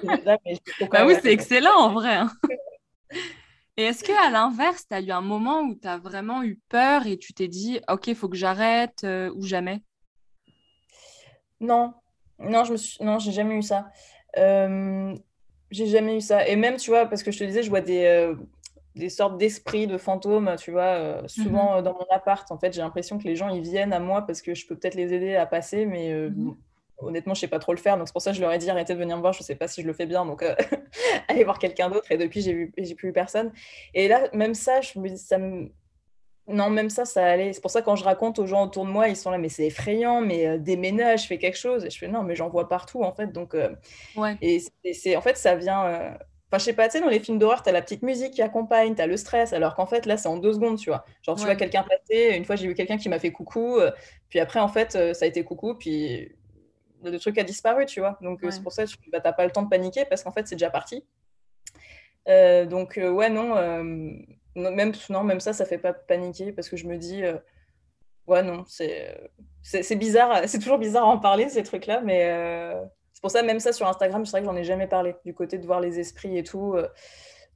bah 0.90 1.06
oui, 1.06 1.14
c'est 1.22 1.32
excellent 1.32 1.76
en 1.76 1.92
vrai. 1.92 2.14
Hein. 2.14 2.30
Et 3.76 3.84
est-ce 3.84 4.04
que 4.04 4.12
à 4.26 4.30
l'inverse, 4.30 4.86
tu 4.88 4.94
as 4.94 5.00
eu 5.00 5.10
un 5.10 5.22
moment 5.22 5.62
où 5.62 5.74
tu 5.74 5.88
as 5.88 5.96
vraiment 5.96 6.42
eu 6.42 6.60
peur 6.68 7.06
et 7.06 7.16
tu 7.16 7.32
t'es 7.32 7.48
dit 7.48 7.80
OK, 7.88 8.08
il 8.08 8.14
faut 8.14 8.28
que 8.28 8.36
j'arrête 8.36 9.04
euh, 9.04 9.32
ou 9.36 9.46
jamais? 9.46 9.82
Non. 11.60 11.94
Non, 12.38 12.64
je 12.64 12.72
me 12.72 12.76
suis 12.76 13.02
non, 13.02 13.18
j'ai 13.18 13.32
jamais 13.32 13.54
eu 13.54 13.62
ça. 13.62 13.88
Euh, 14.36 15.14
j'ai 15.70 15.86
jamais 15.86 16.16
eu 16.16 16.20
ça 16.20 16.46
et 16.46 16.56
même 16.56 16.76
tu 16.76 16.90
vois 16.90 17.06
parce 17.06 17.22
que 17.22 17.30
je 17.30 17.38
te 17.38 17.44
disais 17.44 17.62
je 17.62 17.70
vois 17.70 17.80
des 17.80 18.04
euh, 18.04 18.34
des 18.96 19.08
sortes 19.08 19.38
d'esprits, 19.38 19.86
de 19.86 19.96
fantômes, 19.96 20.56
tu 20.58 20.72
vois, 20.72 21.26
souvent 21.26 21.76
mhm. 21.76 21.82
dans 21.82 21.94
mon 21.94 22.06
appart. 22.10 22.50
En 22.50 22.58
fait, 22.58 22.72
j'ai 22.72 22.82
l'impression 22.82 23.18
que 23.18 23.24
les 23.24 23.36
gens, 23.36 23.48
ils 23.48 23.62
viennent 23.62 23.92
à 23.92 24.00
moi 24.00 24.26
parce 24.26 24.42
que 24.42 24.52
je 24.52 24.66
peux 24.66 24.76
peut-être 24.76 24.96
les 24.96 25.14
aider 25.14 25.36
à 25.36 25.46
passer, 25.46 25.86
mais 25.86 26.12
mhm 26.12 26.56
honnêtement, 27.02 27.34
je 27.34 27.40
sais 27.40 27.48
pas 27.48 27.58
trop 27.58 27.72
le 27.72 27.78
faire. 27.78 27.96
Donc, 27.96 28.08
c'est 28.08 28.12
pour 28.12 28.22
ça 28.22 28.30
que 28.30 28.36
je 28.36 28.42
leur 28.42 28.52
ai 28.52 28.58
dit 28.58 28.68
arrêtez 28.70 28.94
de 28.94 28.98
venir 28.98 29.16
me 29.16 29.20
voir. 29.20 29.32
Je 29.32 29.42
sais 29.42 29.54
pas 29.54 29.68
si 29.68 29.82
je 29.82 29.86
le 29.86 29.92
fais 29.92 30.06
bien. 30.06 30.24
Donc, 30.24 30.42
euh, 30.42 30.54
allez 31.28 31.44
voir 31.44 31.58
quelqu'un 31.58 31.90
d'autre. 31.90 32.10
Et 32.10 32.18
depuis, 32.18 32.42
j'ai 32.42 32.72
j'ai 32.76 32.94
plus 32.94 33.08
eu 33.08 33.12
personne. 33.12 33.52
Et 33.94 34.08
là, 34.08 34.28
même 34.32 34.54
ça, 34.54 34.80
je 34.80 34.98
me 34.98 35.08
dis, 35.08 35.18
ça 35.18 35.38
me... 35.38 35.70
Non, 36.48 36.68
même 36.68 36.90
ça, 36.90 37.04
ça 37.04 37.24
allait. 37.24 37.52
C'est 37.52 37.60
pour 37.60 37.70
ça 37.70 37.82
quand 37.82 37.94
je 37.94 38.02
raconte 38.02 38.38
aux 38.40 38.46
gens 38.46 38.64
autour 38.64 38.84
de 38.84 38.90
moi, 38.90 39.08
ils 39.08 39.16
sont 39.16 39.30
là, 39.30 39.38
mais 39.38 39.48
c'est 39.48 39.66
effrayant, 39.66 40.20
mais 40.20 40.48
euh, 40.48 40.58
déménage, 40.58 41.28
fais 41.28 41.38
quelque 41.38 41.58
chose. 41.58 41.84
Et 41.84 41.90
je 41.90 41.98
fais 41.98 42.08
non, 42.08 42.22
mais 42.24 42.34
j'en 42.34 42.48
vois 42.48 42.68
partout 42.68 43.04
en 43.04 43.12
fait. 43.12 43.28
Donc, 43.28 43.54
euh, 43.54 43.70
ouais. 44.16 44.36
Et 44.42 44.60
c'est 44.92 45.14
en 45.16 45.20
fait, 45.20 45.36
ça 45.36 45.54
vient. 45.54 46.16
Enfin, 46.48 46.58
je 46.58 46.64
sais 46.64 46.72
pas, 46.72 46.88
tu 46.88 46.98
sais, 46.98 47.00
dans 47.00 47.08
les 47.08 47.20
films 47.20 47.38
d'horreur, 47.38 47.62
tu 47.62 47.68
as 47.68 47.72
la 47.72 47.82
petite 47.82 48.02
musique 48.02 48.32
qui 48.32 48.42
accompagne, 48.42 48.96
tu 48.96 49.02
as 49.02 49.06
le 49.06 49.16
stress, 49.16 49.52
alors 49.52 49.76
qu'en 49.76 49.86
fait, 49.86 50.04
là, 50.06 50.16
c'est 50.16 50.26
en 50.26 50.36
deux 50.36 50.54
secondes, 50.54 50.78
tu 50.78 50.90
vois. 50.90 51.04
Genre, 51.22 51.36
tu 51.36 51.44
vois 51.44 51.54
quelqu'un 51.54 51.84
passer, 51.84 52.34
une 52.36 52.44
fois, 52.44 52.56
j'ai 52.56 52.66
vu 52.66 52.74
quelqu'un 52.74 52.96
qui 52.96 53.08
m'a 53.08 53.20
fait 53.20 53.30
coucou, 53.30 53.78
puis 54.28 54.40
après, 54.40 54.58
en 54.58 54.66
fait, 54.66 55.14
ça 55.14 55.24
a 55.24 55.28
été 55.28 55.44
coucou, 55.44 55.74
puis 55.74 56.32
le 57.02 57.18
truc 57.18 57.38
a 57.38 57.44
disparu, 57.44 57.86
tu 57.86 58.00
vois. 58.00 58.18
Donc, 58.20 58.44
euh, 58.44 58.50
c'est 58.50 58.62
pour 58.62 58.72
ça 58.72 58.84
que 58.84 58.90
tu 58.90 59.10
n'as 59.10 59.32
pas 59.32 59.44
le 59.44 59.50
temps 59.50 59.62
de 59.62 59.68
paniquer 59.68 60.04
parce 60.04 60.22
qu'en 60.22 60.32
fait, 60.32 60.46
c'est 60.46 60.56
déjà 60.56 60.70
parti. 60.70 61.04
Euh, 62.28 62.66
donc, 62.66 62.98
euh, 62.98 63.10
ouais, 63.10 63.30
non, 63.30 63.54
même, 64.54 64.92
non, 65.08 65.24
même 65.24 65.40
ça, 65.40 65.52
ça 65.52 65.64
fait 65.64 65.78
pas 65.78 65.92
paniquer 65.92 66.52
parce 66.52 66.68
que 66.68 66.76
je 66.76 66.86
me 66.86 66.96
dis, 66.96 67.22
ouais, 68.26 68.42
non, 68.42 68.64
c'est 68.66 69.96
bizarre, 69.96 70.42
c'est 70.48 70.58
toujours 70.58 70.78
bizarre 70.78 71.04
à 71.04 71.08
en 71.08 71.18
parler, 71.18 71.48
ces 71.48 71.62
trucs-là, 71.62 72.00
mais 72.02 72.26
c'est 73.12 73.20
pour 73.20 73.30
ça, 73.30 73.42
même 73.42 73.60
ça 73.60 73.72
sur 73.72 73.86
Instagram, 73.86 74.24
c'est 74.24 74.32
vrai 74.32 74.40
que 74.40 74.46
j'en 74.46 74.56
ai 74.56 74.64
jamais 74.64 74.86
parlé, 74.86 75.14
du 75.24 75.34
côté 75.34 75.58
de 75.58 75.66
voir 75.66 75.80
les 75.80 75.98
esprits 75.98 76.36
et 76.36 76.42
tout. 76.42 76.76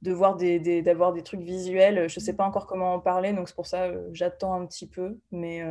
de 0.01 0.11
voir 0.11 0.35
des, 0.35 0.81
d'avoir 0.81 1.13
des, 1.13 1.23
trucs 1.23 1.41
visuels, 1.41 2.09
je 2.09 2.19
sais 2.19 2.35
pas 2.35 2.45
encore 2.45 2.67
comment 2.67 2.95
en 2.95 2.99
parler, 2.99 3.33
donc 3.33 3.47
c'est 3.47 3.55
pour 3.55 3.67
ça 3.67 3.91
j'attends 4.11 4.53
un 4.53 4.65
petit 4.65 4.87
peu, 4.87 5.19
mais 5.31 5.63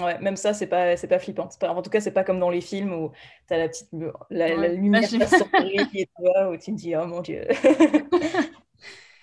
Ouais, 0.00 0.18
même 0.18 0.36
ça, 0.36 0.52
c'est 0.52 0.66
pas, 0.66 0.96
c'est 0.96 1.08
pas 1.08 1.18
flippant. 1.18 1.48
Pas, 1.58 1.70
en 1.70 1.80
tout 1.80 1.88
cas, 1.88 2.00
c'est 2.00 2.10
pas 2.12 2.22
comme 2.22 2.38
dans 2.38 2.50
les 2.50 2.60
films 2.60 2.92
où 2.92 3.12
tu 3.48 3.54
as 3.54 3.58
la 3.58 3.68
petite 3.68 3.88
la, 4.28 4.54
la 4.54 4.68
lumière 4.68 5.08
qui 5.08 5.16
et 5.16 6.08
toi, 6.16 6.50
où 6.50 6.56
tu 6.56 6.72
te 6.72 6.76
dis, 6.76 6.94
oh 6.96 7.06
mon 7.06 7.22
Dieu. 7.22 7.46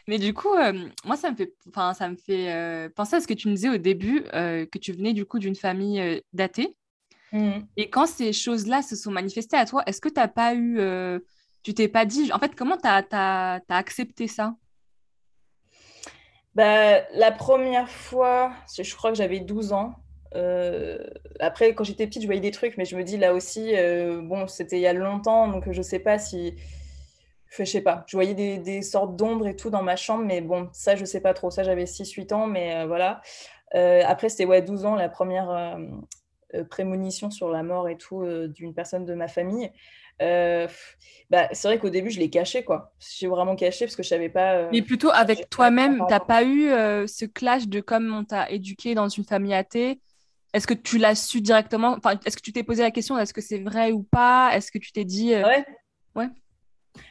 Mais 0.07 0.17
du 0.17 0.33
coup, 0.33 0.53
euh, 0.53 0.73
moi, 1.05 1.15
ça 1.15 1.31
me 1.31 1.35
fait, 1.35 1.53
ça 1.93 2.09
me 2.09 2.15
fait 2.17 2.51
euh, 2.51 2.89
penser 2.89 3.15
à 3.15 3.21
ce 3.21 3.27
que 3.27 3.33
tu 3.33 3.47
me 3.47 3.53
disais 3.53 3.69
au 3.69 3.77
début, 3.77 4.25
euh, 4.33 4.65
que 4.65 4.77
tu 4.77 4.91
venais 4.91 5.13
du 5.13 5.25
coup 5.25 5.39
d'une 5.39 5.55
famille 5.55 6.21
d'athées. 6.33 6.75
Mmh. 7.31 7.59
Et 7.77 7.89
quand 7.89 8.05
ces 8.05 8.33
choses-là 8.33 8.81
se 8.81 8.95
sont 8.95 9.11
manifestées 9.11 9.57
à 9.57 9.65
toi, 9.65 9.83
est-ce 9.85 10.01
que 10.01 10.09
tu 10.09 10.15
n'as 10.15 10.27
pas 10.27 10.55
eu, 10.55 10.79
tu 11.63 11.73
t'es 11.73 11.87
pas 11.87 12.05
dit, 12.05 12.33
en 12.33 12.39
fait, 12.39 12.55
comment 12.55 12.77
tu 12.77 12.87
as, 12.87 13.05
as, 13.11 13.61
accepté 13.69 14.27
ça? 14.27 14.55
Bah, 16.55 17.01
La 17.13 17.31
première 17.31 17.89
fois, 17.89 18.53
je 18.75 18.95
crois 18.95 19.11
que 19.11 19.17
j'avais 19.17 19.39
12 19.39 19.71
ans, 19.71 19.95
euh, 20.35 20.97
après, 21.39 21.75
quand 21.75 21.83
j'étais 21.83 22.07
petite, 22.07 22.21
je 22.21 22.27
voyais 22.27 22.41
des 22.41 22.51
trucs, 22.51 22.77
mais 22.77 22.85
je 22.85 22.95
me 22.95 23.03
dis 23.03 23.17
là 23.17 23.33
aussi, 23.33 23.75
euh, 23.75 24.21
bon, 24.21 24.47
c'était 24.47 24.77
il 24.77 24.81
y 24.81 24.87
a 24.87 24.93
longtemps, 24.93 25.47
donc 25.47 25.71
je 25.71 25.81
sais 25.81 25.99
pas 25.99 26.17
si. 26.17 26.55
Je 27.49 27.63
sais 27.65 27.81
pas, 27.81 28.03
je 28.07 28.17
voyais 28.17 28.33
des, 28.33 28.57
des 28.57 28.81
sortes 28.81 29.15
d'ombres 29.15 29.45
et 29.45 29.55
tout 29.55 29.69
dans 29.69 29.83
ma 29.83 29.95
chambre, 29.95 30.25
mais 30.25 30.41
bon, 30.41 30.69
ça, 30.73 30.95
je 30.95 31.05
sais 31.05 31.21
pas 31.21 31.35
trop. 31.35 31.51
Ça, 31.51 31.61
j'avais 31.61 31.85
6-8 31.85 32.33
ans, 32.33 32.47
mais 32.47 32.75
euh, 32.75 32.87
voilà. 32.87 33.21
après, 34.07 34.29
c'était 34.29 34.45
ouais, 34.45 34.63
12 34.63 34.85
ans, 34.85 34.95
la 34.95 35.09
première 35.09 35.77
prémonition 36.69 37.29
sur 37.31 37.49
la 37.49 37.63
mort 37.63 37.89
et 37.89 37.97
tout 37.97 38.25
d'une 38.47 38.73
personne 38.73 39.05
de 39.05 39.13
ma 39.13 39.27
famille. 39.27 39.71
bah, 40.19 41.47
c'est 41.51 41.67
vrai 41.67 41.77
qu'au 41.77 41.89
début, 41.91 42.09
je 42.09 42.19
l'ai 42.19 42.31
caché, 42.31 42.63
quoi. 42.63 42.91
J'ai 42.99 43.27
vraiment 43.27 43.55
caché 43.55 43.85
parce 43.85 43.95
que 43.95 44.01
je 44.01 44.09
savais 44.09 44.29
pas. 44.29 44.69
Mais 44.71 44.81
plutôt 44.81 45.11
avec 45.11 45.47
toi-même, 45.51 46.03
t'as 46.09 46.19
pas 46.19 46.43
eu 46.43 46.69
ce 47.07 47.25
clash 47.25 47.67
de 47.67 47.81
comme 47.81 48.11
on 48.15 48.23
t'a 48.23 48.49
éduqué 48.49 48.95
dans 48.95 49.09
une 49.09 49.25
famille 49.25 49.53
athée, 49.53 49.99
est-ce 50.53 50.67
que 50.67 50.73
tu 50.73 50.97
l'as 50.99 51.15
su 51.15 51.41
directement? 51.41 51.95
Enfin, 51.97 52.19
Est-ce 52.25 52.37
que 52.37 52.41
tu 52.41 52.53
t'es 52.53 52.63
posé 52.63 52.83
la 52.83 52.91
question 52.91 53.17
est-ce 53.17 53.33
que 53.33 53.41
c'est 53.41 53.59
vrai 53.59 53.91
ou 53.91 54.03
pas? 54.03 54.51
Est-ce 54.55 54.71
que 54.71 54.77
tu 54.77 54.91
t'es 54.91 55.03
dit. 55.03 55.33
Euh, 55.33 55.43
ouais. 55.43 55.65
Ouais. 56.15 56.27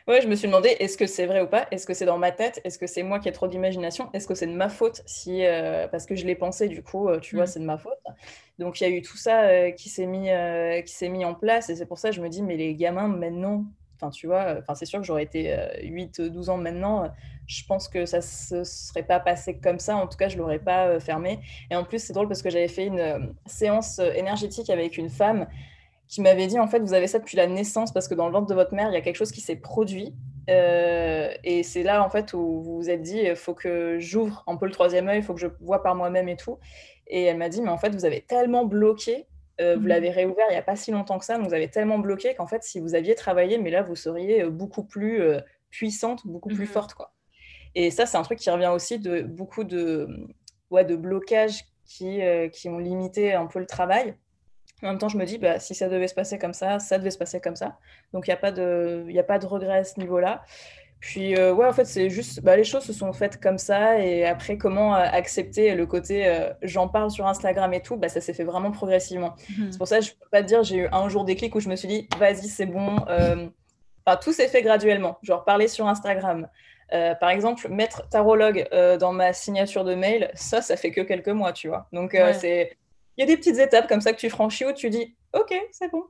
Ouais, 0.06 0.20
je 0.20 0.28
me 0.28 0.36
suis 0.36 0.46
demandé, 0.46 0.68
est-ce 0.78 0.96
que 0.96 1.06
c'est 1.06 1.26
vrai 1.26 1.40
ou 1.42 1.48
pas? 1.48 1.66
Est-ce 1.72 1.86
que 1.86 1.94
c'est 1.94 2.04
dans 2.04 2.18
ma 2.18 2.30
tête? 2.30 2.60
Est-ce 2.62 2.78
que 2.78 2.86
c'est 2.86 3.02
moi 3.02 3.18
qui 3.18 3.28
ai 3.28 3.32
trop 3.32 3.48
d'imagination? 3.48 4.10
Est-ce 4.12 4.28
que 4.28 4.34
c'est 4.36 4.46
de 4.46 4.52
ma 4.52 4.68
faute 4.68 5.02
si, 5.06 5.44
euh, 5.44 5.88
Parce 5.88 6.06
que 6.06 6.14
je 6.14 6.24
l'ai 6.24 6.36
pensé, 6.36 6.68
du 6.68 6.84
coup, 6.84 7.08
euh, 7.08 7.18
tu 7.18 7.34
vois, 7.34 7.44
mm. 7.44 7.48
c'est 7.48 7.60
de 7.60 7.64
ma 7.64 7.78
faute. 7.78 7.98
Donc, 8.60 8.80
il 8.80 8.84
y 8.84 8.86
a 8.86 8.90
eu 8.90 9.02
tout 9.02 9.16
ça 9.16 9.42
euh, 9.42 9.70
qui 9.72 9.88
s'est 9.88 10.06
mis, 10.06 10.28
qui 10.84 10.94
s'est 10.94 11.08
mis 11.08 11.24
en 11.24 11.34
place. 11.34 11.68
Et 11.68 11.74
c'est 11.74 11.86
pour 11.86 11.98
ça 11.98 12.10
que 12.10 12.14
je 12.14 12.20
me 12.20 12.28
dis, 12.28 12.42
mais 12.42 12.56
les 12.56 12.76
gamins, 12.76 13.08
maintenant, 13.08 13.64
enfin, 13.96 14.10
tu 14.10 14.28
vois, 14.28 14.58
enfin, 14.60 14.76
c'est 14.76 14.86
sûr 14.86 15.00
que 15.00 15.04
j'aurais 15.04 15.24
été 15.24 15.52
8-12 15.82 16.48
ans 16.50 16.58
maintenant. 16.58 17.12
Je 17.46 17.64
pense 17.66 17.88
que 17.88 18.06
ça 18.06 18.18
ne 18.18 18.22
se 18.22 18.64
serait 18.64 19.02
pas 19.02 19.20
passé 19.20 19.58
comme 19.58 19.78
ça. 19.78 19.96
En 19.96 20.06
tout 20.06 20.16
cas, 20.16 20.28
je 20.28 20.36
ne 20.36 20.40
l'aurais 20.40 20.58
pas 20.58 20.98
fermé. 21.00 21.40
Et 21.70 21.76
en 21.76 21.84
plus, 21.84 21.98
c'est 21.98 22.12
drôle 22.12 22.28
parce 22.28 22.42
que 22.42 22.50
j'avais 22.50 22.68
fait 22.68 22.86
une 22.86 23.34
séance 23.46 23.98
énergétique 23.98 24.70
avec 24.70 24.96
une 24.96 25.10
femme 25.10 25.46
qui 26.12 26.20
m'avait 26.20 26.46
dit 26.46 26.58
en 26.58 26.66
fait 26.66 26.80
vous 26.80 26.92
avez 26.92 27.06
ça 27.06 27.18
depuis 27.18 27.38
la 27.38 27.46
naissance 27.46 27.90
parce 27.90 28.06
que 28.06 28.14
dans 28.14 28.26
le 28.26 28.32
ventre 28.32 28.46
de 28.46 28.54
votre 28.54 28.74
mère 28.74 28.90
il 28.90 28.92
y 28.92 28.98
a 28.98 29.00
quelque 29.00 29.16
chose 29.16 29.32
qui 29.32 29.40
s'est 29.40 29.56
produit 29.56 30.14
euh, 30.50 31.32
et 31.42 31.62
c'est 31.62 31.82
là 31.82 32.04
en 32.04 32.10
fait 32.10 32.34
où 32.34 32.60
vous 32.60 32.76
vous 32.76 32.90
êtes 32.90 33.00
dit 33.00 33.20
il 33.20 33.34
faut 33.34 33.54
que 33.54 33.96
j'ouvre 33.98 34.44
un 34.46 34.56
peu 34.56 34.66
le 34.66 34.72
troisième 34.72 35.08
œil 35.08 35.20
il 35.20 35.22
faut 35.22 35.32
que 35.32 35.40
je 35.40 35.46
vois 35.62 35.82
par 35.82 35.94
moi-même 35.94 36.28
et 36.28 36.36
tout 36.36 36.58
et 37.06 37.22
elle 37.22 37.38
m'a 37.38 37.48
dit 37.48 37.62
mais 37.62 37.70
en 37.70 37.78
fait 37.78 37.94
vous 37.94 38.04
avez 38.04 38.20
tellement 38.20 38.66
bloqué 38.66 39.26
euh, 39.62 39.76
vous 39.76 39.84
mmh. 39.84 39.86
l'avez 39.86 40.10
réouvert 40.10 40.44
il 40.50 40.52
n'y 40.52 40.58
a 40.58 40.62
pas 40.62 40.76
si 40.76 40.90
longtemps 40.90 41.18
que 41.18 41.24
ça 41.24 41.38
donc 41.38 41.48
vous 41.48 41.54
avez 41.54 41.68
tellement 41.68 41.98
bloqué 41.98 42.34
qu'en 42.34 42.46
fait 42.46 42.62
si 42.62 42.78
vous 42.78 42.94
aviez 42.94 43.14
travaillé 43.14 43.56
mais 43.56 43.70
là 43.70 43.80
vous 43.80 43.96
seriez 43.96 44.42
euh, 44.42 44.50
beaucoup 44.50 44.84
plus 44.84 45.22
puissante 45.70 46.26
beaucoup 46.26 46.50
plus 46.50 46.64
mmh. 46.64 46.74
forte 46.74 46.92
quoi 46.92 47.14
et 47.74 47.90
ça 47.90 48.06
c'est 48.06 48.16
un 48.16 48.22
truc 48.22 48.38
qui 48.38 48.50
revient 48.50 48.70
aussi 48.74 48.98
de 48.98 49.22
beaucoup 49.22 49.64
de 49.64 50.08
ouais, 50.70 50.84
de 50.84 50.96
blocages 50.96 51.64
qui, 51.84 52.20
qui 52.52 52.68
ont 52.68 52.78
limité 52.78 53.34
un 53.34 53.46
peu 53.46 53.58
le 53.58 53.66
travail 53.66 54.14
en 54.82 54.88
même 54.88 54.98
temps, 54.98 55.08
je 55.08 55.16
me 55.16 55.24
dis, 55.24 55.38
bah, 55.38 55.60
si 55.60 55.74
ça 55.74 55.88
devait 55.88 56.08
se 56.08 56.14
passer 56.14 56.38
comme 56.38 56.54
ça, 56.54 56.78
ça 56.78 56.98
devait 56.98 57.10
se 57.10 57.18
passer 57.18 57.40
comme 57.40 57.56
ça. 57.56 57.78
Donc, 58.12 58.26
il 58.26 58.30
n'y 58.30 58.34
a, 58.34 58.38
pas 58.38 58.52
de, 58.52 59.06
a 59.16 59.22
pas 59.22 59.38
de 59.38 59.46
regret 59.46 59.78
à 59.78 59.84
ce 59.84 59.98
niveau-là. 60.00 60.42
Puis, 60.98 61.36
euh, 61.36 61.52
ouais, 61.52 61.66
en 61.66 61.72
fait, 61.72 61.84
c'est 61.84 62.10
juste, 62.10 62.42
bah, 62.42 62.56
les 62.56 62.64
choses 62.64 62.84
se 62.84 62.92
sont 62.92 63.12
faites 63.12 63.40
comme 63.40 63.58
ça. 63.58 64.00
Et 64.00 64.24
après, 64.24 64.56
comment 64.56 64.94
euh, 64.94 65.00
accepter 65.00 65.74
le 65.74 65.86
côté 65.86 66.26
euh, 66.26 66.52
j'en 66.62 66.88
parle 66.88 67.10
sur 67.10 67.26
Instagram 67.26 67.72
et 67.74 67.80
tout, 67.80 67.96
bah, 67.96 68.08
ça 68.08 68.20
s'est 68.20 68.34
fait 68.34 68.44
vraiment 68.44 68.70
progressivement. 68.70 69.34
Mhm. 69.56 69.72
C'est 69.72 69.78
pour 69.78 69.88
ça 69.88 69.98
que 69.98 70.04
je 70.04 70.10
ne 70.10 70.14
peux 70.14 70.28
pas 70.30 70.42
dire 70.42 70.62
j'ai 70.62 70.76
eu 70.76 70.88
un 70.92 71.08
jour 71.08 71.24
des 71.24 71.36
clics 71.36 71.54
où 71.54 71.60
je 71.60 71.68
me 71.68 71.76
suis 71.76 71.88
dit, 71.88 72.08
vas-y, 72.18 72.48
c'est 72.48 72.66
bon. 72.66 72.96
Enfin, 74.04 74.16
tout 74.20 74.32
s'est 74.32 74.48
fait 74.48 74.62
graduellement. 74.62 75.18
Genre, 75.22 75.44
parler 75.44 75.68
sur 75.68 75.86
Instagram. 75.86 76.48
Par 77.20 77.30
exemple, 77.30 77.68
mettre 77.68 78.08
tarologue 78.08 78.68
dans 78.98 79.12
ma 79.12 79.32
signature 79.32 79.84
de 79.84 79.94
mail, 79.94 80.30
ça, 80.34 80.62
ça 80.62 80.76
fait 80.76 80.90
que 80.90 81.00
quelques 81.00 81.28
mois, 81.28 81.52
tu 81.52 81.68
vois. 81.68 81.88
Donc, 81.92 82.16
c'est 82.38 82.76
il 83.18 83.20
y 83.20 83.24
a 83.24 83.26
des 83.26 83.36
petites 83.36 83.58
étapes 83.58 83.88
comme 83.88 84.00
ça 84.00 84.12
que 84.12 84.18
tu 84.18 84.30
franchis 84.30 84.64
où 84.64 84.72
tu 84.72 84.88
dis 84.88 85.14
Ok, 85.34 85.54
c'est 85.70 85.90
bon, 85.90 86.04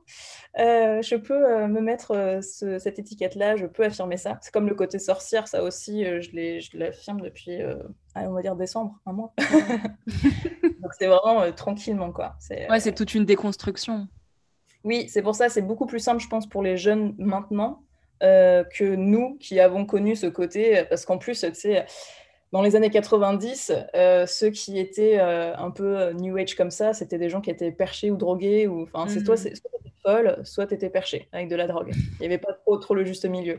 euh, 0.59 1.01
je 1.01 1.15
peux 1.15 1.45
euh, 1.45 1.67
me 1.67 1.79
mettre 1.79 2.11
euh, 2.11 2.41
cette 2.41 2.99
étiquette-là, 2.99 3.55
je 3.55 3.65
peux 3.65 3.85
affirmer 3.85 4.17
ça. 4.17 4.37
C'est 4.41 4.53
comme 4.53 4.67
le 4.67 4.75
côté 4.75 4.99
sorcière, 4.99 5.47
ça 5.47 5.63
aussi, 5.63 6.03
je 6.03 6.77
l'affirme 6.77 7.21
depuis, 7.21 7.59
on 8.15 8.33
va 8.33 8.41
dire 8.41 8.57
décembre, 8.57 8.99
un 9.05 9.13
mois. 9.13 9.33
Donc 10.81 10.91
c'est 10.99 11.07
vraiment 11.07 11.49
tranquillement, 11.53 12.11
quoi. 12.11 12.35
Ouais, 12.69 12.81
c'est 12.81 12.93
toute 12.93 13.13
une 13.13 13.23
déconstruction. 13.23 14.07
Oui, 14.83 15.07
c'est 15.07 15.21
pour 15.21 15.35
ça, 15.35 15.47
c'est 15.47 15.61
beaucoup 15.61 15.85
plus 15.85 15.99
simple, 15.99 16.21
je 16.21 16.27
pense, 16.27 16.45
pour 16.45 16.61
les 16.61 16.75
jeunes 16.75 17.15
maintenant 17.17 17.81
que 18.23 18.95
nous 18.95 19.37
qui 19.39 19.59
avons 19.59 19.85
connu 19.85 20.15
ce 20.15 20.27
côté, 20.27 20.83
parce 20.89 21.05
qu'en 21.05 21.17
plus, 21.17 21.41
tu 21.41 21.53
sais 21.53 21.85
dans 22.53 22.61
les 22.61 22.75
années 22.75 22.91
90, 22.91 23.73
euh, 23.95 24.27
ceux 24.27 24.51
qui 24.51 24.77
étaient 24.77 25.17
euh, 25.19 25.57
un 25.57 25.71
peu 25.71 25.97
euh, 25.97 26.13
New 26.13 26.37
Age 26.37 26.53
comme 26.53 26.69
ça, 26.69 26.93
c'était 26.93 27.17
des 27.17 27.27
gens 27.27 27.41
qui 27.41 27.49
étaient 27.49 27.71
perchés 27.71 28.11
ou 28.11 28.15
drogués. 28.15 28.67
Ou, 28.67 28.87
enfin, 28.93 29.11
c'est 29.11 29.23
toi, 29.23 29.33
mhm. 29.33 29.41
soit 29.41 29.49
tu 29.49 29.79
étais 29.79 29.95
folle, 30.03 30.37
soit 30.43 30.91
perché 30.91 31.27
avec 31.31 31.49
de 31.49 31.55
la 31.55 31.65
drogue. 31.65 31.91
Il 31.95 32.19
n'y 32.19 32.27
avait 32.27 32.37
pas 32.37 32.53
trop, 32.53 32.77
trop 32.77 32.93
le 32.93 33.05
juste 33.05 33.25
milieu. 33.25 33.57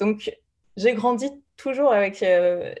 Donc, 0.00 0.36
j'ai 0.76 0.92
grandi 0.94 1.30
toujours 1.56 1.92
avec 1.92 2.24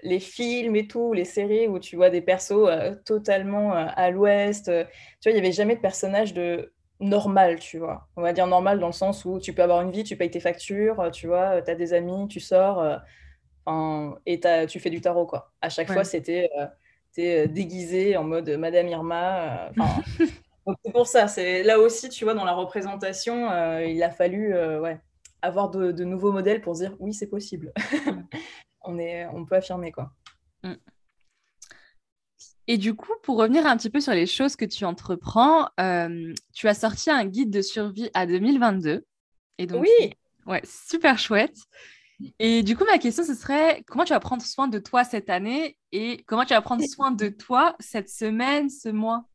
les 0.02 0.18
films 0.18 0.74
et 0.74 0.88
tout, 0.88 1.12
les 1.12 1.24
séries 1.24 1.68
où 1.68 1.78
tu 1.78 1.94
vois 1.94 2.10
des 2.10 2.22
persos 2.22 2.68
totalement 3.04 3.72
à 3.72 4.10
l'ouest. 4.10 4.64
tu 4.64 4.72
vois, 4.72 4.86
il 5.26 5.34
n'y 5.34 5.38
avait 5.38 5.52
jamais 5.52 5.76
de 5.76 5.80
personnage 5.80 6.34
de 6.34 6.72
normal, 7.02 7.58
tu 7.58 7.78
vois. 7.78 8.08
On 8.16 8.22
va 8.22 8.32
dire 8.32 8.46
normal 8.46 8.78
dans 8.78 8.86
le 8.86 8.92
sens 8.92 9.24
où 9.24 9.38
tu 9.38 9.52
peux 9.52 9.62
avoir 9.62 9.82
une 9.82 9.90
vie, 9.90 10.04
tu 10.04 10.16
payes 10.16 10.30
tes 10.30 10.40
factures, 10.40 11.10
tu 11.12 11.26
vois, 11.26 11.60
tu 11.60 11.70
as 11.70 11.74
des 11.74 11.92
amis, 11.92 12.28
tu 12.28 12.40
sors 12.40 13.00
et 14.26 14.40
tu 14.68 14.80
fais 14.80 14.90
du 14.90 15.00
tarot, 15.00 15.26
quoi. 15.26 15.52
À 15.60 15.68
chaque 15.68 15.92
fois, 15.92 16.04
c'était 16.04 16.50
euh, 16.58 16.66
euh, 17.18 17.46
déguisé 17.46 18.16
en 18.16 18.24
mode 18.24 18.48
Madame 18.50 18.88
Irma. 18.88 19.68
Euh, 19.68 20.24
c'est 20.84 20.92
pour 20.92 21.06
ça. 21.06 21.28
C'est 21.28 21.62
là 21.62 21.78
aussi, 21.78 22.08
tu 22.08 22.24
vois, 22.24 22.34
dans 22.34 22.44
la 22.44 22.54
représentation, 22.54 23.48
il 23.80 24.02
a 24.02 24.10
fallu 24.10 24.54
ouais, 24.80 25.00
avoir 25.42 25.70
de, 25.70 26.04
nouveaux 26.04 26.32
modèles 26.32 26.60
pour 26.60 26.74
dire 26.74 26.94
oui, 26.98 27.14
c'est 27.14 27.28
possible. 27.28 27.72
on, 28.82 28.98
est, 28.98 29.26
on 29.26 29.44
peut 29.44 29.56
affirmer, 29.56 29.92
quoi. 29.92 30.12
Mm. 30.62 30.74
Et 32.72 32.78
du 32.78 32.94
coup, 32.94 33.12
pour 33.22 33.36
revenir 33.36 33.66
un 33.66 33.76
petit 33.76 33.90
peu 33.90 34.00
sur 34.00 34.14
les 34.14 34.24
choses 34.24 34.56
que 34.56 34.64
tu 34.64 34.86
entreprends, 34.86 35.68
tu 36.54 36.68
as 36.68 36.74
sorti 36.74 37.10
un 37.10 37.26
guide 37.26 37.50
de 37.50 37.60
survie 37.60 38.08
à 38.14 38.24
2022. 38.24 39.04
Et 39.58 39.66
donc, 39.66 39.82
oui. 39.82 40.14
Ouais, 40.46 40.62
super 40.64 41.18
chouette. 41.18 41.54
Et 42.38 42.62
du 42.62 42.74
coup, 42.74 42.86
ma 42.86 42.96
question, 42.96 43.24
ce 43.24 43.34
serait 43.34 43.84
comment 43.86 44.04
tu 44.04 44.14
vas 44.14 44.20
prendre 44.20 44.40
soin 44.40 44.68
de 44.68 44.78
toi 44.78 45.04
cette 45.04 45.28
année 45.28 45.76
et 45.92 46.24
comment 46.26 46.46
tu 46.46 46.54
vas 46.54 46.62
prendre 46.62 46.82
soin 46.88 47.10
de 47.10 47.28
toi 47.28 47.76
cette 47.78 48.08
semaine, 48.08 48.70
ce 48.70 48.88
mois? 48.88 49.26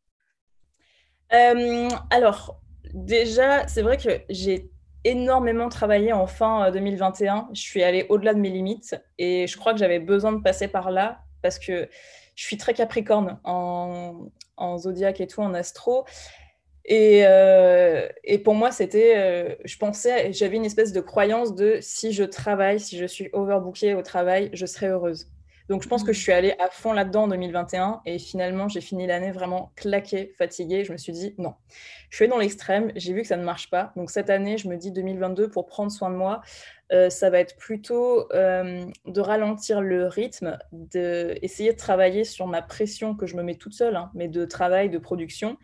Euh, 1.32 1.88
Alors, 2.10 2.60
déjà, 2.92 3.68
c'est 3.68 3.82
vrai 3.82 3.98
que 3.98 4.08
j'ai 4.30 4.68
énormément 5.04 5.68
travaillé 5.68 6.12
en 6.12 6.26
fin 6.26 6.72
2021. 6.72 7.36
Euh, 7.36 7.40
je 7.52 7.60
suis 7.60 7.84
allée 7.84 8.04
au-delà 8.08 8.34
de 8.34 8.40
mes 8.40 8.50
limites 8.50 9.00
et 9.16 9.46
je 9.46 9.56
crois 9.56 9.74
que 9.74 9.78
j'avais 9.78 10.00
besoin 10.00 10.32
de 10.32 10.42
passer 10.42 10.66
par 10.66 10.90
là 10.90 11.20
parce 11.40 11.60
que 11.60 11.88
je 12.38 12.44
suis 12.44 12.56
très 12.56 12.72
capricorne 12.72 13.40
en, 13.42 14.28
en 14.56 14.78
zodiaque 14.78 15.20
et 15.20 15.26
tout, 15.26 15.40
en 15.40 15.54
astro. 15.54 16.04
Euh, 16.88 18.08
et, 18.22 18.38
pour 18.38 18.54
moi, 18.54 18.70
c'était, 18.70 19.14
euh, 19.16 19.56
je 19.64 19.76
pensais, 19.76 20.32
j'avais 20.32 20.54
une 20.54 20.64
espèce 20.64 20.92
de 20.92 21.00
croyance 21.00 21.56
de 21.56 21.78
si 21.80 22.12
je 22.12 22.22
travaille, 22.22 22.78
si 22.78 22.96
je 22.96 23.06
suis 23.06 23.28
overbookée 23.32 23.94
au 23.94 24.02
travail, 24.02 24.50
je 24.52 24.66
serai 24.66 24.86
heureuse. 24.86 25.26
Donc, 25.68 25.82
je 25.82 25.88
pense 25.88 26.02
que 26.02 26.12
je 26.12 26.20
suis 26.20 26.32
allée 26.32 26.54
à 26.58 26.68
fond 26.70 26.92
là-dedans 26.92 27.24
en 27.24 27.28
2021 27.28 28.00
et 28.06 28.18
finalement, 28.18 28.68
j'ai 28.68 28.80
fini 28.80 29.06
l'année 29.06 29.30
vraiment 29.30 29.72
claquée, 29.76 30.32
fatiguée. 30.36 30.84
Je 30.84 30.92
me 30.92 30.96
suis 30.96 31.12
dit 31.12 31.34
non, 31.38 31.54
je 32.10 32.16
suis 32.16 32.28
dans 32.28 32.38
l'extrême, 32.38 32.92
j'ai 32.96 33.12
vu 33.12 33.22
que 33.22 33.28
ça 33.28 33.36
ne 33.36 33.44
marche 33.44 33.70
pas. 33.70 33.92
Donc, 33.96 34.10
cette 34.10 34.30
année, 34.30 34.58
je 34.58 34.68
me 34.68 34.76
dis 34.76 34.92
2022 34.92 35.48
pour 35.50 35.66
prendre 35.66 35.92
soin 35.92 36.10
de 36.10 36.16
moi, 36.16 36.40
euh, 36.92 37.10
ça 37.10 37.28
va 37.28 37.38
être 37.38 37.56
plutôt 37.56 38.28
de 38.30 39.20
ralentir 39.20 39.80
le 39.80 40.06
rythme, 40.06 40.58
d'essayer 40.72 41.70
de, 41.70 41.74
de 41.74 41.78
travailler 41.78 42.24
sur 42.24 42.46
ma 42.46 42.62
pression 42.62 43.14
que 43.14 43.26
je 43.26 43.36
me 43.36 43.42
mets 43.42 43.56
toute 43.56 43.74
seule, 43.74 43.96
hein, 43.96 44.10
mais 44.14 44.28
de 44.28 44.44
travail, 44.44 44.88
de 44.88 44.98
production 44.98 45.58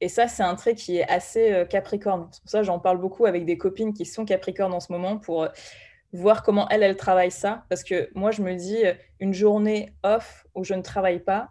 et 0.00 0.08
ça, 0.08 0.28
c'est 0.28 0.42
un 0.42 0.54
trait 0.54 0.74
qui 0.74 0.98
est 0.98 1.08
assez 1.08 1.52
euh, 1.52 1.64
capricorne. 1.64 2.28
C'est 2.30 2.42
pour 2.42 2.50
ça 2.50 2.58
que 2.60 2.64
j'en 2.64 2.78
parle 2.78 2.98
beaucoup 2.98 3.26
avec 3.26 3.44
des 3.44 3.58
copines 3.58 3.92
qui 3.92 4.04
sont 4.04 4.24
capricornes 4.24 4.72
en 4.72 4.80
ce 4.80 4.92
moment 4.92 5.18
pour 5.18 5.42
euh, 5.44 5.48
voir 6.12 6.42
comment 6.42 6.68
elles, 6.68 6.82
elles 6.82 6.96
travaillent 6.96 7.30
ça. 7.30 7.64
Parce 7.68 7.84
que 7.84 8.08
moi, 8.14 8.30
je 8.30 8.42
me 8.42 8.54
dis, 8.54 8.84
euh, 8.84 8.94
une 9.20 9.34
journée 9.34 9.92
off 10.02 10.46
où 10.54 10.64
je 10.64 10.74
ne 10.74 10.82
travaille 10.82 11.20
pas, 11.20 11.50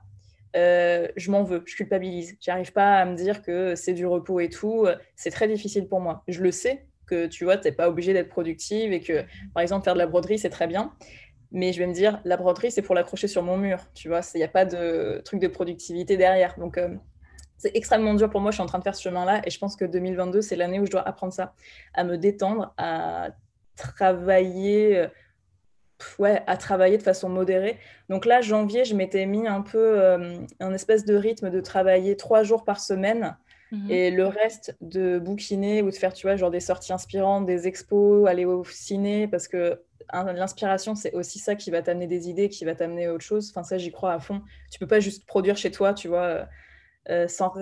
je 0.55 1.29
m'en 1.29 1.43
veux, 1.43 1.61
je 1.67 1.75
culpabilise. 1.75 2.35
J'arrive 2.41 2.73
pas 2.73 2.95
à 2.95 3.05
me 3.05 3.15
dire 3.15 3.43
que 3.43 3.75
c'est 3.75 3.93
du 3.93 4.07
repos 4.07 4.39
et 4.39 4.49
tout. 4.49 4.87
C'est 5.15 5.29
très 5.29 5.47
difficile 5.47 5.87
pour 5.87 5.99
moi. 5.99 6.23
Je 6.27 6.41
le 6.41 6.51
sais 6.51 6.87
que 7.05 7.27
tu 7.27 7.43
vois, 7.43 7.57
tu 7.57 7.67
n'es 7.67 7.71
pas 7.71 7.87
obligé 7.87 8.11
d'être 8.11 8.29
productive 8.29 8.91
et 8.91 8.99
que, 8.99 9.23
par 9.53 9.61
exemple, 9.61 9.83
faire 9.83 9.93
de 9.93 9.99
la 9.99 10.07
broderie, 10.07 10.39
c'est 10.39 10.49
très 10.49 10.65
bien. 10.65 10.93
Mais 11.51 11.73
je 11.73 11.79
vais 11.79 11.85
me 11.85 11.93
dire, 11.93 12.19
la 12.25 12.37
broderie, 12.37 12.71
c'est 12.71 12.81
pour 12.81 12.95
l'accrocher 12.95 13.27
sur 13.27 13.43
mon 13.43 13.55
mur. 13.55 13.85
Tu 13.93 14.07
vois, 14.07 14.21
il 14.33 14.39
n'y 14.39 14.43
a 14.43 14.47
pas 14.47 14.65
de 14.65 15.21
truc 15.23 15.39
de 15.39 15.47
productivité 15.47 16.17
derrière. 16.17 16.57
Donc, 16.57 16.79
c'est 17.57 17.75
extrêmement 17.75 18.13
dur 18.13 18.29
pour 18.29 18.41
moi. 18.41 18.51
Je 18.51 18.55
suis 18.55 18.63
en 18.63 18.67
train 18.67 18.79
de 18.79 18.83
faire 18.83 18.95
ce 18.95 19.01
chemin-là 19.01 19.41
et 19.45 19.49
je 19.49 19.59
pense 19.59 19.75
que 19.75 19.85
2022, 19.85 20.41
c'est 20.41 20.55
l'année 20.55 20.79
où 20.79 20.85
je 20.85 20.91
dois 20.91 21.07
apprendre 21.07 21.33
ça, 21.33 21.53
à 21.93 22.03
me 22.03 22.17
détendre, 22.17 22.73
à 22.77 23.29
travailler, 23.77 24.97
euh, 24.97 25.07
ouais, 26.19 26.43
à 26.47 26.57
travailler 26.57 26.97
de 26.97 27.03
façon 27.03 27.29
modérée. 27.29 27.77
Donc 28.09 28.25
là, 28.25 28.41
janvier, 28.41 28.83
je 28.83 28.95
m'étais 28.95 29.25
mis 29.25 29.47
un 29.47 29.61
peu 29.61 29.77
euh, 29.77 30.39
un 30.59 30.73
espèce 30.73 31.05
de 31.05 31.15
rythme 31.15 31.49
de 31.49 31.61
travailler 31.61 32.17
trois 32.17 32.43
jours 32.43 32.65
par 32.65 32.79
semaine. 32.79 33.37
Mhm. 33.71 33.91
Et 33.91 34.11
le 34.11 34.25
reste 34.27 34.77
de 34.81 35.19
bouquiner 35.19 35.81
ou 35.81 35.89
de 35.89 35.95
faire, 35.95 36.13
tu 36.13 36.27
vois, 36.27 36.35
genre 36.35 36.51
des 36.51 36.61
sorties 36.61 36.93
inspirantes, 36.93 37.45
des 37.45 37.67
expos, 37.67 38.27
aller 38.27 38.45
au 38.45 38.63
ciné, 38.63 39.27
parce 39.27 39.47
que 39.47 39.81
l'inspiration, 40.13 40.95
c'est 40.95 41.13
aussi 41.13 41.37
ça 41.37 41.55
qui 41.55 41.69
va 41.69 41.81
t'amener 41.81 42.07
des 42.07 42.29
idées, 42.29 42.47
qui 42.47 42.63
va 42.63 42.75
t'amener 42.75 43.07
à 43.07 43.13
autre 43.13 43.25
chose. 43.25 43.49
Enfin, 43.49 43.63
ça, 43.63 43.77
j'y 43.77 43.91
crois 43.91 44.13
à 44.13 44.19
fond. 44.19 44.41
Tu 44.71 44.79
peux 44.79 44.87
pas 44.87 45.01
juste 45.01 45.25
produire 45.25 45.57
chez 45.57 45.69
toi, 45.69 45.93
tu 45.93 46.07
vois 46.07 46.47
euh, 47.09 47.27
sans, 47.27 47.53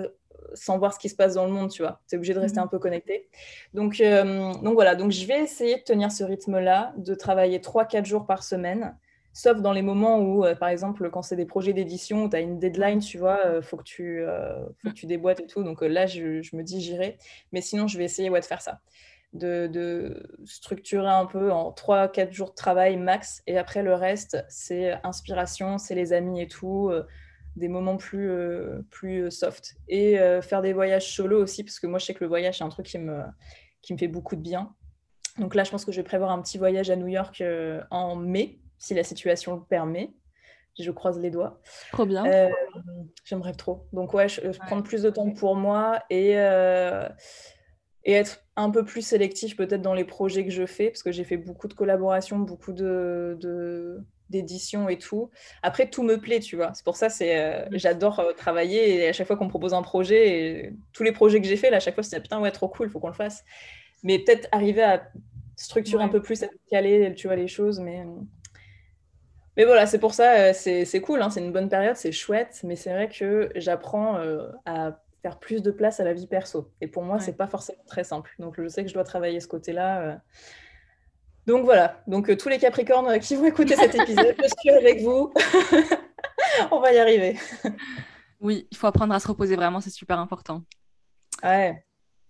sans 0.54 0.78
voir 0.78 0.92
ce 0.92 0.98
qui 0.98 1.08
se 1.08 1.16
passe 1.16 1.34
dans 1.34 1.46
le 1.46 1.52
monde, 1.52 1.70
tu 1.70 1.82
vois. 1.82 2.00
Tu 2.08 2.14
es 2.14 2.18
obligé 2.18 2.34
de 2.34 2.38
rester 2.38 2.60
mhm. 2.60 2.64
un 2.64 2.68
peu 2.68 2.78
connecté. 2.78 3.28
Donc, 3.74 4.00
euh, 4.00 4.52
donc 4.54 4.74
voilà, 4.74 4.94
donc 4.94 5.12
je 5.12 5.26
vais 5.26 5.40
essayer 5.40 5.76
de 5.76 5.82
tenir 5.82 6.10
ce 6.12 6.24
rythme-là, 6.24 6.92
de 6.96 7.14
travailler 7.14 7.58
3-4 7.58 8.04
jours 8.04 8.26
par 8.26 8.42
semaine, 8.42 8.96
sauf 9.32 9.60
dans 9.60 9.72
les 9.72 9.82
moments 9.82 10.18
où, 10.18 10.44
euh, 10.44 10.54
par 10.54 10.68
exemple, 10.68 11.10
quand 11.10 11.22
c'est 11.22 11.36
des 11.36 11.46
projets 11.46 11.72
d'édition, 11.72 12.28
tu 12.28 12.36
as 12.36 12.40
une 12.40 12.58
deadline, 12.58 13.00
tu 13.00 13.18
vois, 13.18 13.40
il 13.56 13.62
faut, 13.62 13.76
que 13.76 13.82
tu, 13.84 14.24
faut 14.82 14.88
que 14.90 14.94
tu 14.94 15.06
déboîtes 15.06 15.40
et 15.40 15.46
tout. 15.46 15.62
Donc 15.62 15.82
là, 15.82 16.06
je, 16.06 16.42
je 16.42 16.56
me 16.56 16.62
dis, 16.62 16.80
j'irai. 16.80 17.18
Mais 17.52 17.60
sinon, 17.60 17.86
je 17.86 17.98
vais 17.98 18.04
essayer 18.04 18.30
ouais, 18.30 18.40
de 18.40 18.44
faire 18.44 18.62
ça. 18.62 18.80
de, 19.32 20.22
structurer 20.44 21.08
un 21.08 21.26
peu 21.26 21.52
en 21.52 21.72
3-4 21.72 22.32
jours 22.32 22.50
de 22.50 22.54
travail 22.54 22.96
max. 22.96 23.42
Et 23.46 23.58
après, 23.58 23.82
le 23.82 23.94
reste, 23.94 24.44
c'est 24.48 24.94
inspiration, 25.04 25.78
c'est 25.78 25.94
les 25.94 26.12
amis 26.12 26.40
et 26.40 26.48
tout, 26.48 26.88
euh, 26.90 27.06
des 27.56 27.68
moments 27.68 27.96
plus, 27.96 28.30
euh, 28.30 28.82
plus 28.90 29.30
soft. 29.30 29.76
Et 29.88 30.18
faire 30.42 30.62
des 30.62 30.72
voyages 30.72 31.14
solo 31.14 31.42
aussi, 31.42 31.64
parce 31.64 31.80
que 31.80 31.86
moi, 31.86 31.98
je 31.98 32.06
sais 32.06 32.14
que 32.14 32.22
le 32.22 32.28
voyage, 32.28 32.58
c'est 32.58 32.64
un 32.64 32.68
truc 32.68 32.86
qui 32.86 32.98
me, 32.98 33.22
qui 33.82 33.92
me 33.92 33.98
fait 33.98 34.08
beaucoup 34.08 34.36
de 34.36 34.42
bien. 34.42 34.74
Donc 35.38 35.54
là, 35.54 35.64
je 35.64 35.70
pense 35.70 35.84
que 35.84 35.92
je 35.92 35.98
vais 35.98 36.04
prévoir 36.04 36.30
un 36.30 36.40
petit 36.40 36.58
voyage 36.58 36.90
à 36.90 36.96
New 36.96 37.08
York 37.08 37.42
en 37.90 38.16
mai, 38.16 38.60
si 38.78 38.94
la 38.94 39.04
situation 39.04 39.54
le 39.56 39.62
permet 39.62 40.14
je 40.82 40.90
croise 40.90 41.18
les 41.18 41.30
doigts. 41.30 41.60
Trop 41.92 42.06
bien. 42.06 42.24
Euh, 42.26 42.50
j'aimerais 43.24 43.52
trop. 43.52 43.86
Donc 43.92 44.14
ouais, 44.14 44.28
je, 44.28 44.40
prendre 44.66 44.82
plus 44.82 45.02
de 45.02 45.10
temps 45.10 45.30
pour 45.30 45.56
moi 45.56 46.02
et, 46.10 46.32
euh, 46.36 47.08
et 48.04 48.12
être 48.12 48.44
un 48.56 48.70
peu 48.70 48.84
plus 48.84 49.02
sélectif 49.02 49.56
peut-être 49.56 49.82
dans 49.82 49.94
les 49.94 50.04
projets 50.04 50.44
que 50.44 50.50
je 50.50 50.66
fais, 50.66 50.90
parce 50.90 51.02
que 51.02 51.12
j'ai 51.12 51.24
fait 51.24 51.36
beaucoup 51.36 51.68
de 51.68 51.74
collaborations, 51.74 52.38
beaucoup 52.38 52.72
de, 52.72 53.98
d'édition 54.30 54.88
et 54.88 54.98
tout. 54.98 55.30
Après, 55.62 55.88
tout 55.88 56.02
me 56.02 56.18
plaît, 56.18 56.40
tu 56.40 56.56
vois. 56.56 56.72
C'est 56.74 56.84
pour 56.84 56.96
ça, 56.96 57.08
c'est, 57.08 57.38
euh, 57.38 57.64
j'adore 57.72 58.22
travailler 58.36 58.96
et 58.96 59.08
à 59.08 59.12
chaque 59.12 59.26
fois 59.26 59.36
qu'on 59.36 59.44
me 59.44 59.50
propose 59.50 59.74
un 59.74 59.82
projet, 59.82 60.28
et 60.28 60.72
tous 60.92 61.02
les 61.02 61.12
projets 61.12 61.40
que 61.40 61.46
j'ai 61.46 61.56
fait, 61.56 61.70
là, 61.70 61.78
à 61.78 61.80
chaque 61.80 61.94
fois, 61.94 62.02
c'est 62.02 62.20
putain, 62.20 62.40
ouais, 62.40 62.50
trop 62.50 62.68
cool, 62.68 62.88
il 62.88 62.90
faut 62.90 63.00
qu'on 63.00 63.08
le 63.08 63.14
fasse. 63.14 63.44
Mais 64.02 64.18
peut-être 64.18 64.48
arriver 64.52 64.82
à 64.82 65.10
structurer 65.56 66.04
un 66.04 66.08
peu 66.08 66.20
plus, 66.20 66.42
à 66.42 66.48
caler, 66.70 67.14
tu 67.14 67.28
vois, 67.28 67.36
les 67.36 67.48
choses, 67.48 67.80
mais 67.80 68.04
mais 69.56 69.64
voilà, 69.64 69.86
c'est 69.86 69.98
pour 69.98 70.12
ça, 70.12 70.50
euh, 70.50 70.52
c'est 70.52 71.00
cool, 71.00 71.22
hein, 71.22 71.30
c'est 71.30 71.40
une 71.40 71.52
bonne 71.52 71.70
période, 71.70 71.96
c'est 71.96 72.12
chouette, 72.12 72.60
mais 72.62 72.76
c'est 72.76 72.90
vrai 72.90 73.08
que 73.08 73.50
j'apprends 73.56 74.18
euh, 74.18 74.48
à 74.66 75.00
faire 75.22 75.38
plus 75.38 75.62
de 75.62 75.70
place 75.70 75.98
à 75.98 76.04
la 76.04 76.12
vie 76.12 76.26
perso. 76.26 76.70
Et 76.82 76.88
pour 76.88 77.02
moi, 77.02 77.18
c'est 77.20 77.36
pas 77.36 77.46
forcément 77.46 77.82
très 77.86 78.04
simple. 78.04 78.34
Donc 78.38 78.60
je 78.60 78.68
sais 78.68 78.82
que 78.82 78.88
je 78.88 78.94
dois 78.94 79.04
travailler 79.04 79.40
ce 79.40 79.48
côté-là. 79.48 80.20
Euh. 81.48 81.52
Donc 81.52 81.64
voilà, 81.64 82.02
donc 82.06 82.36
tous 82.36 82.48
les 82.48 82.58
Capricornes 82.58 83.18
qui 83.20 83.36
vont 83.36 83.46
écouter 83.46 83.76
cet 83.76 83.94
épisode, 84.00 84.34
je 84.38 84.48
suis 84.58 84.70
avec 84.70 85.02
vous. 85.02 85.32
On 86.70 86.80
va 86.80 86.92
y 86.92 86.98
arriver. 86.98 87.38
oui, 88.40 88.66
il 88.70 88.76
faut 88.76 88.86
apprendre 88.86 89.14
à 89.14 89.20
se 89.20 89.28
reposer 89.28 89.56
vraiment, 89.56 89.80
c'est 89.80 89.90
super 89.90 90.18
important. 90.18 90.62
Ouais. 91.42 91.82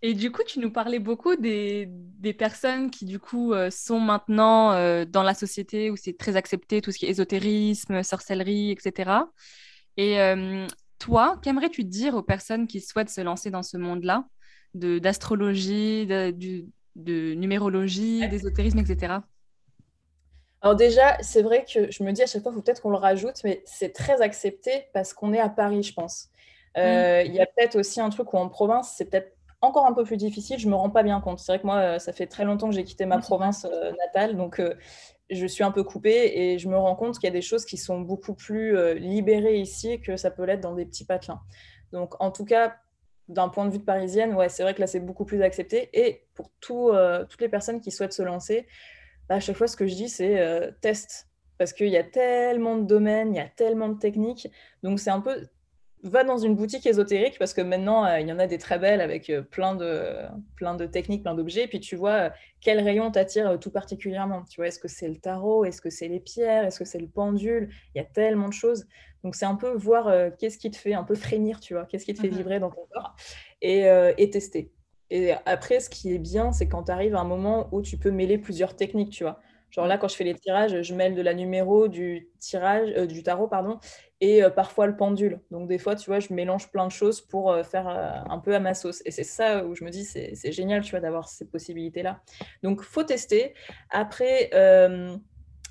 Et 0.02 0.14
du 0.14 0.30
coup, 0.30 0.42
tu 0.46 0.60
nous 0.60 0.70
parlais 0.70 0.98
beaucoup 0.98 1.36
des, 1.36 1.88
des 1.88 2.34
personnes 2.34 2.90
qui, 2.90 3.06
du 3.06 3.18
coup, 3.18 3.52
euh, 3.52 3.70
sont 3.70 3.98
maintenant 3.98 4.72
euh, 4.72 5.04
dans 5.04 5.22
la 5.22 5.34
société 5.34 5.90
où 5.90 5.96
c'est 5.96 6.16
très 6.16 6.36
accepté, 6.36 6.82
tout 6.82 6.92
ce 6.92 6.98
qui 6.98 7.06
est 7.06 7.10
ésotérisme, 7.10 8.02
sorcellerie, 8.02 8.70
etc. 8.70 9.10
Et 9.96 10.20
euh, 10.20 10.66
toi, 10.98 11.40
qu'aimerais-tu 11.42 11.84
dire 11.84 12.14
aux 12.14 12.22
personnes 12.22 12.66
qui 12.66 12.80
souhaitent 12.80 13.10
se 13.10 13.22
lancer 13.22 13.50
dans 13.50 13.62
ce 13.62 13.78
monde-là, 13.78 14.26
d'astrologie, 14.74 16.06
de, 16.06 16.66
de, 16.96 17.34
numérologie, 17.34 18.26
d'ésotérisme, 18.28 18.78
etc. 18.78 19.14
Alors 20.62 20.74
déjà, 20.74 21.16
c'est 21.20 21.42
vrai 21.42 21.64
que 21.64 21.90
je 21.90 22.02
me 22.02 22.12
dis 22.12 22.22
à 22.22 22.26
chaque 22.26 22.42
fois, 22.42 22.50
il 22.50 22.56
faut 22.56 22.62
peut-être 22.62 22.82
qu'on 22.82 22.90
le 22.90 22.96
rajoute, 22.96 23.36
mais 23.44 23.62
c'est 23.64 23.92
très 23.92 24.20
accepté 24.20 24.86
parce 24.92 25.12
qu'on 25.12 25.32
est 25.32 25.40
à 25.40 25.48
Paris, 25.48 25.82
je 25.82 25.94
pense. 25.94 26.28
Mmh. 26.76 27.26
Il 27.26 27.34
y 27.34 27.40
a 27.40 27.46
peut-être 27.46 27.76
aussi 27.76 28.00
un 28.00 28.10
truc 28.10 28.32
où 28.32 28.36
en 28.36 28.48
province, 28.48 28.94
c'est 28.96 29.06
peut-être 29.06 29.36
encore 29.60 29.86
un 29.86 29.92
peu 29.92 30.04
plus 30.04 30.16
difficile, 30.16 30.58
je 30.58 30.68
me 30.68 30.74
rends 30.74 30.90
pas 30.90 31.02
bien 31.02 31.20
compte. 31.20 31.38
C'est 31.38 31.52
vrai 31.52 31.60
que 31.60 31.66
moi, 31.66 31.78
euh, 31.78 31.98
ça 31.98 32.12
fait 32.12 32.26
très 32.26 32.44
longtemps 32.44 32.68
que 32.68 32.74
j'ai 32.74 32.84
quitté 32.84 33.06
ma 33.06 33.18
province 33.18 33.66
euh, 33.70 33.92
natale, 34.04 34.36
donc 34.36 34.60
euh, 34.60 34.74
je 35.30 35.46
suis 35.46 35.64
un 35.64 35.70
peu 35.70 35.82
coupée 35.82 36.32
et 36.34 36.58
je 36.58 36.68
me 36.68 36.76
rends 36.76 36.94
compte 36.94 37.18
qu'il 37.18 37.24
y 37.24 37.32
a 37.32 37.32
des 37.32 37.42
choses 37.42 37.64
qui 37.64 37.76
sont 37.76 38.00
beaucoup 38.00 38.34
plus 38.34 38.94
libérées 38.96 39.58
ici 39.58 40.00
que 40.00 40.16
ça 40.16 40.30
peut 40.30 40.44
l'être 40.44 40.60
dans 40.60 40.74
des 40.74 40.86
petits 40.86 41.04
patelins. 41.04 41.40
Donc 41.92 42.14
en 42.22 42.30
tout 42.30 42.44
cas, 42.44 42.76
d'un 43.28 43.48
point 43.48 43.66
de 43.66 43.70
vue 43.70 43.78
de 43.78 43.84
parisienne, 43.84 44.34
ouais, 44.34 44.48
c'est 44.48 44.62
vrai 44.62 44.74
que 44.74 44.80
là, 44.80 44.86
c'est 44.86 45.00
beaucoup 45.00 45.24
plus 45.24 45.42
accepté. 45.42 45.90
Et 45.92 46.26
pour 46.34 46.50
tout, 46.60 46.92
toutes 47.28 47.40
les 47.40 47.48
personnes 47.48 47.80
qui 47.80 47.90
souhaitent 47.90 48.12
se 48.12 48.22
lancer, 48.22 48.66
bah, 49.28 49.36
à 49.36 49.40
chaque 49.40 49.56
fois, 49.56 49.66
ce 49.66 49.76
que 49.76 49.86
je 49.86 49.94
dis, 49.94 50.08
c'est 50.08 50.72
test. 50.80 51.28
Parce 51.58 51.72
qu'il 51.72 51.88
y 51.88 51.96
a 51.96 52.04
tellement 52.04 52.76
de 52.76 52.84
domaines, 52.84 53.34
il 53.34 53.38
y 53.38 53.40
a 53.40 53.48
tellement 53.48 53.88
de 53.88 53.98
techniques. 53.98 54.48
Donc, 54.82 55.00
c'est 55.00 55.10
un 55.10 55.20
peu 55.20 55.48
va 56.08 56.24
dans 56.24 56.38
une 56.38 56.54
boutique 56.54 56.86
ésotérique 56.86 57.38
parce 57.38 57.54
que 57.54 57.60
maintenant, 57.60 58.04
euh, 58.04 58.20
il 58.20 58.28
y 58.28 58.32
en 58.32 58.38
a 58.38 58.46
des 58.46 58.58
très 58.58 58.78
belles 58.78 59.00
avec 59.00 59.30
euh, 59.30 59.42
plein, 59.42 59.74
de, 59.74 60.14
plein 60.56 60.74
de 60.74 60.86
techniques, 60.86 61.22
plein 61.22 61.34
d'objets. 61.34 61.64
Et 61.64 61.68
puis 61.68 61.80
tu 61.80 61.96
vois 61.96 62.12
euh, 62.12 62.30
quel 62.60 62.80
rayon 62.80 63.10
t'attire 63.10 63.58
tout 63.58 63.70
particulièrement. 63.70 64.42
Tu 64.50 64.60
vois, 64.60 64.68
est-ce 64.68 64.78
que 64.78 64.88
c'est 64.88 65.08
le 65.08 65.16
tarot? 65.16 65.64
Est-ce 65.64 65.80
que 65.80 65.90
c'est 65.90 66.08
les 66.08 66.20
pierres? 66.20 66.64
Est-ce 66.64 66.78
que 66.78 66.84
c'est 66.84 66.98
le 66.98 67.08
pendule? 67.08 67.70
Il 67.94 67.98
y 67.98 68.00
a 68.00 68.04
tellement 68.04 68.48
de 68.48 68.54
choses. 68.54 68.86
Donc 69.24 69.34
c'est 69.34 69.46
un 69.46 69.56
peu 69.56 69.72
voir 69.72 70.12
qu'est-ce 70.38 70.58
qui 70.58 70.70
te 70.70 70.76
fait 70.76 70.94
un 70.94 71.02
peu 71.02 71.16
frémir, 71.16 71.58
tu 71.58 71.74
vois, 71.74 71.84
qu'est-ce 71.84 72.04
qui 72.04 72.14
te 72.14 72.20
fait 72.20 72.28
mmh 72.28 72.36
vibrer 72.36 72.60
dans 72.60 72.70
ton 72.70 72.86
corps? 72.92 73.16
Et, 73.60 73.86
et 74.18 74.30
tester. 74.30 74.70
Et 75.10 75.32
après, 75.46 75.80
ce 75.80 75.90
qui 75.90 76.14
est 76.14 76.18
bien, 76.18 76.52
c'est 76.52 76.68
quand 76.68 76.84
tu 76.84 76.92
arrives 76.92 77.16
à 77.16 77.20
un 77.20 77.24
moment 77.24 77.68
où 77.72 77.82
tu 77.82 77.96
peux 77.96 78.12
mêler 78.12 78.38
plusieurs 78.38 78.76
techniques, 78.76 79.10
tu 79.10 79.24
vois? 79.24 79.40
Genre 79.70 79.86
là, 79.86 79.98
quand 79.98 80.08
je 80.08 80.16
fais 80.16 80.24
les 80.24 80.34
tirages, 80.34 80.80
je 80.82 80.94
mêle 80.94 81.14
de 81.14 81.22
la 81.22 81.34
numéro, 81.34 81.88
du 81.88 82.28
tirage, 82.38 82.92
du 83.08 83.22
tarot, 83.22 83.48
pardon, 83.48 83.78
et 84.20 84.42
euh, 84.42 84.50
parfois 84.50 84.86
le 84.86 84.96
pendule. 84.96 85.40
Donc 85.50 85.68
des 85.68 85.78
fois, 85.78 85.96
tu 85.96 86.08
vois, 86.08 86.20
je 86.20 86.32
mélange 86.32 86.70
plein 86.70 86.86
de 86.86 86.92
choses 86.92 87.20
pour 87.20 87.50
euh, 87.50 87.62
faire 87.62 87.88
euh, 87.88 88.32
un 88.32 88.38
peu 88.38 88.54
à 88.54 88.60
ma 88.60 88.74
sauce. 88.74 89.02
Et 89.04 89.10
c'est 89.10 89.24
ça 89.24 89.64
où 89.64 89.74
je 89.74 89.84
me 89.84 89.90
dis, 89.90 90.04
c'est 90.04 90.52
génial, 90.52 90.82
tu 90.82 90.92
vois, 90.92 91.00
d'avoir 91.00 91.28
ces 91.28 91.46
possibilités-là. 91.46 92.22
Donc, 92.62 92.82
faut 92.82 93.02
tester. 93.02 93.54
Après, 93.90 94.50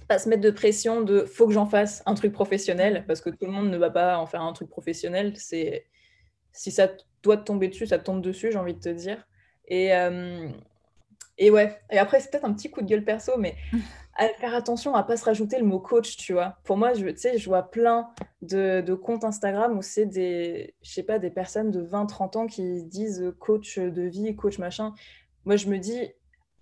pas 0.08 0.20
se 0.20 0.30
mettre 0.30 0.42
de 0.42 0.52
pression 0.52 1.02
de 1.02 1.26
faut 1.26 1.48
que 1.48 1.54
j'en 1.54 1.66
fasse 1.66 2.04
un 2.06 2.14
truc 2.14 2.32
professionnel, 2.32 3.06
parce 3.08 3.22
que 3.22 3.32
tout 3.32 3.46
le 3.46 3.52
monde 3.52 3.72
ne 3.72 3.78
va 3.78 3.90
pas 3.90 4.20
en 4.20 4.28
faire 4.28 4.42
un 4.42 4.54
truc 4.54 4.70
professionnel. 4.70 5.34
C'est 5.36 5.88
si 6.52 6.72
ça 6.72 6.90
doit 7.24 7.38
te 7.38 7.44
tomber 7.44 7.70
dessus, 7.70 7.88
ça 7.88 7.98
te 7.98 8.04
tombe 8.04 8.22
dessus, 8.22 8.52
j'ai 8.52 8.60
envie 8.60 8.76
de 8.76 8.80
te 8.80 8.90
dire. 8.90 9.28
Et, 9.68 9.92
et 11.38 11.52
ouais. 11.52 11.80
Et 11.92 11.98
après, 11.98 12.20
c'est 12.20 12.32
peut-être 12.32 12.46
un 12.46 12.54
petit 12.54 12.72
coup 12.72 12.82
de 12.82 12.88
gueule 12.88 13.04
perso, 13.04 13.34
mais 13.38 13.56
à 14.16 14.28
faire 14.30 14.56
attention 14.56 14.96
à 14.96 15.04
pas 15.04 15.18
se 15.18 15.26
rajouter 15.26 15.60
le 15.60 15.66
mot 15.66 15.80
coach, 15.80 16.16
tu 16.18 16.34
vois. 16.34 16.58
Pour 16.64 16.78
moi, 16.78 16.94
je, 16.94 17.14
sais, 17.16 17.38
je 17.38 17.50
vois 17.50 17.64
plein 17.64 18.10
de, 18.42 18.82
de 18.82 18.94
comptes 18.94 19.24
Instagram 19.24 19.78
où 19.78 19.82
c'est 19.82 20.06
des, 20.06 20.76
je 20.82 20.92
sais 20.92 21.04
pas, 21.04 21.20
des 21.20 21.30
personnes 21.30 21.72
de 21.72 21.84
20-30 21.84 22.38
ans 22.38 22.48
qui 22.48 22.84
disent 22.84 23.34
coach 23.40 23.78
de 23.78 24.02
vie, 24.04 24.36
coach 24.36 24.58
machin. 24.58 24.94
Moi, 25.44 25.58
je 25.58 25.68
me 25.68 25.78
dis, 25.78 26.10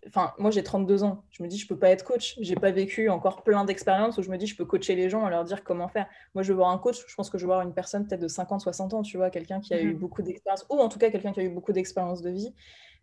enfin, 0.07 0.33
moi 0.37 0.51
j'ai 0.51 0.63
32 0.63 1.03
ans, 1.03 1.23
je 1.29 1.43
me 1.43 1.47
dis, 1.47 1.57
je 1.57 1.67
peux 1.67 1.77
pas 1.77 1.89
être 1.89 2.03
coach. 2.03 2.35
J'ai 2.41 2.55
pas 2.55 2.71
vécu 2.71 3.09
encore 3.09 3.43
plein 3.43 3.63
d'expériences 3.65 4.17
où 4.17 4.23
je 4.23 4.29
me 4.29 4.37
dis, 4.37 4.47
je 4.47 4.55
peux 4.55 4.65
coacher 4.65 4.95
les 4.95 5.09
gens, 5.09 5.23
à 5.23 5.29
leur 5.29 5.43
dire 5.43 5.63
comment 5.63 5.87
faire. 5.87 6.07
Moi, 6.33 6.43
je 6.43 6.51
veux 6.51 6.57
voir 6.57 6.69
un 6.69 6.77
coach, 6.77 7.03
je 7.07 7.15
pense 7.15 7.29
que 7.29 7.37
je 7.37 7.43
veux 7.43 7.49
voir 7.49 7.61
une 7.61 7.73
personne 7.73 8.07
peut-être 8.07 8.21
de 8.21 8.27
50-60 8.27 8.95
ans, 8.95 9.01
tu 9.03 9.17
vois, 9.17 9.29
quelqu'un 9.29 9.59
qui 9.59 9.73
a 9.73 9.81
eu 9.81 9.93
mmh 9.93 9.97
beaucoup 9.97 10.21
d'expérience, 10.21 10.65
ou 10.69 10.79
en 10.79 10.89
tout 10.89 10.99
cas 10.99 11.11
quelqu'un 11.11 11.31
qui 11.31 11.39
a 11.39 11.43
eu 11.43 11.49
beaucoup 11.49 11.71
d'expérience 11.71 12.21
de 12.21 12.29
vie. 12.29 12.53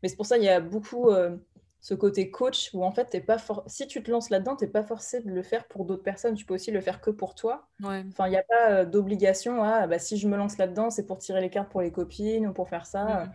Mais 0.03 0.09
c'est 0.09 0.16
pour 0.16 0.27
ça, 0.27 0.39
il 0.39 0.45
y 0.45 0.49
a 0.49 0.61
beaucoup. 0.61 1.11
Euh, 1.11 1.37
ce 1.81 1.95
côté 1.95 2.31
coach 2.31 2.70
où 2.74 2.85
en 2.85 2.93
fait, 2.93 3.07
t'es 3.07 3.20
pas 3.20 3.39
si 3.66 3.87
tu 3.87 4.03
te 4.03 4.11
lances 4.11 4.31
là-dedans, 4.31 4.57
tu 4.57 4.64
n'es 4.64 4.70
pas 4.70 4.83
forcé 4.83 5.20
de 5.20 5.31
le 5.31 5.43
faire 5.43 5.66
pour 5.66 5.85
d'autres 5.85 6.03
personnes. 6.03 6.35
Tu 6.35 6.45
peux 6.45 6.55
aussi 6.55 6.70
le 6.70 6.81
faire 6.81 7.01
que 7.01 7.11
pour 7.11 7.35
toi. 7.35 7.68
Enfin, 7.83 8.26
il 8.26 8.31
n'y 8.31 8.37
a 8.37 8.43
pas 8.43 8.70
euh, 8.70 8.85
d'obligation 8.85 9.62
à 9.62 9.87
bah, 9.87 9.99
si 9.99 10.18
je 10.18 10.28
me 10.28 10.37
lance 10.37 10.59
là-dedans, 10.59 10.91
c'est 10.91 11.07
pour 11.07 11.18
tirer 11.18 11.41
les 11.41 11.51
cartes 11.51 11.70
pour 11.70 11.81
les 11.81 11.91
copines 11.91 12.47
ou 12.47 12.53
pour 12.53 12.68
faire 12.68 12.87
ça. 12.87 13.31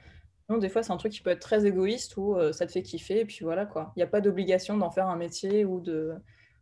Non, 0.47 0.59
des 0.59 0.69
fois, 0.69 0.83
c'est 0.83 0.91
un 0.91 0.97
truc 0.97 1.11
qui 1.11 1.21
peut 1.21 1.31
être 1.31 1.39
très 1.39 1.65
égoïste 1.65 2.17
ou 2.17 2.35
euh, 2.35 2.51
ça 2.51 2.67
te 2.67 2.71
fait 2.71 2.83
kiffer 2.83 3.21
et 3.21 3.25
puis 3.25 3.39
voilà 3.41 3.65
quoi. 3.65 3.91
Il 3.95 3.99
n'y 3.99 4.03
a 4.03 4.07
pas 4.07 4.21
d'obligation 4.21 4.77
d'en 4.77 4.91
faire 4.91 5.07
un 5.07 5.15
métier 5.15 5.65
ou 5.65 5.79
de, 5.79 6.13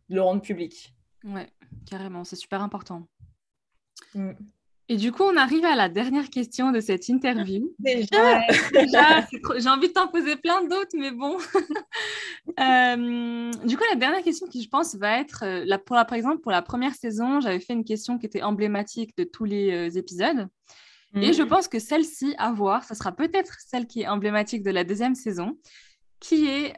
le 0.08 0.22
rendre 0.22 0.40
public. 0.40 0.94
Ouais, 1.24 1.50
carrément, 1.86 2.24
c'est 2.24 2.36
super 2.36 2.62
important. 2.62 3.06
Mmh. 4.14 4.32
Et 4.90 4.96
du 4.96 5.12
coup, 5.12 5.22
on 5.22 5.36
arrive 5.36 5.64
à 5.64 5.74
la 5.74 5.88
dernière 5.88 6.28
question 6.28 6.70
de 6.70 6.80
cette 6.80 7.08
interview. 7.08 7.74
Déjà, 7.78 9.26
j'ai 9.56 9.68
envie 9.68 9.88
de 9.88 9.92
t'en 9.94 10.08
poser 10.08 10.36
plein 10.36 10.62
d'autres, 10.64 10.96
mais 10.96 11.10
bon. 11.10 11.38
Euh, 12.60 13.50
du 13.64 13.76
coup, 13.76 13.82
la 13.90 13.96
dernière 13.96 14.22
question 14.22 14.46
qui, 14.46 14.62
je 14.62 14.68
pense, 14.68 14.94
va 14.96 15.18
être, 15.18 15.44
euh, 15.44 15.78
pour 15.78 15.96
la, 15.96 16.04
par 16.04 16.16
exemple, 16.16 16.40
pour 16.40 16.52
la 16.52 16.60
première 16.60 16.94
saison, 16.94 17.40
j'avais 17.40 17.58
fait 17.58 17.72
une 17.72 17.84
question 17.84 18.18
qui 18.18 18.26
était 18.26 18.42
emblématique 18.42 19.16
de 19.16 19.24
tous 19.24 19.44
les 19.44 19.72
euh, 19.72 19.98
épisodes. 19.98 20.46
Et 21.16 21.32
je 21.32 21.42
mhm. 21.42 21.48
pense 21.48 21.68
que 21.68 21.78
celle-ci, 21.78 22.34
à 22.38 22.52
voir, 22.52 22.84
ça 22.84 22.94
sera 22.94 23.12
peut-être 23.12 23.56
celle 23.60 23.86
qui 23.86 24.02
est 24.02 24.08
emblématique 24.08 24.62
de 24.62 24.70
la 24.70 24.84
deuxième 24.84 25.14
saison, 25.14 25.58
qui 26.20 26.46
est 26.48 26.74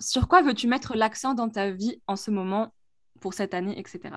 sur 0.00 0.28
quoi 0.28 0.42
veux-tu 0.42 0.68
mettre 0.68 0.96
l'accent 0.96 1.34
dans 1.34 1.48
ta 1.48 1.70
vie 1.70 2.00
en 2.06 2.16
ce 2.16 2.30
moment, 2.30 2.72
pour 3.20 3.34
cette 3.34 3.52
année, 3.52 3.78
etc. 3.78 4.14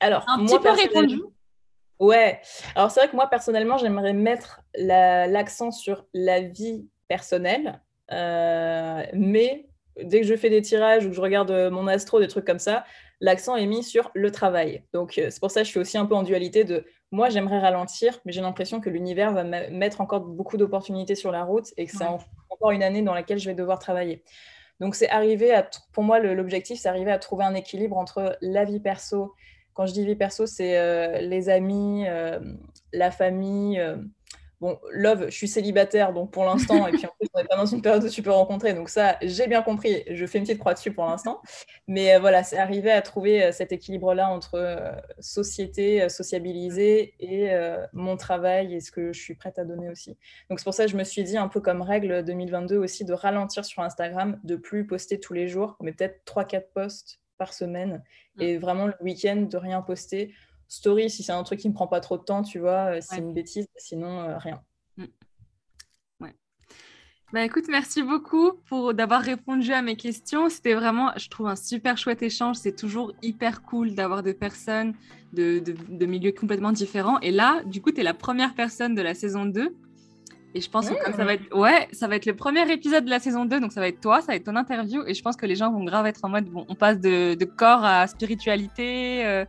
Alors, 0.00 0.24
un 0.28 0.44
petit 0.44 0.58
peu 0.58 0.70
répondu. 0.70 1.20
Ouais. 1.98 2.40
Alors, 2.74 2.90
c'est 2.90 3.00
vrai 3.00 3.08
que 3.08 3.16
moi, 3.16 3.28
personnellement, 3.28 3.78
j'aimerais 3.78 4.12
mettre 4.12 4.60
l'accent 4.74 5.70
sur 5.70 6.04
la 6.12 6.40
vie 6.40 6.86
personnelle. 7.08 7.80
Euh, 8.12 9.02
mais 9.14 9.68
dès 10.02 10.20
que 10.20 10.26
je 10.26 10.36
fais 10.36 10.50
des 10.50 10.62
tirages 10.62 11.06
ou 11.06 11.10
que 11.10 11.16
je 11.16 11.20
regarde 11.20 11.50
euh, 11.50 11.70
mon 11.70 11.86
astro, 11.86 12.20
des 12.20 12.28
trucs 12.28 12.44
comme 12.44 12.58
ça, 12.58 12.84
l'accent 13.20 13.56
est 13.56 13.66
mis 13.66 13.82
sur 13.82 14.10
le 14.14 14.30
travail. 14.30 14.84
Donc, 14.92 15.18
euh, 15.18 15.28
c'est 15.30 15.40
pour 15.40 15.50
ça 15.50 15.60
que 15.60 15.66
je 15.66 15.70
suis 15.70 15.80
aussi 15.80 15.98
un 15.98 16.06
peu 16.06 16.14
en 16.14 16.22
dualité 16.22 16.64
de 16.64 16.84
moi, 17.12 17.30
j'aimerais 17.30 17.60
ralentir, 17.60 18.18
mais 18.24 18.32
j'ai 18.32 18.40
l'impression 18.40 18.80
que 18.80 18.90
l'univers 18.90 19.32
va 19.32 19.44
mettre 19.44 20.00
encore 20.00 20.20
beaucoup 20.20 20.56
d'opportunités 20.56 21.14
sur 21.14 21.30
la 21.30 21.44
route 21.44 21.72
et 21.76 21.86
que 21.86 21.92
c'est 21.92 22.04
encore 22.50 22.72
une 22.72 22.82
année 22.82 23.00
dans 23.00 23.14
laquelle 23.14 23.38
je 23.38 23.48
vais 23.48 23.54
devoir 23.54 23.78
travailler. 23.78 24.24
Donc, 24.80 24.96
c'est 24.96 25.08
arriver 25.08 25.54
à, 25.54 25.66
pour 25.92 26.02
moi, 26.02 26.18
l'objectif, 26.18 26.80
c'est 26.80 26.88
arriver 26.88 27.12
à 27.12 27.18
trouver 27.18 27.44
un 27.44 27.54
équilibre 27.54 27.96
entre 27.96 28.36
la 28.42 28.64
vie 28.64 28.80
perso 28.80 29.34
quand 29.76 29.84
je 29.84 29.92
dis 29.92 30.04
vie 30.04 30.16
perso, 30.16 30.46
c'est 30.46 30.78
euh, 30.78 31.20
les 31.20 31.50
amis, 31.50 32.06
euh, 32.08 32.40
la 32.92 33.10
famille, 33.10 33.78
euh, 33.78 33.96
Bon, 34.58 34.80
love, 34.90 35.26
je 35.26 35.36
suis 35.36 35.48
célibataire, 35.48 36.14
donc 36.14 36.30
pour 36.30 36.46
l'instant, 36.46 36.86
et 36.86 36.92
puis 36.92 37.04
en 37.04 37.10
plus, 37.20 37.28
on 37.34 37.40
n'est 37.40 37.46
pas 37.46 37.56
dans 37.56 37.66
une 37.66 37.82
période 37.82 38.02
où 38.02 38.08
tu 38.08 38.22
peux 38.22 38.30
rencontrer, 38.30 38.72
donc 38.72 38.88
ça, 38.88 39.18
j'ai 39.20 39.48
bien 39.48 39.60
compris, 39.60 40.02
je 40.10 40.24
fais 40.24 40.38
une 40.38 40.44
petite 40.44 40.60
croix 40.60 40.72
dessus 40.72 40.92
pour 40.92 41.04
l'instant. 41.04 41.42
Mais 41.86 42.18
voilà, 42.18 42.42
c'est 42.42 42.56
arrivé 42.56 42.90
à 42.90 43.02
trouver 43.02 43.52
cet 43.52 43.72
équilibre-là 43.72 44.30
entre 44.30 44.96
société, 45.20 46.08
sociabiliser 46.08 47.16
et 47.20 47.54
mon 47.92 48.16
travail 48.16 48.74
et 48.74 48.80
ce 48.80 48.90
que 48.90 49.12
je 49.12 49.20
suis 49.20 49.34
prête 49.34 49.58
à 49.58 49.66
donner 49.66 49.90
aussi. 49.90 50.16
Donc 50.48 50.58
c'est 50.58 50.64
pour 50.64 50.72
ça 50.72 50.86
que 50.86 50.90
je 50.90 50.96
me 50.96 51.04
suis 51.04 51.22
dit, 51.22 51.36
un 51.36 51.48
peu 51.48 51.60
comme 51.60 51.82
règle 51.82 52.24
2022 52.24 52.78
aussi, 52.78 53.04
de 53.04 53.12
ralentir 53.12 53.62
sur 53.66 53.82
Instagram, 53.82 54.40
de 54.42 54.56
plus 54.56 54.86
poster 54.86 55.20
tous 55.20 55.34
les 55.34 55.48
jours, 55.48 55.76
mais 55.82 55.92
peut-être 55.92 56.22
3-4 56.24 56.62
posts 56.72 57.20
par 57.38 57.52
semaine, 57.52 58.02
mmh. 58.36 58.42
et 58.42 58.58
vraiment 58.58 58.86
le 58.86 58.94
week-end, 59.00 59.46
de 59.50 59.56
rien 59.56 59.82
poster 59.82 60.34
story 60.68 61.10
si 61.10 61.22
c'est 61.22 61.32
un 61.32 61.42
truc 61.42 61.60
qui 61.60 61.68
me 61.68 61.74
prend 61.74 61.86
pas 61.86 62.00
trop 62.00 62.18
de 62.18 62.22
temps, 62.22 62.42
tu 62.42 62.58
vois, 62.58 62.96
euh, 62.96 62.98
c'est 63.00 63.18
une 63.18 63.32
bêtise, 63.32 63.66
sinon 63.76 64.20
euh, 64.20 64.38
rien. 64.38 64.60
Mm. 64.96 65.04
Ouais. 66.20 66.34
Bah 67.32 67.44
écoute, 67.44 67.66
merci 67.68 68.02
beaucoup 68.02 68.52
pour 68.68 68.94
d'avoir 68.94 69.22
répondu 69.22 69.72
à 69.72 69.82
mes 69.82 69.96
questions. 69.96 70.48
C'était 70.48 70.74
vraiment, 70.74 71.12
je 71.16 71.28
trouve, 71.28 71.46
un 71.46 71.56
super 71.56 71.98
chouette 71.98 72.22
échange. 72.22 72.56
C'est 72.56 72.76
toujours 72.76 73.12
hyper 73.22 73.62
cool 73.62 73.94
d'avoir 73.94 74.22
des 74.22 74.34
personnes 74.34 74.94
de, 75.32 75.58
de, 75.58 76.06
milieux 76.06 76.32
complètement 76.32 76.72
différents. 76.72 77.20
Et 77.20 77.30
là, 77.30 77.62
du 77.64 77.82
coup, 77.82 77.92
tu 77.92 78.00
es 78.00 78.04
la 78.04 78.14
première 78.14 78.54
personne 78.54 78.94
de 78.94 79.02
la 79.02 79.14
saison 79.14 79.44
2. 79.44 79.76
Et 80.56 80.62
je 80.62 80.70
pense 80.70 80.88
que 80.88 81.12
ça 81.12 81.24
va 81.24 81.34
être, 81.34 81.54
ouais, 81.54 81.86
ça 81.92 82.08
va 82.08 82.16
être 82.16 82.24
le 82.24 82.34
premier 82.34 82.70
épisode 82.72 83.04
de 83.04 83.10
la 83.10 83.20
saison 83.20 83.44
2, 83.44 83.60
donc 83.60 83.72
ça 83.72 83.80
va 83.80 83.88
être 83.88 84.00
toi, 84.00 84.22
ça 84.22 84.28
va 84.28 84.36
être 84.36 84.44
ton 84.44 84.56
interview. 84.56 85.02
Et 85.06 85.12
je 85.12 85.22
pense 85.22 85.36
que 85.36 85.44
les 85.44 85.54
gens 85.54 85.70
vont 85.70 85.84
grave 85.84 86.06
être 86.06 86.20
en 86.24 86.30
mode, 86.30 86.46
bon, 86.46 86.64
on 86.70 86.74
passe 86.74 86.98
de, 86.98 87.34
de 87.34 87.44
corps 87.44 87.84
à 87.84 88.06
spiritualité. 88.06 89.26
Euh, 89.26 89.44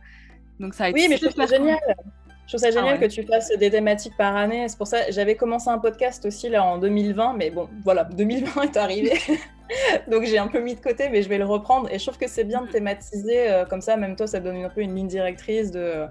donc 0.60 0.74
ça 0.74 0.90
oui, 0.90 1.06
mais 1.08 1.16
je 1.16 1.24
trouve 1.24 1.46
ça 1.46 1.46
génial. 1.46 1.78
Je 2.46 2.56
trouve 2.56 2.60
ça 2.60 2.70
génial 2.70 2.96
ah 2.96 2.98
que 2.98 3.10
tu 3.10 3.22
fasses 3.22 3.50
des 3.58 3.70
thématiques 3.70 4.18
par 4.18 4.36
année. 4.36 4.68
C'est 4.68 4.76
pour 4.76 4.86
ça 4.86 5.10
j'avais 5.10 5.34
commencé 5.34 5.70
un 5.70 5.78
podcast 5.78 6.26
aussi 6.26 6.50
là 6.50 6.62
en 6.62 6.76
2020, 6.76 7.32
mais 7.38 7.48
bon, 7.48 7.70
voilà, 7.84 8.04
2020 8.04 8.62
est 8.64 8.76
arrivé. 8.76 9.14
Donc 10.10 10.24
j'ai 10.24 10.36
un 10.36 10.48
peu 10.48 10.60
mis 10.60 10.74
de 10.74 10.80
côté, 10.80 11.08
mais 11.08 11.22
je 11.22 11.30
vais 11.30 11.38
le 11.38 11.46
reprendre. 11.46 11.90
Et 11.90 11.98
je 11.98 12.04
trouve 12.04 12.18
que 12.18 12.28
c'est 12.28 12.44
bien 12.44 12.60
de 12.60 12.66
mm. 12.66 12.72
thématiser 12.72 13.50
euh, 13.50 13.64
comme 13.64 13.80
ça. 13.80 13.96
Même 13.96 14.14
toi, 14.14 14.26
ça 14.26 14.40
donne 14.40 14.62
un 14.62 14.68
peu 14.68 14.82
une 14.82 14.94
ligne 14.94 15.08
directrice 15.08 15.70
de 15.70 16.04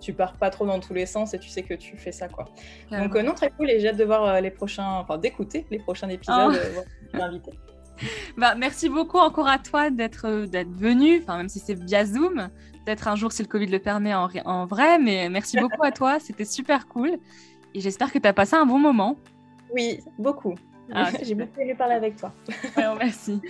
tu 0.00 0.12
pars 0.12 0.34
pas 0.34 0.50
trop 0.50 0.66
dans 0.66 0.80
tous 0.80 0.94
les 0.94 1.06
sens 1.06 1.34
et 1.34 1.38
tu 1.38 1.48
sais 1.48 1.62
que 1.62 1.74
tu 1.74 1.96
fais 1.96 2.12
ça 2.12 2.28
quoi. 2.28 2.46
Donc 2.90 3.14
euh, 3.14 3.22
non, 3.22 3.34
très 3.34 3.50
cool. 3.50 3.70
Et 3.70 3.80
j'ai 3.80 3.88
hâte 3.88 3.96
de 3.96 4.04
voir 4.04 4.40
les 4.40 4.50
prochains, 4.50 4.98
enfin 5.00 5.18
d'écouter 5.18 5.66
les 5.70 5.78
prochains 5.78 6.08
épisodes. 6.08 6.58
Oh. 7.14 7.18
bah, 8.38 8.54
merci 8.56 8.88
beaucoup 8.88 9.18
encore 9.18 9.48
à 9.48 9.58
toi 9.58 9.90
d'être 9.90 10.46
d'être 10.46 10.72
venu, 10.72 11.20
enfin 11.22 11.36
même 11.36 11.48
si 11.48 11.58
c'est 11.58 11.74
via 11.74 12.04
Zoom 12.04 12.50
peut-être 12.84 13.08
un 13.08 13.16
jour 13.16 13.32
si 13.32 13.42
le 13.42 13.48
Covid 13.48 13.66
le 13.66 13.78
permet 13.78 14.14
en, 14.14 14.28
en 14.44 14.66
vrai, 14.66 14.98
mais 14.98 15.28
merci 15.28 15.56
beaucoup 15.60 15.82
à 15.82 15.92
toi, 15.92 16.18
c'était 16.20 16.44
super 16.44 16.88
cool. 16.88 17.18
Et 17.74 17.80
j'espère 17.80 18.12
que 18.12 18.18
tu 18.18 18.26
as 18.26 18.32
passé 18.32 18.56
un 18.56 18.66
bon 18.66 18.78
moment. 18.78 19.16
Oui, 19.72 20.00
beaucoup. 20.18 20.54
Ah, 20.92 21.10
J'ai 21.22 21.34
beaucoup 21.34 21.60
aimé 21.60 21.74
parler 21.74 21.94
avec 21.94 22.16
toi. 22.16 22.32
merci. 22.98 23.40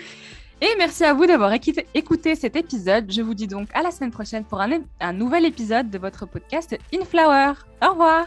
Et 0.62 0.74
merci 0.76 1.04
à 1.04 1.14
vous 1.14 1.26
d'avoir 1.26 1.52
écouté 1.52 2.34
cet 2.34 2.54
épisode. 2.54 3.10
Je 3.10 3.22
vous 3.22 3.32
dis 3.32 3.46
donc 3.46 3.68
à 3.72 3.82
la 3.82 3.90
semaine 3.90 4.10
prochaine 4.10 4.44
pour 4.44 4.60
un, 4.60 5.12
nouvel 5.12 5.46
épisode 5.46 5.88
de 5.88 5.98
votre 5.98 6.26
podcast 6.26 6.76
In 6.94 7.04
Flower. 7.04 7.52
Au 7.82 7.90
revoir. 7.92 8.26